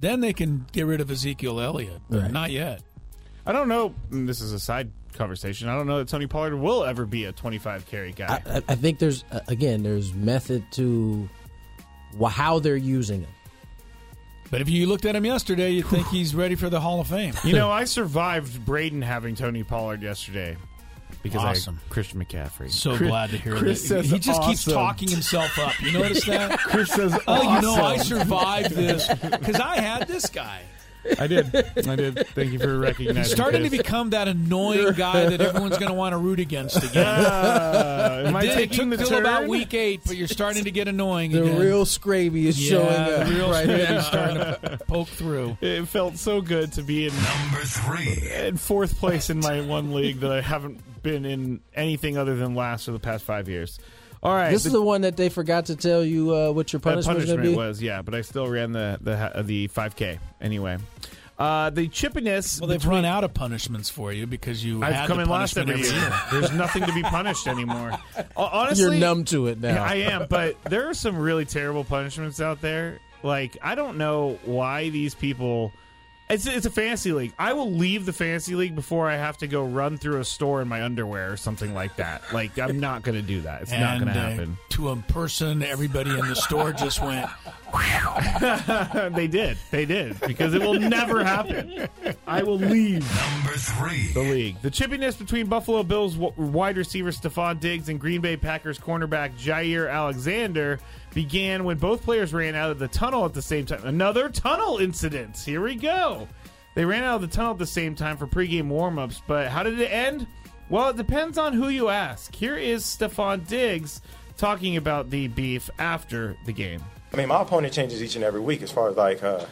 then 0.00 0.20
they 0.20 0.32
can 0.32 0.66
get 0.72 0.86
rid 0.86 1.00
of 1.00 1.10
Ezekiel 1.10 1.60
Elliott. 1.60 2.00
But 2.10 2.22
Right. 2.22 2.30
Not 2.30 2.50
yet. 2.50 2.82
I 3.46 3.52
don't 3.52 3.68
know. 3.68 3.94
and 4.10 4.28
This 4.28 4.40
is 4.40 4.52
a 4.52 4.60
side 4.60 4.90
conversation. 5.14 5.68
I 5.68 5.74
don't 5.76 5.86
know 5.86 5.98
that 5.98 6.08
Tony 6.08 6.26
Pollard 6.26 6.54
will 6.56 6.84
ever 6.84 7.04
be 7.06 7.24
a 7.24 7.32
25 7.32 7.86
carry 7.86 8.12
guy. 8.12 8.42
I, 8.46 8.58
I- 8.58 8.62
I 8.68 8.74
think 8.74 8.98
there's 8.98 9.24
uh, 9.32 9.40
again 9.48 9.82
there's 9.82 10.12
method 10.14 10.64
to 10.72 11.28
how 12.30 12.58
they're 12.58 12.76
using 12.76 13.20
him. 13.22 13.30
But 14.50 14.60
if 14.62 14.68
you 14.70 14.86
looked 14.86 15.04
at 15.04 15.14
him 15.14 15.24
yesterday, 15.24 15.70
you'd 15.72 15.86
think 15.86 16.06
he's 16.08 16.34
ready 16.34 16.54
for 16.54 16.70
the 16.70 16.80
Hall 16.80 17.00
of 17.00 17.08
Fame. 17.08 17.34
you 17.44 17.52
know, 17.52 17.70
I 17.70 17.84
survived 17.84 18.64
Braden 18.64 19.02
having 19.02 19.34
Tony 19.34 19.62
Pollard 19.62 20.02
yesterday 20.02 20.56
because 21.22 21.44
Awesome. 21.44 21.78
I 21.78 21.82
had 21.82 21.90
Christian 21.90 22.24
McCaffrey. 22.24 22.70
So 22.70 22.96
Chris- 22.96 23.08
glad 23.10 23.30
to 23.30 23.36
hear 23.38 23.56
Chris 23.56 23.84
it. 23.84 23.88
says 23.88 24.10
He 24.10 24.18
just 24.18 24.42
keeps 24.42 24.64
talking 24.64 25.08
himself 25.08 25.58
up. 25.58 25.78
You 25.82 25.92
notice 25.92 26.24
that? 26.26 26.58
Chris 26.64 26.90
says, 26.90 27.18
Oh, 27.26 27.56
you 27.56 27.60
know, 27.62 27.74
I 27.74 27.98
survived 27.98 28.70
this 28.70 29.06
because 29.08 29.56
I 29.60 29.76
had 29.80 30.08
this 30.08 30.26
guy. 30.30 30.62
I 31.18 31.26
did. 31.26 31.54
I 31.86 31.96
did. 31.96 32.26
Thank 32.28 32.52
you 32.52 32.58
for 32.58 32.78
recognizing. 32.78 33.22
He's 33.22 33.30
starting 33.32 33.62
to 33.64 33.70
become 33.70 34.10
that 34.10 34.28
annoying 34.28 34.92
guy 34.94 35.28
that 35.28 35.40
everyone's 35.48 35.78
going 35.78 35.90
to 35.90 35.94
want 35.94 36.12
to 36.12 36.18
root 36.18 36.40
against 36.40 36.76
again. 36.82 37.04
Ah, 37.06 38.18
am 38.20 38.26
It 38.26 38.38
I 38.38 38.40
did. 38.42 38.58
It 38.58 38.72
took 38.72 38.90
the 38.90 38.96
till 38.98 39.18
about 39.18 39.48
week 39.48 39.74
eight, 39.74 40.00
but 40.06 40.16
you're 40.16 40.28
starting 40.28 40.64
to 40.64 40.70
get 40.70 40.88
annoying 40.88 41.32
The 41.32 41.42
again. 41.44 41.58
real 41.58 41.84
Scraby 41.84 42.44
is 42.46 42.60
yeah, 42.62 42.70
showing 42.78 42.94
up 42.94 43.26
the 43.28 43.34
real 43.34 43.50
right 43.50 43.66
Scraby's 43.66 43.88
now. 43.88 44.00
starting 44.00 44.36
to 44.36 44.78
poke 44.86 45.08
through. 45.08 45.56
It 45.60 45.86
felt 45.88 46.16
so 46.16 46.40
good 46.40 46.72
to 46.74 46.82
be 46.82 47.06
in 47.06 47.12
Number 47.14 47.64
three. 47.64 48.30
in 48.46 48.56
fourth 48.56 48.98
place 48.98 49.30
in 49.30 49.40
my 49.40 49.60
one 49.60 49.92
league 49.92 50.20
that 50.20 50.30
I 50.32 50.40
haven't 50.40 50.80
been 51.02 51.24
in 51.24 51.60
anything 51.74 52.16
other 52.18 52.34
than 52.36 52.54
last 52.54 52.84
for 52.86 52.92
the 52.92 52.98
past 52.98 53.24
five 53.24 53.48
years. 53.48 53.78
All 54.22 54.34
right, 54.34 54.50
This 54.50 54.66
is 54.66 54.72
the 54.72 54.82
one 54.82 55.02
that 55.02 55.16
they 55.16 55.28
forgot 55.28 55.66
to 55.66 55.76
tell 55.76 56.02
you 56.02 56.34
uh, 56.34 56.50
what 56.50 56.72
your 56.72 56.80
punishment, 56.80 57.18
punishment 57.18 57.18
was 57.18 57.26
going 57.26 57.42
to 57.44 57.50
be. 57.50 57.56
was 57.56 57.80
yeah, 57.82 58.02
but 58.02 58.14
I 58.14 58.22
still 58.22 58.48
ran 58.48 58.72
the 58.72 58.98
the 59.00 59.42
the 59.42 59.68
5K 59.68 60.18
anyway. 60.40 60.78
Uh, 61.38 61.70
the 61.70 61.88
chippiness. 61.88 62.60
Well, 62.60 62.66
they've 62.66 62.80
between- 62.80 62.96
run 62.96 63.04
out 63.04 63.22
of 63.22 63.32
punishments 63.32 63.88
for 63.88 64.12
you 64.12 64.26
because 64.26 64.64
you 64.64 64.82
I've 64.82 64.92
had 64.94 65.06
come 65.06 65.20
in 65.20 65.28
last 65.28 65.56
every 65.56 65.80
year. 65.80 66.12
There's 66.32 66.50
nothing 66.52 66.84
to 66.84 66.92
be 66.92 67.02
punished 67.04 67.46
anymore. 67.46 67.92
Honestly, 68.36 68.82
You're 68.84 68.94
numb 68.94 69.24
to 69.26 69.46
it 69.46 69.60
now. 69.60 69.84
I 69.84 69.94
am, 69.96 70.26
but 70.28 70.60
there 70.64 70.88
are 70.88 70.94
some 70.94 71.16
really 71.16 71.44
terrible 71.44 71.84
punishments 71.84 72.40
out 72.40 72.60
there. 72.60 72.98
Like 73.22 73.56
I 73.62 73.76
don't 73.76 73.98
know 73.98 74.38
why 74.44 74.88
these 74.88 75.14
people. 75.14 75.72
It's 76.30 76.46
it's 76.46 76.66
a 76.66 76.70
fantasy 76.70 77.12
league. 77.12 77.32
I 77.38 77.54
will 77.54 77.70
leave 77.70 78.04
the 78.04 78.12
fantasy 78.12 78.54
league 78.54 78.74
before 78.74 79.08
I 79.08 79.16
have 79.16 79.38
to 79.38 79.46
go 79.46 79.64
run 79.64 79.96
through 79.96 80.20
a 80.20 80.24
store 80.24 80.60
in 80.60 80.68
my 80.68 80.82
underwear 80.82 81.32
or 81.32 81.36
something 81.36 81.72
like 81.74 81.96
that. 81.96 82.22
Like 82.32 82.58
I'm 82.58 82.80
not 82.80 83.02
going 83.02 83.14
to 83.14 83.22
do 83.22 83.40
that. 83.42 83.62
It's 83.62 83.72
not 83.72 83.98
going 83.98 84.12
to 84.12 84.18
uh, 84.18 84.30
happen. 84.30 84.58
to 84.70 84.90
a 84.90 84.96
person, 84.96 85.62
everybody 85.62 86.10
in 86.10 86.28
the 86.28 86.36
store 86.36 86.72
just 86.72 87.00
went. 87.02 87.30
they 89.14 89.26
did. 89.26 89.58
They 89.70 89.84
did 89.84 90.18
because 90.20 90.54
it 90.54 90.62
will 90.62 90.78
never 90.78 91.22
happen. 91.22 91.88
I 92.26 92.42
will 92.42 92.58
leave 92.58 93.00
Number 93.00 93.56
three. 93.56 94.12
the 94.12 94.20
league. 94.20 94.62
The 94.62 94.70
chippiness 94.70 95.18
between 95.18 95.46
Buffalo 95.46 95.82
Bills 95.82 96.16
wide 96.16 96.76
receiver 96.76 97.10
Stefon 97.10 97.60
Diggs 97.60 97.88
and 97.88 98.00
Green 98.00 98.20
Bay 98.20 98.36
Packers 98.36 98.78
cornerback 98.78 99.38
Jaire 99.38 99.90
Alexander 99.90 100.80
began 101.14 101.64
when 101.64 101.78
both 101.78 102.02
players 102.02 102.32
ran 102.32 102.54
out 102.54 102.70
of 102.70 102.78
the 102.78 102.88
tunnel 102.88 103.24
at 103.24 103.34
the 103.34 103.42
same 103.42 103.66
time. 103.66 103.84
Another 103.84 104.28
tunnel 104.28 104.78
incident. 104.78 105.36
Here 105.38 105.60
we 105.60 105.74
go. 105.74 106.28
They 106.74 106.84
ran 106.84 107.04
out 107.04 107.16
of 107.16 107.22
the 107.22 107.34
tunnel 107.36 107.52
at 107.52 107.58
the 107.58 107.66
same 107.66 107.94
time 107.94 108.16
for 108.16 108.26
pregame 108.26 108.68
warmups, 108.68 109.20
but 109.26 109.48
how 109.48 109.62
did 109.62 109.80
it 109.80 109.90
end? 109.92 110.26
Well, 110.68 110.90
it 110.90 110.96
depends 110.96 111.38
on 111.38 111.54
who 111.54 111.68
you 111.68 111.88
ask. 111.88 112.34
Here 112.34 112.56
is 112.56 112.84
Stefon 112.84 113.46
Diggs 113.46 114.00
talking 114.36 114.76
about 114.76 115.10
the 115.10 115.28
beef 115.28 115.70
after 115.78 116.36
the 116.44 116.52
game. 116.52 116.82
I 117.12 117.16
mean, 117.16 117.28
my 117.28 117.42
opponent 117.42 117.72
changes 117.72 118.02
each 118.02 118.16
and 118.16 118.24
every 118.24 118.40
week. 118.40 118.62
As 118.62 118.70
far 118.70 118.88
as 118.90 118.96
like, 118.96 119.22
uh, 119.22 119.44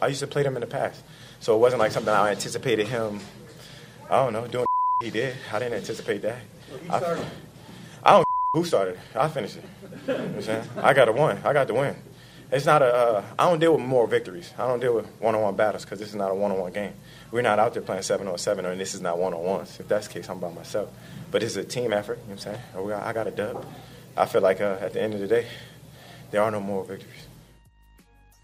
I- 0.00 0.08
used 0.08 0.20
to 0.20 0.26
play 0.26 0.42
them 0.42 0.56
in 0.56 0.60
the 0.60 0.66
past, 0.66 1.02
so 1.40 1.54
it 1.54 1.58
wasn't 1.58 1.80
like 1.80 1.92
something 1.92 2.12
I 2.12 2.30
anticipated 2.30 2.88
him. 2.88 3.20
I 4.10 4.16
don't 4.24 4.32
know 4.32 4.46
doing 4.46 4.66
he 5.02 5.10
did. 5.10 5.36
I 5.52 5.58
didn't 5.58 5.74
anticipate 5.74 6.22
that. 6.22 6.38
I, 6.90 7.24
I 8.04 8.10
don't 8.12 8.28
who 8.52 8.64
started. 8.64 8.98
I 9.14 9.28
finished 9.28 9.56
it. 9.56 9.64
You 10.06 10.12
know 10.14 10.18
what 10.24 10.34
I'm 10.36 10.42
saying? 10.42 10.68
I 10.78 10.92
got 10.94 11.08
a 11.08 11.12
win. 11.12 11.38
I 11.44 11.52
got 11.52 11.66
the 11.66 11.74
win. 11.74 11.96
It's 12.50 12.64
not 12.66 12.80
a. 12.82 12.86
Uh, 12.94 13.24
I 13.38 13.48
don't 13.48 13.58
deal 13.58 13.72
with 13.72 13.82
more 13.82 14.06
victories. 14.06 14.52
I 14.58 14.66
don't 14.66 14.80
deal 14.80 14.94
with 14.94 15.06
one-on-one 15.20 15.54
battles 15.56 15.84
because 15.84 15.98
this 15.98 16.08
is 16.08 16.14
not 16.14 16.30
a 16.30 16.34
one-on-one 16.34 16.72
game. 16.72 16.92
We're 17.30 17.42
not 17.42 17.58
out 17.58 17.74
there 17.74 17.82
playing 17.82 18.02
seven 18.02 18.26
on 18.26 18.38
seven, 18.38 18.64
and 18.64 18.80
this 18.80 18.94
is 18.94 19.02
not 19.02 19.18
one-on-ones. 19.18 19.80
If 19.80 19.88
that's 19.88 20.08
the 20.08 20.14
case, 20.14 20.30
I'm 20.30 20.38
by 20.38 20.50
myself. 20.50 20.90
But 21.30 21.42
it's 21.42 21.56
a 21.56 21.64
team 21.64 21.92
effort. 21.92 22.18
You 22.22 22.34
know 22.34 22.36
what 22.36 22.46
I'm 22.46 22.54
saying? 22.86 22.92
I 23.02 23.12
got 23.12 23.26
a 23.26 23.30
dub. 23.30 23.66
I 24.16 24.24
feel 24.24 24.40
like 24.40 24.62
uh, 24.62 24.78
at 24.80 24.94
the 24.94 25.02
end 25.02 25.12
of 25.12 25.20
the 25.20 25.26
day, 25.28 25.46
there 26.30 26.42
are 26.42 26.50
no 26.50 26.60
more 26.60 26.84
victories. 26.84 27.26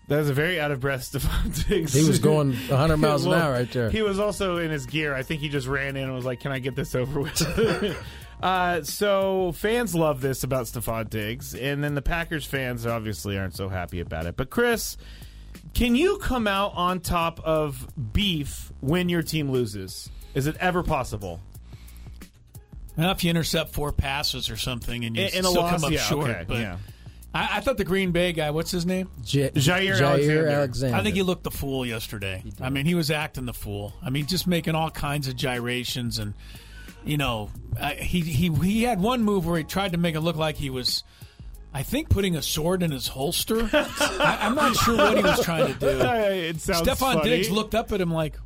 That 0.08 0.18
was 0.18 0.28
a 0.28 0.34
very 0.34 0.60
out 0.60 0.70
of 0.70 0.80
breath 0.80 1.00
Stefon 1.10 1.68
Diggs. 1.68 1.94
He 1.94 2.06
was 2.06 2.18
going 2.18 2.52
100 2.68 2.96
miles 2.98 3.24
an 3.24 3.32
hour 3.32 3.52
right 3.52 3.70
there. 3.70 3.88
He 3.90 4.02
was 4.02 4.18
also 4.18 4.58
in 4.58 4.70
his 4.70 4.84
gear. 4.86 5.14
I 5.14 5.22
think 5.22 5.40
he 5.40 5.48
just 5.48 5.66
ran 5.66 5.96
in 5.96 6.04
and 6.04 6.14
was 6.14 6.26
like, 6.26 6.40
"Can 6.40 6.52
I 6.52 6.58
get 6.58 6.76
this 6.76 6.94
over 6.94 7.20
with?" 7.22 7.96
uh, 8.42 8.82
so 8.82 9.52
fans 9.52 9.94
love 9.94 10.20
this 10.20 10.42
about 10.42 10.66
Stefon 10.66 11.08
Diggs, 11.08 11.54
and 11.54 11.82
then 11.82 11.94
the 11.94 12.02
Packers 12.02 12.44
fans 12.44 12.84
obviously 12.84 13.38
aren't 13.38 13.56
so 13.56 13.70
happy 13.70 14.00
about 14.00 14.26
it. 14.26 14.36
But 14.36 14.50
Chris, 14.50 14.98
can 15.72 15.94
you 15.96 16.18
come 16.18 16.46
out 16.46 16.72
on 16.74 17.00
top 17.00 17.40
of 17.40 17.86
beef 18.12 18.72
when 18.80 19.08
your 19.08 19.22
team 19.22 19.50
loses? 19.50 20.10
Is 20.34 20.46
it 20.46 20.56
ever 20.60 20.82
possible? 20.82 21.40
Well, 22.96 23.10
if 23.10 23.24
you 23.24 23.30
intercept 23.30 23.72
four 23.72 23.90
passes 23.90 24.50
or 24.50 24.56
something 24.56 25.04
and 25.04 25.16
you 25.16 25.22
In- 25.22 25.34
in 25.34 25.44
a 25.46 25.48
still 25.48 25.62
loss, 25.62 25.80
come 25.80 25.84
up 25.84 25.90
yeah, 25.92 25.98
short, 26.00 26.30
okay, 26.30 26.44
but 26.46 26.58
yeah. 26.58 26.76
I, 27.34 27.58
I 27.58 27.60
thought 27.60 27.76
the 27.76 27.84
Green 27.84 28.12
Bay 28.12 28.32
guy, 28.32 28.50
what's 28.50 28.70
his 28.70 28.86
name? 28.86 29.10
J- 29.24 29.50
Jaire 29.50 29.96
Jaire 29.96 30.06
Alexander. 30.06 30.48
Alexander. 30.48 30.96
I 30.96 31.02
think 31.02 31.16
he 31.16 31.22
looked 31.22 31.42
the 31.42 31.50
fool 31.50 31.84
yesterday. 31.84 32.42
I 32.60 32.70
mean, 32.70 32.86
he 32.86 32.94
was 32.94 33.10
acting 33.10 33.44
the 33.44 33.52
fool. 33.52 33.92
I 34.02 34.10
mean, 34.10 34.26
just 34.26 34.46
making 34.46 34.74
all 34.74 34.90
kinds 34.90 35.26
of 35.28 35.36
gyrations 35.36 36.18
and 36.18 36.34
you 37.04 37.18
know, 37.18 37.50
I, 37.80 37.94
he 37.94 38.20
he 38.20 38.48
he 38.48 38.82
had 38.82 39.00
one 39.00 39.22
move 39.22 39.46
where 39.46 39.58
he 39.58 39.64
tried 39.64 39.92
to 39.92 39.98
make 39.98 40.14
it 40.14 40.20
look 40.20 40.36
like 40.36 40.56
he 40.56 40.70
was. 40.70 41.02
I 41.74 41.82
think 41.82 42.08
putting 42.08 42.36
a 42.36 42.40
sword 42.40 42.82
in 42.82 42.92
his 42.92 43.08
holster. 43.08 43.68
I, 43.72 44.38
I'm 44.40 44.54
not 44.54 44.76
sure 44.76 44.96
what 44.96 45.16
he 45.16 45.22
was 45.22 45.44
trying 45.44 45.74
to 45.74 45.78
do. 45.78 45.86
It 46.00 46.60
sounds 46.60 46.86
Stefon 46.86 47.14
funny. 47.14 47.30
Diggs 47.30 47.50
looked 47.50 47.74
up 47.74 47.92
at 47.92 48.00
him 48.00 48.12
like, 48.12 48.36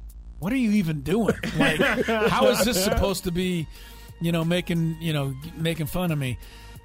"What 0.41 0.53
are 0.53 0.57
you 0.57 0.73
even 0.73 1.03
doing? 1.03 1.37
Like, 1.57 1.79
how 2.07 2.49
is 2.49 2.65
this 2.65 2.83
supposed 2.83 3.25
to 3.25 3.31
be? 3.31 3.69
You 4.21 4.33
know, 4.33 4.45
making 4.45 4.97
you 5.01 5.13
know 5.13 5.37
making 5.57 5.87
fun 5.87 6.11
of 6.11 6.19
me." 6.19 6.39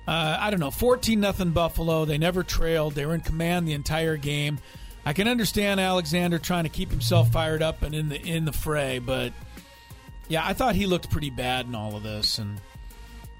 Uh, 0.07 0.37
I 0.39 0.49
don't 0.49 0.59
know. 0.59 0.71
Fourteen 0.71 1.19
nothing 1.19 1.51
Buffalo. 1.51 2.05
They 2.05 2.17
never 2.17 2.43
trailed. 2.43 2.93
They 2.93 3.05
were 3.05 3.15
in 3.15 3.21
command 3.21 3.67
the 3.67 3.73
entire 3.73 4.17
game. 4.17 4.59
I 5.05 5.13
can 5.13 5.27
understand 5.27 5.79
Alexander 5.79 6.39
trying 6.39 6.63
to 6.63 6.69
keep 6.69 6.89
himself 6.89 7.31
fired 7.31 7.61
up 7.61 7.81
and 7.81 7.93
in 7.93 8.09
the 8.09 8.21
in 8.21 8.45
the 8.45 8.53
fray, 8.53 8.99
but 8.99 9.33
yeah, 10.29 10.45
I 10.45 10.53
thought 10.53 10.75
he 10.75 10.85
looked 10.85 11.09
pretty 11.09 11.29
bad 11.29 11.65
in 11.65 11.75
all 11.75 11.95
of 11.95 12.03
this, 12.03 12.37
and 12.37 12.59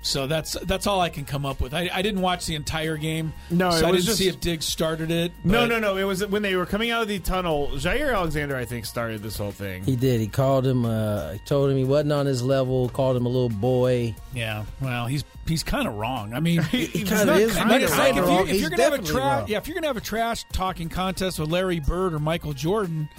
so 0.04 0.28
that's 0.28 0.54
that's 0.64 0.86
all 0.86 1.02
I 1.02 1.10
can 1.10 1.26
come 1.26 1.46
up 1.46 1.60
with. 1.60 1.74
I, 1.74 1.90
I 1.92 2.02
didn't 2.04 2.22
watch 2.22 2.46
the 2.46 2.54
entire 2.56 2.98
game, 2.98 3.34
No, 3.50 3.72
so 3.72 3.78
it 3.78 3.88
I 3.88 3.92
didn't 3.94 4.04
just- 4.06 4.18
see 4.20 4.28
if 4.28 4.40
Diggs 4.40 4.66
started 4.66 5.10
it. 5.10 5.32
No, 5.44 5.66
no, 5.66 5.80
no. 5.80 5.98
It 5.98 6.04
was 6.04 6.24
when 6.28 6.42
they 6.44 6.56
were 6.56 6.66
coming 6.68 6.92
out 6.92 7.02
of 7.02 7.08
the 7.08 7.18
tunnel. 7.20 7.70
Jaire 7.74 8.14
Alexander, 8.14 8.56
I 8.56 8.66
think, 8.66 8.86
started 8.86 9.24
this 9.24 9.38
whole 9.38 9.52
thing. 9.52 9.84
He 9.84 9.96
did. 9.96 10.20
He 10.22 10.28
called 10.28 10.68
him. 10.68 10.86
Uh, 10.86 11.36
told 11.46 11.72
him 11.72 11.78
he 11.78 11.84
wasn't 11.84 12.12
on 12.12 12.26
his 12.28 12.44
level. 12.44 12.90
Called 12.90 13.18
him 13.18 13.26
a 13.26 13.30
little 13.30 13.50
boy. 13.50 14.14
Yeah, 14.36 14.66
well, 14.82 15.08
he's 15.08 15.24
he's 15.48 15.64
kind 15.64 15.88
of 15.88 15.96
wrong. 15.96 16.34
I 16.34 16.40
mean, 16.40 16.62
He 16.74 16.86
he's 16.86 17.10
kinda 17.10 17.34
is 17.34 17.58
I 17.58 17.62
mean, 17.62 17.70
kinda 17.80 17.86
it's 17.86 17.98
like 17.98 18.16
if, 18.16 18.26
you, 18.26 18.54
if 18.56 18.62
you're 18.62 18.70
gonna 18.70 18.84
have 18.84 18.94
a 18.94 18.98
definitely 18.98 19.12
trash, 19.12 19.40
wrong. 19.40 19.48
yeah, 19.48 19.58
if 19.58 19.68
you're 19.68 19.76
gonna 19.76 19.88
have 19.88 19.98
a 19.98 20.02
trash 20.02 20.46
talking 20.52 20.90
contest 20.90 21.40
with 21.40 21.50
Larry 21.50 21.80
Bird 21.80 22.14
or 22.14 22.20
Michael 22.20 22.54
Jordan, 22.54 23.10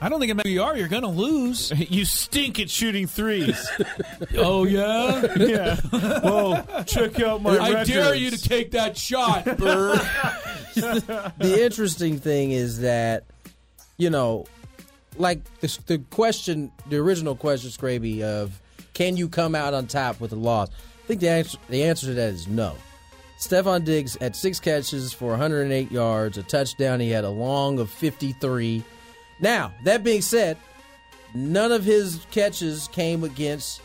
I 0.00 0.08
don't 0.08 0.20
think 0.20 0.30
it 0.30 0.34
matters 0.34 0.50
who 0.50 0.54
you 0.54 0.62
are. 0.62 0.76
You're 0.76 0.88
gonna 0.88 1.10
lose. 1.10 1.72
you 1.90 2.04
stink 2.04 2.60
at 2.60 2.70
shooting 2.70 3.06
threes. 3.06 3.68
oh 4.36 4.64
yeah, 4.64 5.26
yeah. 5.36 5.76
Well, 5.92 6.84
check 6.86 7.20
out 7.20 7.42
my. 7.42 7.58
I 7.58 7.84
dare 7.84 8.14
you 8.14 8.30
to 8.30 8.38
take 8.38 8.72
that 8.72 8.96
shot, 8.96 9.44
Bird. 9.44 10.00
the 10.74 11.58
interesting 11.62 12.18
thing 12.18 12.50
is 12.50 12.80
that, 12.80 13.24
you 13.96 14.10
know, 14.10 14.44
like 15.16 15.42
the, 15.60 15.78
the 15.86 15.98
question, 16.10 16.70
the 16.90 16.98
original 16.98 17.34
question, 17.34 17.70
Scraby, 17.70 18.22
of 18.22 18.60
can 18.92 19.16
you 19.16 19.28
come 19.28 19.54
out 19.54 19.72
on 19.72 19.86
top 19.86 20.20
with 20.20 20.32
a 20.32 20.36
loss? 20.36 20.68
I 21.04 21.06
think 21.06 21.20
the 21.20 21.28
answer, 21.28 21.58
the 21.68 21.84
answer 21.84 22.06
to 22.06 22.14
that 22.14 22.34
is 22.34 22.48
no. 22.48 22.74
Stefon 23.38 23.84
Diggs 23.84 24.16
had 24.16 24.34
six 24.34 24.58
catches 24.58 25.12
for 25.12 25.30
108 25.30 25.92
yards, 25.92 26.38
a 26.38 26.42
touchdown. 26.42 27.00
He 27.00 27.10
had 27.10 27.24
a 27.24 27.30
long 27.30 27.78
of 27.78 27.90
53. 27.90 28.82
Now, 29.40 29.72
that 29.84 30.02
being 30.04 30.22
said, 30.22 30.56
none 31.34 31.72
of 31.72 31.84
his 31.84 32.20
catches 32.30 32.88
came 32.88 33.24
against 33.24 33.80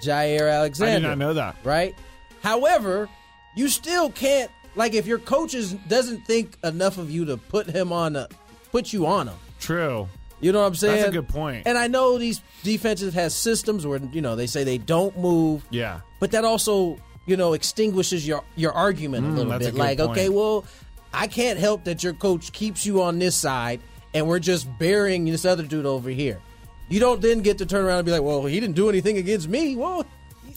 Jaire 0.00 0.52
Alexander. 0.52 0.92
I 0.92 0.94
did 1.00 1.02
not 1.02 1.18
know 1.18 1.34
that. 1.34 1.56
Right? 1.64 1.94
However, 2.42 3.08
you 3.56 3.68
still 3.68 4.10
can't 4.10 4.50
like 4.76 4.94
if 4.94 5.06
your 5.06 5.18
coaches 5.18 5.72
doesn't 5.88 6.24
think 6.26 6.56
enough 6.62 6.98
of 6.98 7.10
you 7.10 7.24
to 7.26 7.36
put 7.36 7.66
him 7.66 7.92
on 7.92 8.16
a 8.16 8.28
put 8.70 8.92
you 8.92 9.06
on 9.06 9.28
him. 9.28 9.36
True. 9.60 10.08
You 10.40 10.52
know 10.52 10.60
what 10.60 10.66
I'm 10.68 10.74
saying? 10.76 10.96
That's 10.98 11.08
a 11.08 11.12
good 11.12 11.28
point. 11.28 11.66
And 11.66 11.76
I 11.76 11.88
know 11.88 12.16
these 12.16 12.40
defenses 12.62 13.12
has 13.14 13.34
systems 13.34 13.84
where 13.86 13.98
you 14.12 14.20
know 14.20 14.36
they 14.36 14.46
say 14.46 14.62
they 14.62 14.78
don't 14.78 15.18
move, 15.18 15.64
Yeah. 15.70 16.00
but 16.20 16.30
that 16.30 16.44
also 16.44 16.98
you 17.26 17.36
know 17.36 17.54
extinguishes 17.54 18.26
your 18.26 18.44
your 18.54 18.72
argument 18.72 19.26
a 19.26 19.28
Mm, 19.30 19.36
little 19.36 19.52
a 19.52 19.58
bit. 19.58 19.64
good 19.72 19.74
like, 19.78 19.98
point. 19.98 20.10
okay, 20.12 20.28
well, 20.28 20.64
I 21.12 21.26
can't 21.26 21.58
help 21.58 21.84
that 21.84 22.04
your 22.04 22.12
coach 22.12 22.52
keeps 22.52 22.86
you 22.86 23.02
on 23.02 23.18
this 23.18 23.34
side, 23.34 23.80
and 24.14 24.26
we're 24.26 24.38
just 24.38 24.66
burying 24.78 25.24
this 25.24 25.44
other 25.44 25.62
dude 25.62 25.86
over 25.86 26.10
here. 26.10 26.40
You 26.88 27.00
don't 27.00 27.20
then 27.20 27.40
get 27.40 27.58
to 27.58 27.66
turn 27.66 27.84
around 27.84 27.98
and 27.98 28.06
be 28.06 28.12
like, 28.12 28.22
well, 28.22 28.44
he 28.46 28.58
didn't 28.58 28.76
do 28.76 28.88
anything 28.88 29.18
against 29.18 29.48
me. 29.48 29.76
Well, 29.76 30.06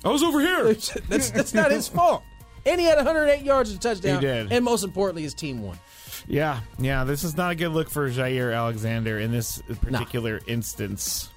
I 0.04 0.10
was 0.10 0.24
over 0.24 0.40
here. 0.40 0.74
that's 1.10 1.32
that's 1.32 1.54
not 1.54 1.72
his 1.72 1.88
fault. 1.88 2.24
And 2.66 2.80
he 2.80 2.86
had 2.86 2.98
108 2.98 3.44
yards 3.44 3.72
and 3.72 3.80
a 3.80 3.82
touchdown. 3.82 4.16
He 4.16 4.22
did. 4.22 4.52
And 4.52 4.64
most 4.64 4.84
importantly, 4.84 5.24
his 5.24 5.34
team 5.34 5.62
won. 5.62 5.80
Yeah, 6.28 6.60
yeah. 6.78 7.04
This 7.04 7.24
is 7.24 7.36
not 7.36 7.52
a 7.52 7.56
good 7.56 7.70
look 7.70 7.90
for 7.90 8.10
Jaire 8.10 8.56
Alexander 8.56 9.20
in 9.20 9.32
this 9.32 9.62
particular 9.82 10.40
instance. 10.48 11.30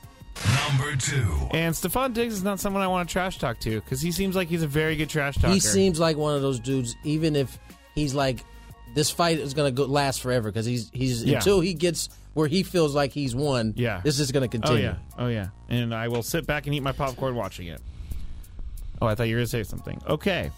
Number 0.69 0.97
two. 0.97 1.49
And 1.53 1.75
Stefon 1.75 2.13
Diggs 2.13 2.35
is 2.35 2.43
not 2.43 2.61
someone 2.61 2.83
I 2.83 2.89
want 2.89 3.09
to 3.09 3.13
trash 3.13 3.39
talk 3.39 3.59
to 3.61 3.81
because 3.81 4.01
he 4.01 4.13
seems 4.13 4.37
like 4.37 4.49
he's 4.49 4.63
a 4.63 4.67
very 4.67 4.97
good 4.97 5.09
trash 5.09 5.37
talker. 5.37 5.53
He 5.53 5.61
seems 5.61 5.99
like 5.99 6.17
one 6.17 6.35
of 6.35 6.43
those 6.43 6.61
dudes. 6.61 6.97
Even 7.05 7.37
if 7.37 7.59
he's 7.95 8.15
like, 8.15 8.45
this 8.95 9.11
fight 9.11 9.39
is 9.39 9.55
going 9.55 9.75
to 9.75 9.85
last 9.85 10.21
forever 10.23 10.51
because 10.51 10.67
he's 10.67 10.91
he's 10.93 11.25
Yeah. 11.25 11.37
until 11.37 11.61
he 11.61 11.75
gets 11.75 12.09
where 12.35 12.49
he 12.49 12.63
feels 12.63 12.95
like 12.95 13.13
he's 13.13 13.35
won. 13.35 13.75
Yeah. 13.77 14.01
this 14.03 14.19
is 14.19 14.33
going 14.33 14.43
to 14.43 14.49
continue. 14.49 14.89
Oh 14.89 14.93
continue. 14.93 15.07
yeah, 15.19 15.25
oh 15.25 15.29
yeah. 15.73 15.79
And 15.81 15.95
I 15.95 16.09
will 16.09 16.23
sit 16.23 16.47
back 16.47 16.67
and 16.67 16.75
eat 16.75 16.81
my 16.81 16.93
popcorn 16.93 17.35
watching 17.35 17.67
it. 17.69 17.81
Oh, 19.03 19.07
I 19.07 19.15
thought 19.15 19.25
you 19.29 19.35
were 19.35 19.41
going 19.41 19.47
to 19.47 19.51
say 19.51 19.63
something. 19.65 20.01
Okay, 20.09 20.51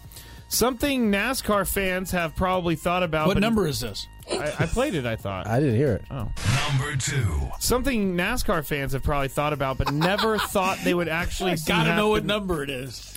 something 0.49 1.11
NASCAR 1.11 1.67
fans 1.67 2.11
have 2.11 2.35
probably 2.35 2.75
thought 2.75 3.03
about. 3.03 3.27
What 3.27 3.37
number 3.39 3.67
is 3.67 3.79
this? 3.79 4.07
I, 4.29 4.53
I 4.59 4.65
played 4.65 4.93
it. 4.95 5.05
I 5.05 5.15
thought. 5.15 5.47
I 5.47 5.59
didn't 5.59 5.75
hear 5.75 5.93
it. 5.93 6.01
Oh. 6.11 6.29
Number 6.69 6.95
two. 6.97 7.49
Something 7.59 8.15
NASCAR 8.15 8.65
fans 8.65 8.91
have 8.93 9.01
probably 9.03 9.29
thought 9.29 9.53
about, 9.53 9.77
but 9.77 9.91
never 9.93 10.37
thought 10.49 10.77
they 10.83 10.93
would 10.93 11.07
actually. 11.07 11.51
I 11.53 11.55
see 11.55 11.67
gotta 11.71 11.95
know 11.95 12.09
what 12.09 12.25
number 12.25 12.61
it 12.63 12.69
is. 12.69 13.16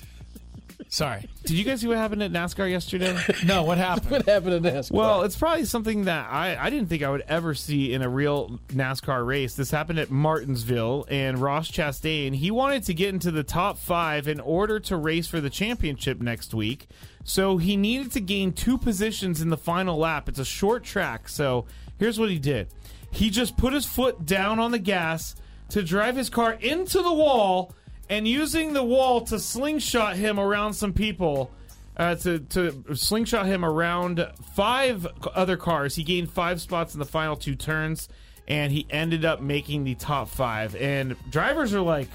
Sorry. 0.93 1.29
Did 1.45 1.53
you 1.53 1.65
guys 1.65 1.81
see 1.81 1.87
what 1.87 1.99
happened 1.99 2.21
at 2.21 2.33
NASCAR 2.33 2.69
yesterday? 2.69 3.17
No, 3.47 3.63
what 3.63 3.79
happened? 3.79 4.11
what 4.11 4.27
happened 4.27 4.67
at 4.67 4.75
NASCAR? 4.75 4.91
Well, 4.91 5.23
it's 5.23 5.37
probably 5.37 5.65
something 5.65 6.05
that 6.07 6.29
I, 6.29 6.57
I 6.57 6.69
didn't 6.69 6.89
think 6.89 7.05
I 7.05 7.11
would 7.11 7.23
ever 7.29 7.55
see 7.55 7.95
in 7.95 8.03
a 8.03 8.09
real 8.09 8.59
NASCAR 8.69 9.25
race. 9.25 9.55
This 9.55 9.71
happened 9.71 10.01
at 10.01 10.11
Martinsville, 10.11 11.07
and 11.09 11.39
Ross 11.39 11.71
Chastain, 11.71 12.35
he 12.35 12.51
wanted 12.51 12.83
to 12.85 12.95
get 12.95 13.11
into 13.11 13.31
the 13.31 13.45
top 13.45 13.79
five 13.79 14.27
in 14.27 14.41
order 14.41 14.81
to 14.81 14.97
race 14.97 15.29
for 15.29 15.41
the 15.41 15.49
championship 15.49 16.21
next 16.21 16.53
week. 16.53 16.89
So 17.23 17.57
he 17.57 17.77
needed 17.77 18.11
to 18.13 18.21
gain 18.21 18.53
two 18.53 18.77
positions 18.77 19.41
in 19.41 19.49
the 19.49 19.57
final 19.57 19.97
lap. 19.97 20.29
It's 20.29 20.41
a 20.41 20.45
short 20.45 20.83
track, 20.83 21.29
so 21.29 21.67
here's 22.01 22.19
what 22.19 22.31
he 22.31 22.39
did. 22.41 22.67
He 23.13 23.31
just 23.31 23.57
put 23.57 23.73
his 23.73 23.87
foot 23.87 24.27
down 24.27 24.59
on 24.59 24.73
the 24.73 24.79
gas 24.81 25.37
to 25.69 25.85
drive 25.85 26.17
his 26.17 26.29
car 26.29 26.55
into 26.55 27.01
the 27.01 27.13
wall 27.13 27.75
and 28.11 28.27
using 28.27 28.73
the 28.73 28.83
wall 28.83 29.23
to 29.23 29.39
slingshot 29.39 30.17
him 30.17 30.39
around 30.39 30.75
some 30.75 30.93
people 30.93 31.51
uh, 31.97 32.17
to, 32.17 32.41
to 32.41 32.85
slingshot 32.95 33.47
him 33.47 33.65
around 33.65 34.27
five 34.55 35.07
other 35.35 35.57
cars. 35.57 35.95
He 35.95 36.03
gained 36.03 36.31
five 36.31 36.61
spots 36.61 36.93
in 36.93 36.99
the 36.99 37.07
final 37.07 37.37
two 37.37 37.55
turns, 37.55 38.09
and 38.49 38.73
he 38.73 38.85
ended 38.91 39.25
up 39.25 39.41
making 39.41 39.85
the 39.85 39.95
top 39.95 40.29
five. 40.29 40.75
And 40.75 41.17
drivers 41.31 41.73
are 41.73 41.81
like, 41.81 42.09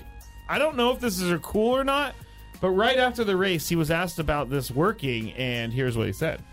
I 0.50 0.60
don't 0.60 0.76
know 0.76 0.92
if 0.92 1.00
this 1.00 1.20
is 1.22 1.40
cool 1.42 1.76
or 1.76 1.86
not, 1.86 2.14
but 2.60 2.72
right 2.72 2.98
after 2.98 3.24
the 3.24 3.38
race, 3.38 3.70
he 3.70 3.78
was 3.78 3.90
asked 3.90 4.20
about 4.20 4.50
this 4.50 4.70
working, 4.70 5.32
and 5.34 5.72
here's 5.72 5.98
what 5.98 6.08
he 6.08 6.14
said. 6.14 6.44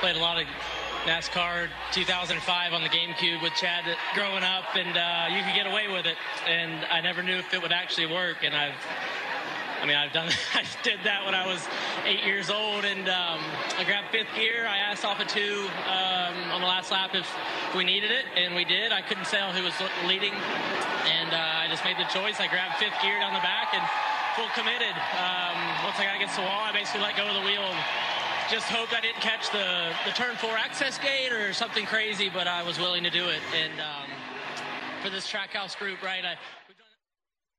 played 0.00 0.16
a 0.16 0.20
lot 0.20 0.40
of 0.40 0.46
NASCAR 1.08 1.72
2005 1.92 2.36
on 2.74 2.82
the 2.82 2.88
GameCube 2.92 3.40
with 3.40 3.54
Chad 3.54 3.88
growing 4.12 4.44
up, 4.44 4.76
and 4.76 4.92
uh, 4.92 5.32
you 5.32 5.40
could 5.40 5.56
get 5.56 5.64
away 5.64 5.88
with 5.88 6.04
it. 6.04 6.20
And 6.46 6.84
I 6.92 7.00
never 7.00 7.22
knew 7.22 7.40
if 7.40 7.48
it 7.54 7.62
would 7.62 7.72
actually 7.72 8.12
work. 8.12 8.44
And 8.44 8.54
I've 8.54 8.76
I 9.80 9.86
mean, 9.86 9.96
I've 9.96 10.12
done, 10.12 10.28
I 10.54 10.68
did 10.82 11.00
that 11.04 11.24
when 11.24 11.34
I 11.34 11.46
was 11.46 11.64
eight 12.04 12.28
years 12.28 12.50
old, 12.50 12.84
and 12.84 13.08
um, 13.08 13.40
I 13.78 13.88
grabbed 13.88 14.12
fifth 14.12 14.28
gear. 14.36 14.68
I 14.68 14.76
asked 14.76 15.02
off 15.06 15.18
a 15.18 15.24
two 15.24 15.70
um, 15.88 16.36
on 16.52 16.60
the 16.60 16.68
last 16.68 16.92
lap 16.92 17.14
if 17.14 17.24
we 17.74 17.84
needed 17.84 18.10
it, 18.10 18.26
and 18.36 18.54
we 18.54 18.66
did. 18.66 18.92
I 18.92 19.00
couldn't 19.00 19.32
tell 19.32 19.48
who 19.50 19.64
was 19.64 19.72
leading, 20.04 20.36
and 21.08 21.32
uh, 21.32 21.64
I 21.64 21.72
just 21.72 21.88
made 21.88 21.96
the 21.96 22.10
choice. 22.12 22.36
I 22.36 22.52
grabbed 22.52 22.76
fifth 22.76 23.00
gear 23.00 23.16
down 23.16 23.32
the 23.32 23.40
back 23.40 23.72
and 23.72 23.80
full 24.36 24.52
committed. 24.52 24.92
Um, 25.16 25.56
once 25.88 25.96
I 25.96 26.04
got 26.04 26.20
against 26.20 26.36
the 26.36 26.44
wall, 26.44 26.68
I 26.68 26.72
basically 26.72 27.00
let 27.00 27.16
go 27.16 27.24
of 27.24 27.32
the 27.32 27.46
wheel. 27.48 27.64
And 27.64 27.80
just 28.50 28.66
hoped 28.66 28.94
I 28.94 29.00
didn't 29.00 29.20
catch 29.20 29.50
the, 29.50 29.92
the 30.06 30.12
turn 30.12 30.34
four 30.36 30.56
access 30.56 30.98
gate 30.98 31.32
or 31.32 31.52
something 31.52 31.84
crazy, 31.84 32.30
but 32.32 32.46
I 32.46 32.62
was 32.62 32.78
willing 32.78 33.04
to 33.04 33.10
do 33.10 33.26
it. 33.26 33.40
And 33.54 33.80
um, 33.80 34.08
for 35.02 35.10
this 35.10 35.30
Trackhouse 35.30 35.78
group, 35.78 36.02
right, 36.02 36.24
I, 36.24 36.36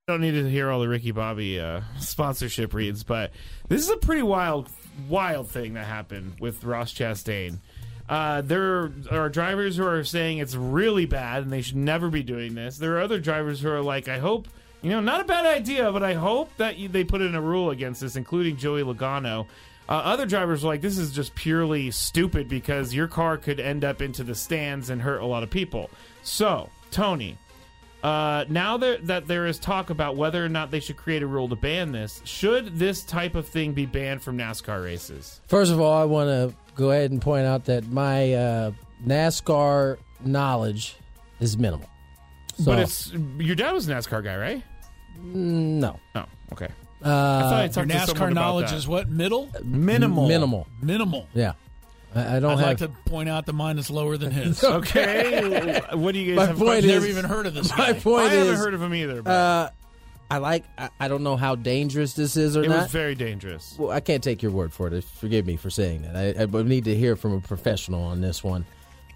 don't 0.08 0.20
need 0.20 0.32
to 0.32 0.50
hear 0.50 0.70
all 0.70 0.80
the 0.80 0.88
Ricky 0.88 1.12
Bobby 1.12 1.60
uh, 1.60 1.82
sponsorship 2.00 2.74
reads, 2.74 3.04
but 3.04 3.30
this 3.68 3.82
is 3.82 3.90
a 3.90 3.96
pretty 3.96 4.22
wild, 4.22 4.68
wild 5.08 5.48
thing 5.48 5.74
that 5.74 5.86
happened 5.86 6.40
with 6.40 6.64
Ross 6.64 6.92
Chastain. 6.92 7.58
Uh, 8.08 8.40
there 8.40 8.90
are 9.12 9.28
drivers 9.28 9.76
who 9.76 9.86
are 9.86 10.02
saying 10.02 10.38
it's 10.38 10.56
really 10.56 11.06
bad 11.06 11.44
and 11.44 11.52
they 11.52 11.62
should 11.62 11.76
never 11.76 12.08
be 12.08 12.24
doing 12.24 12.56
this. 12.56 12.76
There 12.76 12.96
are 12.96 13.00
other 13.00 13.20
drivers 13.20 13.60
who 13.60 13.70
are 13.70 13.80
like, 13.80 14.08
I 14.08 14.18
hope, 14.18 14.48
you 14.82 14.90
know, 14.90 14.98
not 14.98 15.20
a 15.20 15.24
bad 15.24 15.46
idea, 15.46 15.92
but 15.92 16.02
I 16.02 16.14
hope 16.14 16.50
that 16.56 16.76
you, 16.76 16.88
they 16.88 17.04
put 17.04 17.20
in 17.20 17.36
a 17.36 17.40
rule 17.40 17.70
against 17.70 18.00
this, 18.00 18.16
including 18.16 18.56
Joey 18.56 18.82
Logano. 18.82 19.46
Uh, 19.90 19.94
other 19.94 20.24
drivers 20.24 20.62
were 20.62 20.68
like, 20.68 20.80
this 20.80 20.96
is 20.96 21.10
just 21.10 21.34
purely 21.34 21.90
stupid 21.90 22.48
because 22.48 22.94
your 22.94 23.08
car 23.08 23.36
could 23.36 23.58
end 23.58 23.84
up 23.84 24.00
into 24.00 24.22
the 24.22 24.36
stands 24.36 24.88
and 24.88 25.02
hurt 25.02 25.20
a 25.20 25.26
lot 25.26 25.42
of 25.42 25.50
people. 25.50 25.90
So, 26.22 26.70
Tony, 26.92 27.36
uh, 28.04 28.44
now 28.48 28.76
that, 28.76 29.08
that 29.08 29.26
there 29.26 29.46
is 29.46 29.58
talk 29.58 29.90
about 29.90 30.14
whether 30.14 30.44
or 30.44 30.48
not 30.48 30.70
they 30.70 30.78
should 30.78 30.96
create 30.96 31.24
a 31.24 31.26
rule 31.26 31.48
to 31.48 31.56
ban 31.56 31.90
this, 31.90 32.22
should 32.24 32.78
this 32.78 33.02
type 33.02 33.34
of 33.34 33.48
thing 33.48 33.72
be 33.72 33.84
banned 33.84 34.22
from 34.22 34.38
NASCAR 34.38 34.84
races? 34.84 35.40
First 35.48 35.72
of 35.72 35.80
all, 35.80 36.00
I 36.00 36.04
want 36.04 36.28
to 36.28 36.56
go 36.76 36.92
ahead 36.92 37.10
and 37.10 37.20
point 37.20 37.46
out 37.46 37.64
that 37.64 37.88
my 37.88 38.32
uh, 38.32 38.72
NASCAR 39.04 39.98
knowledge 40.24 40.96
is 41.40 41.58
minimal. 41.58 41.88
So, 42.58 42.66
but 42.66 42.78
it's 42.78 43.12
your 43.38 43.56
dad 43.56 43.72
was 43.72 43.88
a 43.88 43.92
NASCAR 43.92 44.22
guy, 44.22 44.36
right? 44.36 44.62
No. 45.18 45.98
Oh, 46.14 46.24
okay. 46.52 46.68
Uh, 47.04 47.08
I 47.08 47.68
thought 47.68 47.90
I 47.90 47.94
your 47.94 48.00
NASCAR 48.06 48.32
knowledge 48.32 48.72
is 48.72 48.86
what 48.86 49.08
middle, 49.08 49.50
minimal, 49.64 50.28
minimal, 50.28 50.66
minimal. 50.82 51.26
Yeah. 51.34 51.52
I, 52.14 52.36
I 52.36 52.40
don't 52.40 52.52
I'd 52.52 52.58
have 52.58 52.66
like 52.68 52.78
to 52.78 52.88
point 53.08 53.28
out 53.28 53.46
that 53.46 53.52
mine 53.52 53.78
is 53.78 53.90
lower 53.90 54.16
than 54.16 54.30
his. 54.32 54.62
okay, 54.64 55.80
what 55.92 56.12
do 56.12 56.18
you 56.18 56.34
guys 56.34 56.36
My 56.36 56.46
have? 56.46 56.58
point 56.58 56.78
is- 56.84 56.86
never 56.92 57.06
even 57.06 57.24
heard 57.24 57.46
of 57.46 57.54
this 57.54 57.70
My 57.78 57.92
guy. 57.92 58.00
point 58.00 58.26
I 58.26 58.34
haven't 58.34 58.54
is, 58.54 58.58
heard 58.60 58.74
of 58.74 58.82
him 58.82 58.94
either. 58.94 59.22
But 59.22 59.30
uh, 59.30 59.70
I 60.30 60.38
like. 60.38 60.64
I, 60.76 60.90
I 60.98 61.08
don't 61.08 61.22
know 61.22 61.36
how 61.36 61.54
dangerous 61.54 62.14
this 62.14 62.36
is 62.36 62.56
or 62.56 62.64
it 62.64 62.68
not. 62.68 62.82
was 62.82 62.92
very 62.92 63.14
dangerous. 63.14 63.76
well, 63.78 63.90
I 63.90 64.00
can't 64.00 64.22
take 64.22 64.42
your 64.42 64.52
word 64.52 64.72
for 64.72 64.88
it. 64.88 65.04
Forgive 65.04 65.46
me 65.46 65.56
for 65.56 65.70
saying 65.70 66.02
that. 66.02 66.36
I, 66.38 66.42
I 66.58 66.62
need 66.62 66.84
to 66.84 66.94
hear 66.94 67.16
from 67.16 67.32
a 67.32 67.40
professional 67.40 68.02
on 68.02 68.20
this 68.20 68.42
one. 68.44 68.66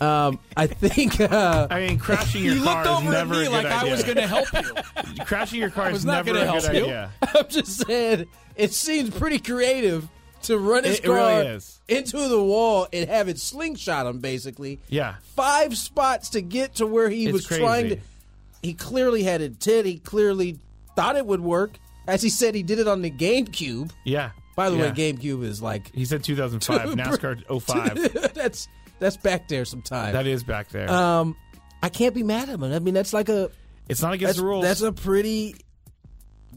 Um, 0.01 0.39
I 0.57 0.67
think. 0.67 1.21
Uh, 1.21 1.67
I 1.71 1.87
mean, 1.87 1.99
crashing 1.99 2.45
your 2.45 2.55
You 2.57 2.65
car 2.65 2.85
looked 2.85 2.87
is 3.03 3.07
over 3.07 3.17
at 3.17 3.27
never 3.29 3.35
me 3.41 3.47
a 3.47 3.51
like 3.51 3.63
good 3.63 3.73
I 3.73 3.81
idea. 3.81 3.93
was 3.93 4.03
going 4.05 4.17
to 4.17 4.27
help 4.27 4.53
you. 4.53 5.25
crashing 5.25 5.61
your 5.61 5.71
car 5.71 5.91
is 5.91 6.05
not 6.05 6.25
never 6.27 6.31
a 6.39 6.41
good 6.41 6.47
help 6.49 6.63
you. 6.75 6.83
idea. 6.85 7.11
I'm 7.35 7.49
just 7.49 7.87
saying, 7.87 8.27
it 8.57 8.73
seems 8.73 9.11
pretty 9.11 9.39
creative 9.39 10.09
to 10.43 10.59
run 10.59 10.85
his 10.85 10.99
It- 10.99 11.05
it 11.05 11.09
really 11.09 11.45
car 11.45 11.59
into 11.89 12.29
the 12.29 12.43
wall 12.43 12.87
and 12.93 13.09
have 13.09 13.29
it 13.29 13.39
slingshot 13.39 14.07
him. 14.07 14.19
Basically, 14.19 14.81
Yeah. 14.89 15.15
five 15.37 15.77
spots 15.77 16.31
to 16.31 16.41
get 16.43 16.77
to 16.77 16.87
where 16.87 17.09
he 17.09 17.25
It's 17.27 17.33
was 17.33 17.47
crazy. 17.47 17.63
trying 17.63 17.89
to. 17.91 17.99
He 18.63 18.75
clearly 18.75 19.23
had 19.23 19.41
intent. 19.43 19.87
He 19.87 19.99
clearly 19.99 20.59
thought 20.97 21.17
it 21.17 21.27
would 21.27 21.41
work. 21.41 21.79
As 22.07 22.21
he 22.23 22.29
said, 22.29 22.55
he 22.55 22.63
did 22.63 22.79
it 22.79 22.87
on 22.89 23.01
the 23.03 23.11
GameCube. 23.11 23.91
Yeah. 24.05 24.31
By 24.57 24.71
the 24.71 24.77
Yeah. 24.77 24.83
way, 24.83 24.91
GameCube 24.93 25.43
is 25.45 25.61
like 25.63 25.93
He 25.95 26.05
said 26.05 26.23
2005, 26.23 26.91
NASCAR 26.97 27.43
05. 27.63 28.35
that's 28.35 28.69
that's 29.05 29.17
back 29.19 29.49
there 29.49 29.65
sometime. 29.65 30.15
That 30.15 30.27
is 30.27 30.43
back 30.43 30.69
there. 30.71 30.91
Um, 30.91 31.37
I 31.83 31.91
can't 31.91 32.15
be 32.15 32.23
mad 32.23 32.49
at 32.49 32.55
him. 32.55 32.65
I 32.65 32.79
mean, 32.79 32.95
that's 32.95 33.13
like 33.13 33.29
a 33.29 33.51
it's 33.89 34.01
not 34.01 34.15
against 34.15 34.39
the 34.39 34.45
rules. 34.45 34.65
that's 34.65 34.81
a 34.81 34.93
pretty 34.93 35.57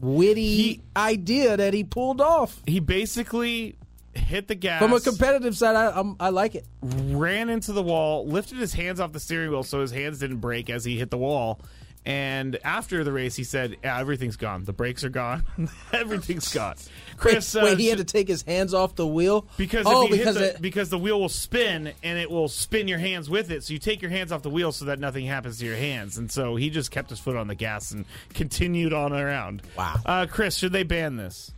witty 0.00 0.80
idea 0.96 1.56
that 1.56 1.74
he 1.74 1.82
pulled 1.82 2.20
off 2.20 2.62
he 2.66 2.78
basically 2.78 3.76
hit 4.14 4.46
the 4.46 4.54
gas 4.54 4.80
from 4.80 4.92
a 4.92 5.00
competitive 5.00 5.56
side. 5.56 5.76
I 5.76 5.98
I'm, 5.98 6.16
I 6.18 6.30
like 6.30 6.54
it. 6.54 6.66
ran 6.80 7.50
into 7.50 7.72
the 7.72 7.82
wall, 7.82 8.26
lifted 8.26 8.58
his 8.58 8.72
hands 8.72 9.00
off 9.00 9.12
the 9.12 9.20
steering 9.20 9.50
wheel 9.50 9.62
so 9.62 9.80
his 9.80 9.90
hands 9.90 10.18
didn't 10.18 10.38
break 10.38 10.70
as 10.70 10.84
he 10.84 10.98
hit 10.98 11.10
the 11.10 11.18
wall. 11.18 11.60
And 12.06 12.58
after 12.64 13.04
the 13.04 13.12
race, 13.12 13.36
he 13.36 13.44
said, 13.44 13.76
yeah, 13.82 13.98
"Everything's 13.98 14.36
gone. 14.36 14.64
The 14.64 14.72
brakes 14.72 15.04
are 15.04 15.10
gone. 15.10 15.44
Everything's 15.92 16.52
gone." 16.54 16.76
Chris, 17.16 17.54
wait, 17.54 17.64
wait, 17.64 17.72
uh, 17.72 17.76
he 17.76 17.86
had 17.88 17.98
to 17.98 18.04
take 18.04 18.28
his 18.28 18.42
hands 18.42 18.72
off 18.72 18.94
the 18.94 19.06
wheel 19.06 19.46
because 19.56 19.84
oh, 19.86 20.08
because 20.08 20.36
the, 20.36 20.54
it, 20.54 20.62
because 20.62 20.88
the 20.88 20.98
wheel 20.98 21.20
will 21.20 21.28
spin 21.28 21.92
and 22.02 22.18
it 22.18 22.30
will 22.30 22.48
spin 22.48 22.88
your 22.88 22.98
hands 22.98 23.28
with 23.28 23.50
it. 23.50 23.64
So 23.64 23.72
you 23.72 23.78
take 23.78 24.00
your 24.00 24.10
hands 24.10 24.32
off 24.32 24.42
the 24.42 24.50
wheel 24.50 24.72
so 24.72 24.86
that 24.86 24.98
nothing 24.98 25.26
happens 25.26 25.58
to 25.58 25.66
your 25.66 25.76
hands. 25.76 26.16
And 26.16 26.30
so 26.30 26.56
he 26.56 26.70
just 26.70 26.90
kept 26.90 27.10
his 27.10 27.18
foot 27.18 27.36
on 27.36 27.48
the 27.48 27.54
gas 27.54 27.90
and 27.90 28.04
continued 28.34 28.92
on 28.92 29.12
around. 29.12 29.62
Wow. 29.76 29.96
Uh, 30.06 30.26
Chris, 30.30 30.56
should 30.56 30.72
they 30.72 30.84
ban 30.84 31.16
this? 31.16 31.52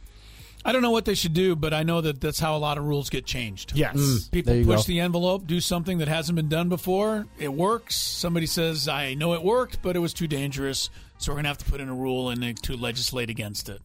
I 0.65 0.73
don't 0.73 0.83
know 0.83 0.91
what 0.91 1.07
they 1.07 1.15
should 1.15 1.33
do, 1.33 1.57
but 1.57 1.73
I 1.73 1.83
know 1.85 2.01
that 2.03 2.21
that's 2.21 2.39
how 2.39 2.57
a 2.57 2.59
lot 2.59 2.77
of 2.77 2.85
rules 2.85 3.09
get 3.09 3.25
changed. 3.25 3.73
Yes. 3.75 3.97
Mm. 3.97 4.31
People 4.31 4.55
push 4.65 4.81
go. 4.81 4.83
the 4.83 5.01
envelope, 5.01 5.47
do 5.47 5.59
something 5.61 5.99
that 5.99 6.09
hasn't 6.09 6.37
been 6.37 6.49
done 6.49 6.69
before. 6.69 7.27
It 7.39 7.53
works. 7.53 7.97
Somebody 7.97 8.47
says, 8.47 8.87
I 8.87 9.15
know 9.15 9.33
it 9.35 9.43
worked, 9.43 9.81
but 9.83 9.97
it 9.97 10.01
was 10.01 10.13
too 10.13 10.27
dangerous, 10.29 10.91
so 11.19 11.33
we're 11.33 11.37
going 11.37 11.45
to 11.45 11.49
have 11.49 11.59
to 11.59 11.65
put 11.65 11.81
in 11.81 11.89
a 11.89 11.95
rule 11.95 12.29
and 12.31 12.63
to 12.65 12.77
legislate 12.77 13.31
against 13.31 13.69
it. 13.71 13.81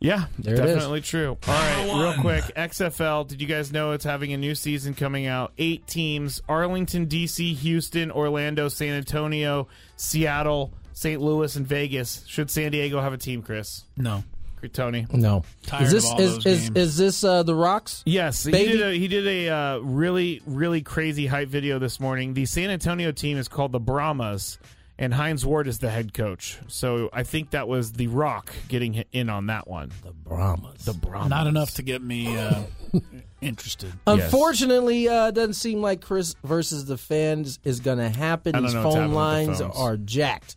Yeah, 0.00 0.26
There 0.38 0.54
it 0.54 0.60
is. 0.60 0.74
definitely 0.74 1.00
true. 1.00 1.38
All 1.48 1.54
right, 1.54 1.86
Number 1.86 2.04
real 2.04 2.14
quick, 2.20 2.44
XFL. 2.54 3.26
Did 3.26 3.40
you 3.40 3.46
guys 3.46 3.72
know 3.72 3.92
it's 3.92 4.04
having 4.04 4.34
a 4.34 4.36
new 4.36 4.54
season 4.54 4.92
coming 4.92 5.26
out? 5.26 5.52
Eight 5.56 5.86
teams: 5.86 6.42
Arlington, 6.46 7.06
DC, 7.06 7.54
Houston, 7.54 8.10
Orlando, 8.10 8.68
San 8.68 8.92
Antonio, 8.94 9.66
Seattle, 9.96 10.74
St. 10.92 11.22
Louis, 11.22 11.56
and 11.56 11.66
Vegas. 11.66 12.22
Should 12.26 12.50
San 12.50 12.72
Diego 12.72 13.00
have 13.00 13.14
a 13.14 13.16
team, 13.16 13.40
Chris? 13.40 13.84
No. 13.96 14.24
Tony. 14.72 15.06
no. 15.12 15.44
Tired 15.66 15.84
is 15.84 15.92
this 15.92 16.04
of 16.04 16.12
all 16.12 16.20
is 16.20 16.34
those 16.36 16.46
is, 16.46 16.60
games. 16.70 16.76
is 16.76 16.96
this 16.96 17.24
uh, 17.24 17.42
the 17.42 17.54
Rocks? 17.54 18.02
Yes, 18.06 18.44
he 18.44 18.52
did 18.52 18.80
a, 18.80 18.92
he 18.92 19.08
did 19.08 19.26
a 19.26 19.48
uh, 19.48 19.78
really 19.78 20.40
really 20.46 20.82
crazy 20.82 21.26
hype 21.26 21.48
video 21.48 21.78
this 21.78 22.00
morning. 22.00 22.34
The 22.34 22.46
San 22.46 22.70
Antonio 22.70 23.12
team 23.12 23.36
is 23.38 23.48
called 23.48 23.72
the 23.72 23.80
Brahmas, 23.80 24.58
and 24.98 25.12
Hines 25.12 25.44
Ward 25.44 25.66
is 25.66 25.78
the 25.78 25.90
head 25.90 26.14
coach. 26.14 26.58
So 26.68 27.10
I 27.12 27.22
think 27.24 27.50
that 27.50 27.66
was 27.68 27.92
the 27.92 28.06
Rock 28.06 28.52
getting 28.68 29.04
in 29.12 29.28
on 29.28 29.46
that 29.46 29.66
one. 29.68 29.90
The 30.04 30.12
Brahmas. 30.12 30.84
The 30.84 30.94
Brahmas, 30.94 31.30
Not 31.30 31.46
enough 31.46 31.72
to 31.72 31.82
get 31.82 32.02
me 32.02 32.36
uh, 32.36 32.62
interested. 33.40 33.92
Unfortunately, 34.06 35.08
uh, 35.08 35.28
it 35.28 35.34
doesn't 35.34 35.54
seem 35.54 35.80
like 35.80 36.00
Chris 36.00 36.34
versus 36.44 36.84
the 36.84 36.96
fans 36.96 37.58
is 37.64 37.80
going 37.80 37.98
to 37.98 38.08
happen. 38.08 38.54
I 38.54 38.58
don't 38.58 38.66
These 38.66 38.74
know 38.74 38.82
phone 38.82 38.92
happening 38.92 39.08
with 39.08 39.12
the 39.12 39.16
lines 39.16 39.58
phones. 39.60 39.76
are 39.76 39.96
jacked. 39.96 40.56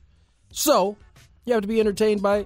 So 0.52 0.98
you 1.46 1.54
have 1.54 1.62
to 1.62 1.68
be 1.68 1.80
entertained 1.80 2.22
by 2.22 2.46